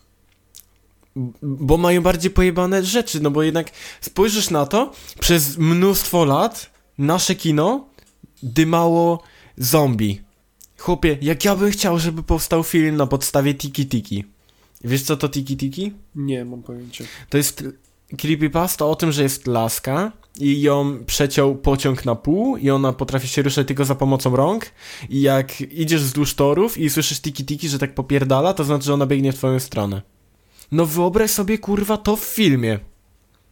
Bo 1.42 1.78
mają 1.78 2.02
bardziej 2.02 2.32
pojebane 2.32 2.84
rzeczy, 2.84 3.20
no 3.20 3.32
bo 3.32 3.44
jednak 3.44 3.72
spojrzysz 4.02 4.50
na 4.50 4.66
to, 4.66 4.94
przez 5.20 5.58
mnóstwo 5.58 6.26
lat 6.26 6.70
nasze 6.98 7.36
kino 7.36 7.88
dymało 8.44 9.24
zombie. 9.58 10.22
Chłopie, 10.78 11.18
jak 11.22 11.46
ja 11.46 11.56
bym 11.56 11.72
chciał, 11.72 12.00
żeby 12.00 12.24
powstał 12.24 12.64
film 12.64 12.96
na 12.96 13.08
podstawie 13.08 13.54
Tiki 13.56 13.86
Tiki. 13.86 14.24
Wiesz 14.84 15.02
co 15.02 15.18
to 15.18 15.30
Tiki 15.30 15.58
Tiki? 15.58 15.94
Nie, 16.16 16.46
mam 16.46 16.64
pojęcia. 16.64 17.04
To 17.30 17.38
jest 17.38 17.64
creepypasta 18.18 18.86
o 18.86 18.96
tym, 18.96 19.12
że 19.12 19.24
jest 19.24 19.48
laska 19.48 20.12
i 20.40 20.62
ją 20.62 21.06
przeciął 21.06 21.56
pociąg 21.56 22.06
na 22.06 22.16
pół 22.16 22.58
i 22.58 22.70
ona 22.70 22.94
potrafi 22.94 23.28
się 23.28 23.42
ruszać 23.42 23.68
tylko 23.68 23.86
za 23.86 23.96
pomocą 23.96 24.36
rąk 24.36 24.66
i 25.10 25.22
jak 25.22 25.62
idziesz 25.62 26.04
wzdłuż 26.04 26.36
torów 26.36 26.78
i 26.78 26.90
słyszysz 26.90 27.20
tiki 27.20 27.46
tiki, 27.46 27.70
że 27.70 27.80
tak 27.80 27.96
popierdala, 27.96 28.54
to 28.54 28.64
znaczy, 28.64 28.86
że 28.86 28.94
ona 28.94 29.06
biegnie 29.06 29.32
w 29.32 29.36
twoją 29.36 29.60
stronę. 29.60 30.02
No 30.72 30.86
wyobraź 30.86 31.32
sobie, 31.32 31.58
kurwa, 31.58 31.98
to 31.98 32.16
w 32.16 32.24
filmie. 32.24 32.80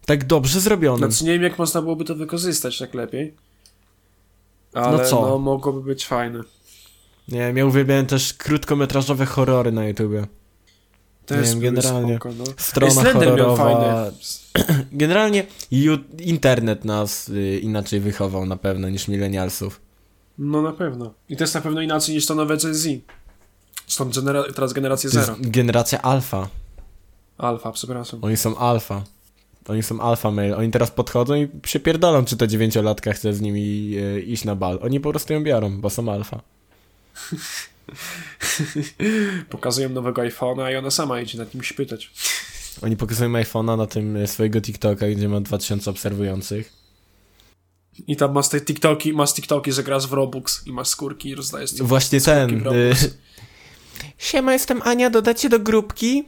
Tak 0.05 0.25
dobrze 0.25 0.59
zrobionym. 0.59 1.11
Znaczy 1.11 1.25
nie 1.25 1.31
wiem, 1.31 1.43
jak 1.43 1.59
można 1.59 1.81
byłoby 1.81 2.05
to 2.05 2.15
wykorzystać 2.15 2.79
tak 2.79 2.93
lepiej. 2.93 3.33
Ale 4.73 4.97
no, 4.97 5.05
co? 5.05 5.39
mogłoby 5.39 5.81
być 5.81 6.05
fajne. 6.05 6.41
Nie 7.27 7.53
ja 7.55 7.65
uwielbiałem 7.65 8.05
też 8.05 8.33
krótkometrażowe 8.33 9.25
horrory 9.25 9.71
na 9.71 9.87
YouTubie. 9.87 10.27
To 11.27 11.33
Nie 11.35 11.39
jest 11.41 11.53
wiem, 11.59 11.61
generalnie. 11.75 12.15
Spoko, 12.15 12.29
no. 12.37 12.43
Strona 12.57 13.03
miał 13.03 13.13
horrorowa. 13.13 13.57
fajne. 13.63 14.11
Generalnie 14.91 15.43
internet 16.19 16.85
nas 16.85 17.29
y, 17.29 17.59
inaczej 17.63 17.99
wychował 17.99 18.45
na 18.45 18.57
pewno 18.57 18.89
niż 18.89 19.07
milenialsów. 19.07 19.79
No 20.37 20.61
na 20.61 20.71
pewno. 20.71 21.13
I 21.29 21.37
to 21.37 21.43
jest 21.43 21.55
na 21.55 21.61
pewno 21.61 21.81
inaczej 21.81 22.15
niż 22.15 22.25
to 22.25 22.35
nowe 22.35 22.57
Gen 22.57 22.75
Z. 22.75 22.87
Stąd 23.87 24.15
genera- 24.15 24.53
teraz 24.53 24.73
generacja 24.73 25.09
To 25.09 25.15
zero. 25.15 25.35
generacja 25.39 26.01
alfa. 26.01 26.49
Alfa, 27.37 27.71
przepraszam. 27.71 28.19
Oni 28.23 28.37
są 28.37 28.57
alfa. 28.57 29.03
Oni 29.67 29.83
są 29.83 30.01
alfa 30.01 30.31
mail. 30.31 30.53
Oni 30.53 30.71
teraz 30.71 30.91
podchodzą 30.91 31.35
i 31.35 31.47
się 31.65 31.79
pierdolą, 31.79 32.25
czy 32.25 32.37
ta 32.37 32.47
dziewięciolatka 32.47 33.13
chce 33.13 33.33
z 33.33 33.41
nimi 33.41 33.95
e, 33.97 34.19
iść 34.19 34.45
na 34.45 34.55
bal. 34.55 34.79
Oni 34.81 34.99
po 34.99 35.09
prostu 35.09 35.33
ją 35.33 35.43
biorą, 35.43 35.81
bo 35.81 35.89
są 35.89 36.11
alfa. 36.11 36.41
Pokazują 39.49 39.89
nowego 39.89 40.21
iPhone'a 40.21 40.73
i 40.73 40.75
ona 40.75 40.91
sama 40.91 41.21
idzie 41.21 41.37
nad 41.37 41.53
nim 41.53 41.63
się 41.63 41.73
pytać. 41.73 42.11
Oni 42.81 42.97
pokazują 42.97 43.31
iPhone'a 43.31 43.77
na 43.77 43.87
tym 43.87 44.17
e, 44.17 44.27
swojego 44.27 44.61
TikToka, 44.61 45.07
gdzie 45.07 45.29
ma 45.29 45.41
2000 45.41 45.91
obserwujących. 45.91 46.73
I 48.07 48.15
tam 48.15 48.33
masz 48.33 48.49
te 48.49 48.61
TikToki, 48.61 49.13
masz 49.13 49.33
TikToki, 49.33 49.71
że 49.71 49.83
grasz 49.83 50.07
w 50.07 50.13
Robux 50.13 50.67
i 50.67 50.71
masz 50.73 50.87
skórki 50.87 51.29
i 51.29 51.35
rozdajesz 51.35 51.71
ci 51.71 51.83
Właśnie 51.83 52.21
ten. 52.21 52.67
Y, 52.67 52.95
Siema, 54.17 54.53
jestem 54.53 54.81
Ania, 54.81 55.09
dodacie 55.09 55.49
do 55.49 55.59
grupki? 55.59 56.23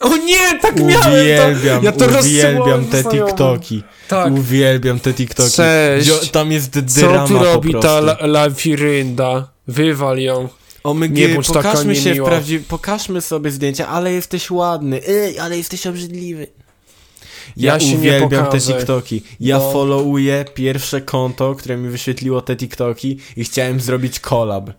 O 0.00 0.16
nie, 0.16 0.58
tak 0.58 0.80
miałem! 0.80 1.12
Uwielbiam, 1.12 1.80
to, 1.80 1.84
ja 1.84 1.92
to 1.92 2.18
uwielbiam 2.20 2.84
te 2.84 3.02
znajomym. 3.02 3.26
TikToki. 3.28 3.82
Tak. 4.08 4.32
Uwielbiam 4.32 5.00
te 5.00 5.14
TikToki. 5.14 5.52
Cześć. 5.52 6.30
Tam 6.30 6.52
jest 6.52 6.72
Co 6.72 7.00
drama 7.00 7.28
tu 7.28 7.34
po 7.38 7.44
robi 7.44 7.70
prostu. 7.70 7.88
ta 7.88 7.98
la- 7.98 8.26
lawirynda? 8.26 9.48
Wywal 9.68 10.18
ją. 10.18 10.48
Omg, 10.84 11.10
Nie 11.10 11.28
bądź 11.28 11.46
taka 11.46 11.62
pokażmy 11.62 11.96
się 11.96 12.08
niemiła. 12.08 12.30
pokażmy 12.68 13.20
sobie 13.20 13.50
zdjęcia, 13.50 13.88
ale 13.88 14.12
jesteś 14.12 14.50
ładny, 14.50 15.00
Ej, 15.08 15.38
ale 15.38 15.56
jesteś 15.58 15.86
obrzydliwy. 15.86 16.46
Ja, 17.56 17.72
Ja 17.74 17.80
się 17.80 17.86
nie 17.88 17.96
uwielbiam 17.96 18.30
te 18.30 18.46
pokażę. 18.46 18.72
TikToki. 18.74 19.22
Ja 19.40 19.58
No. 19.58 19.72
followuję 19.72 20.44
pierwsze 20.54 21.00
konto, 21.00 21.54
które 21.54 21.76
mi 21.76 21.88
wyświetliło 21.88 22.40
te 22.42 22.56
TikToki 22.56 23.18
i 23.36 23.44
chciałem 23.44 23.80
zrobić 23.80 24.20
collab. 24.20 24.70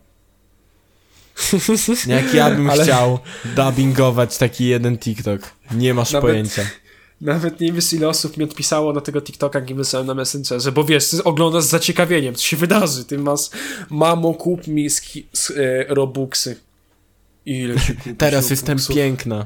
Jak 2.08 2.34
ja 2.34 2.50
bym 2.52 2.69
Ale- 2.69 2.84
chciał 2.84 3.19
dubbingować 3.56 4.38
taki 4.38 4.65
jeden 4.65 4.97
TikTok. 4.97 5.41
Nie 5.71 5.93
masz 5.93 6.12
Nawet- 6.12 6.32
pojęcia. 6.32 6.62
Nawet 7.22 7.60
nie 7.60 7.74
wiesz 7.74 7.94
ile 7.94 8.10
osób 8.10 8.38
mi 8.38 8.44
odpisało 8.44 8.94
na 8.94 9.02
tego 9.02 9.22
TikToka, 9.22 9.60
jak 9.60 9.76
wysłałem 9.76 10.08
na 10.08 10.14
Messengerze, 10.14 10.72
bo 10.72 10.84
wiesz, 10.84 11.10
ty 11.10 11.24
oglądasz 11.24 11.64
z 11.64 11.68
zaciekawieniem, 11.70 12.36
co 12.36 12.44
się 12.44 12.58
wydarzy. 12.58 13.06
Ty 13.06 13.18
masz, 13.18 13.42
mamo 13.90 14.34
kup 14.34 14.68
mi 14.68 14.90
ski, 14.90 15.28
s, 15.34 15.54
e, 15.58 15.86
Robuxy. 15.94 16.56
Ile 17.46 17.80
się 17.80 17.94
kupisz 17.94 18.14
Teraz 18.24 18.50
jestem 18.50 18.78
piękna. 18.96 19.46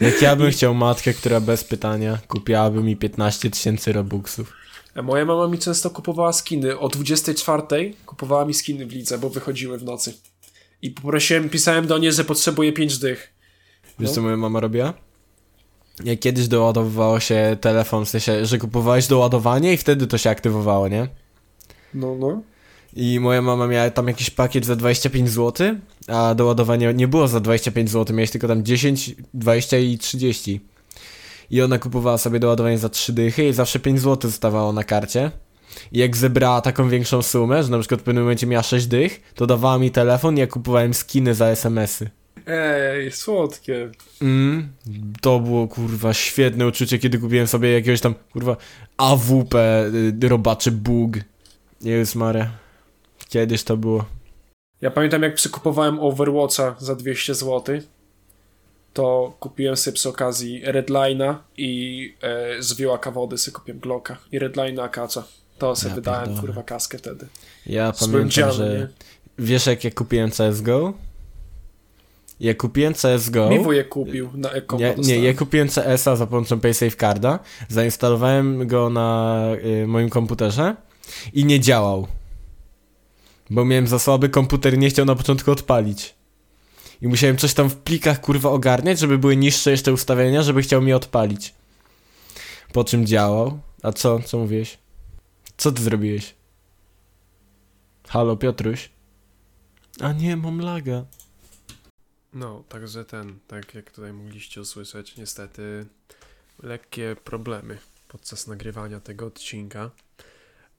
Jak 0.00 0.22
ja 0.22 0.36
bym 0.36 0.50
chciał 0.50 0.74
matkę, 0.74 1.14
która 1.14 1.40
bez 1.40 1.64
pytania 1.64 2.18
kupiłaby 2.28 2.82
mi 2.82 2.96
15 2.96 3.50
tysięcy 3.50 3.92
robuxów. 3.92 4.52
A 4.94 5.02
Moja 5.02 5.24
mama 5.24 5.48
mi 5.48 5.58
często 5.58 5.90
kupowała 5.90 6.32
skiny. 6.32 6.78
O 6.78 6.88
24 6.88 7.94
kupowała 8.06 8.44
mi 8.44 8.54
skiny 8.54 8.86
w 8.86 8.92
lidze, 8.92 9.18
bo 9.18 9.30
wychodziły 9.30 9.78
w 9.78 9.84
nocy. 9.84 10.14
I 10.82 10.90
poprosiłem, 10.90 11.48
pisałem 11.48 11.86
do 11.86 11.98
niej, 11.98 12.12
że 12.12 12.24
potrzebuję 12.24 12.72
5 12.72 12.98
dych. 12.98 13.32
Wiesz 13.98 14.08
No. 14.08 14.14
co 14.14 14.22
moja 14.22 14.36
mama 14.36 14.60
robiła? 14.60 14.94
Kiedyś 16.20 16.48
doładowywało 16.48 17.20
się 17.20 17.56
telefon, 17.60 18.04
w 18.04 18.08
sensie, 18.08 18.46
że 18.46 18.58
kupowałeś 18.58 19.06
doładowanie 19.06 19.72
i 19.72 19.76
wtedy 19.76 20.06
to 20.06 20.18
się 20.18 20.30
aktywowało, 20.30 20.88
nie? 20.88 21.08
No, 21.94 22.14
no. 22.14 22.42
I 22.96 23.20
moja 23.20 23.42
mama 23.42 23.66
miała 23.66 23.90
tam 23.90 24.08
jakiś 24.08 24.30
pakiet 24.30 24.66
za 24.66 24.76
25 24.76 25.30
zł, 25.30 25.76
a 26.08 26.34
doładowanie 26.34 26.94
nie 26.94 27.08
było 27.08 27.28
za 27.28 27.40
25 27.40 27.90
zł, 27.90 28.16
miałeś 28.16 28.30
tylko 28.30 28.48
tam 28.48 28.64
10, 28.64 29.14
20 29.34 29.78
i 29.78 29.98
30. 29.98 30.60
I 31.50 31.62
ona 31.62 31.78
kupowała 31.78 32.18
sobie 32.18 32.40
doładowanie 32.40 32.78
za 32.78 32.88
3 32.88 33.12
dychy 33.12 33.48
i 33.48 33.52
zawsze 33.52 33.78
5 33.78 34.00
zł 34.00 34.30
zostawało 34.30 34.72
na 34.72 34.84
karcie. 34.84 35.30
I 35.92 35.98
jak 35.98 36.16
zebrała 36.16 36.60
taką 36.60 36.88
większą 36.88 37.22
sumę, 37.22 37.62
że 37.62 37.70
na 37.70 37.78
przykład 37.78 38.00
w 38.00 38.04
pewnym 38.04 38.24
momencie 38.24 38.46
miała 38.46 38.62
6 38.62 38.86
dych, 38.86 39.32
to 39.34 39.46
dawała 39.46 39.78
mi 39.78 39.90
telefon 39.90 40.36
i 40.36 40.40
ja 40.40 40.46
kupowałem 40.46 40.94
skiny 40.94 41.34
za 41.34 41.46
SMS-y. 41.46 42.10
Ej, 42.48 43.12
słodkie. 43.12 43.90
Mm, 44.22 44.68
to 45.20 45.40
było 45.40 45.68
kurwa 45.68 46.14
świetne 46.14 46.66
uczucie, 46.66 46.98
kiedy 46.98 47.18
kupiłem 47.18 47.46
sobie 47.46 47.72
jakiegoś 47.72 48.00
tam 48.00 48.14
kurwa 48.32 48.56
AWP, 48.96 49.84
y, 50.22 50.28
robaczy 50.28 50.72
bug. 50.72 51.16
Jezus 51.80 52.14
Maria. 52.14 52.50
Kiedyś 53.28 53.62
to 53.64 53.76
było. 53.76 54.04
Ja 54.80 54.90
pamiętam, 54.90 55.22
jak 55.22 55.34
przykupowałem 55.34 56.00
Overwatcha 56.00 56.74
za 56.78 56.94
200 56.94 57.34
zł, 57.34 57.80
to 58.94 59.36
kupiłem 59.40 59.76
sobie 59.76 59.94
przy 59.94 60.08
okazji 60.08 60.62
Redline'a 60.66 61.34
i 61.56 62.14
e, 62.22 62.62
z 62.62 62.74
Wiłaka 62.74 63.10
wody 63.10 63.38
sobie 63.38 63.54
kupiłem 63.54 63.80
Glocka 63.80 64.16
i 64.32 64.40
Redline'a 64.40 64.82
Akacza. 64.82 65.24
To 65.58 65.76
sobie 65.76 65.88
Ja 65.90 65.94
wydałem, 65.94 66.20
pierdolę. 66.24 66.40
kurwa, 66.40 66.62
kaskę 66.62 66.98
wtedy. 66.98 67.26
Ja 67.66 67.92
Byłem 67.92 68.12
pamiętam, 68.12 68.52
że... 68.52 68.78
nie? 68.78 68.88
Wiesz 69.46 69.66
jak 69.66 69.84
ja 69.84 69.90
kupiłem 69.90 70.30
CSGO? 70.30 70.92
Ja 72.40 72.54
kupiłem 72.54 72.94
CSGO... 72.94 73.50
Mi 73.50 73.58
wujek 73.58 73.88
kupił 73.88 74.30
na 74.34 74.50
Eko. 74.50 74.76
Nie, 74.76 74.94
nie, 74.98 75.18
ja 75.18 75.34
kupiłem 75.34 75.68
CS-a 75.68 76.16
za 76.16 76.26
pomocą 76.26 76.60
PaySafeCarda, 76.60 77.38
zainstalowałem 77.68 78.66
go 78.66 78.90
na 78.90 79.40
y, 79.82 79.86
moim 79.86 80.08
komputerze 80.08 80.76
i 81.32 81.44
nie 81.44 81.60
działał. 81.60 82.06
Bo 83.50 83.64
miałem 83.64 83.86
za 83.86 83.98
słaby 83.98 84.28
komputer 84.28 84.74
i 84.74 84.78
nie 84.78 84.90
chciał 84.90 85.06
na 85.06 85.14
początku 85.14 85.50
odpalić. 85.50 86.14
I 87.02 87.08
musiałem 87.08 87.36
coś 87.36 87.54
tam 87.54 87.70
w 87.70 87.76
plikach 87.76 88.20
kurwa 88.20 88.50
ogarniać, 88.50 88.98
żeby 88.98 89.18
były 89.18 89.36
niższe 89.36 89.70
jeszcze 89.70 89.92
ustawienia, 89.92 90.42
żeby 90.42 90.62
chciał 90.62 90.82
mi 90.82 90.92
odpalić. 90.92 91.54
Po 92.72 92.84
czym 92.84 93.06
działał. 93.06 93.58
A 93.82 93.92
co? 93.92 94.20
Co 94.20 94.38
mówiłeś? 94.38 94.78
Co 95.56 95.72
ty 95.72 95.82
zrobiłeś? 95.82 96.34
Halo, 98.08 98.36
Piotruś? 98.36 98.90
A 100.00 100.12
nie, 100.12 100.36
mam 100.36 100.60
laga. 100.60 101.04
No, 102.38 102.64
także 102.68 103.04
ten, 103.04 103.38
tak 103.46 103.74
jak 103.74 103.90
tutaj 103.90 104.12
mogliście 104.12 104.60
usłyszeć, 104.60 105.16
niestety 105.16 105.86
lekkie 106.62 107.16
problemy 107.24 107.78
podczas 108.08 108.46
nagrywania 108.46 109.00
tego 109.00 109.26
odcinka. 109.26 109.90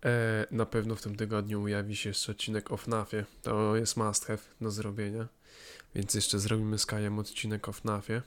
E, 0.05 0.47
na 0.51 0.65
pewno 0.65 0.95
w 0.95 1.01
tym 1.01 1.15
tygodniu 1.15 1.61
ujawi 1.61 1.95
się 1.95 2.09
jeszcze 2.09 2.31
odcinek 2.31 2.71
o 2.71 2.77
FNAFie. 2.77 3.25
To 3.41 3.75
jest 3.75 3.97
must 3.97 4.25
have 4.25 4.39
do 4.61 4.71
zrobienia. 4.71 5.27
Więc 5.95 6.13
jeszcze 6.13 6.39
zrobimy 6.39 6.77
z 6.77 6.85
Kajem 6.85 7.19
odcinek 7.19 7.69
o 7.69 7.73
FNAFie. 7.73 8.21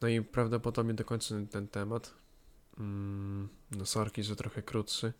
No 0.00 0.08
i 0.08 0.22
prawdopodobnie 0.22 0.94
dokończymy 0.94 1.46
ten 1.46 1.68
temat. 1.68 2.14
Mm, 2.78 3.48
no 3.70 3.86
sorki, 3.86 4.22
że 4.22 4.36
trochę 4.36 4.62
krótszy. 4.62 5.12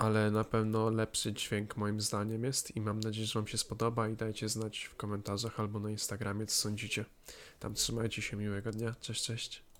Ale 0.00 0.30
na 0.30 0.44
pewno 0.44 0.90
lepszy 0.90 1.32
dźwięk 1.32 1.76
moim 1.76 2.00
zdaniem 2.00 2.44
jest 2.44 2.76
i 2.76 2.80
mam 2.80 3.00
nadzieję, 3.00 3.26
że 3.26 3.38
wam 3.38 3.46
się 3.46 3.58
spodoba 3.58 4.08
i 4.08 4.16
dajcie 4.16 4.48
znać 4.48 4.84
w 4.84 4.96
komentarzach 4.96 5.60
albo 5.60 5.80
na 5.80 5.90
Instagramie, 5.90 6.46
co 6.46 6.54
sądzicie. 6.54 7.04
Tam 7.58 7.74
trzymajcie 7.74 8.22
się, 8.22 8.36
miłego 8.36 8.70
dnia, 8.70 8.94
cześć, 9.00 9.24
cześć. 9.24 9.62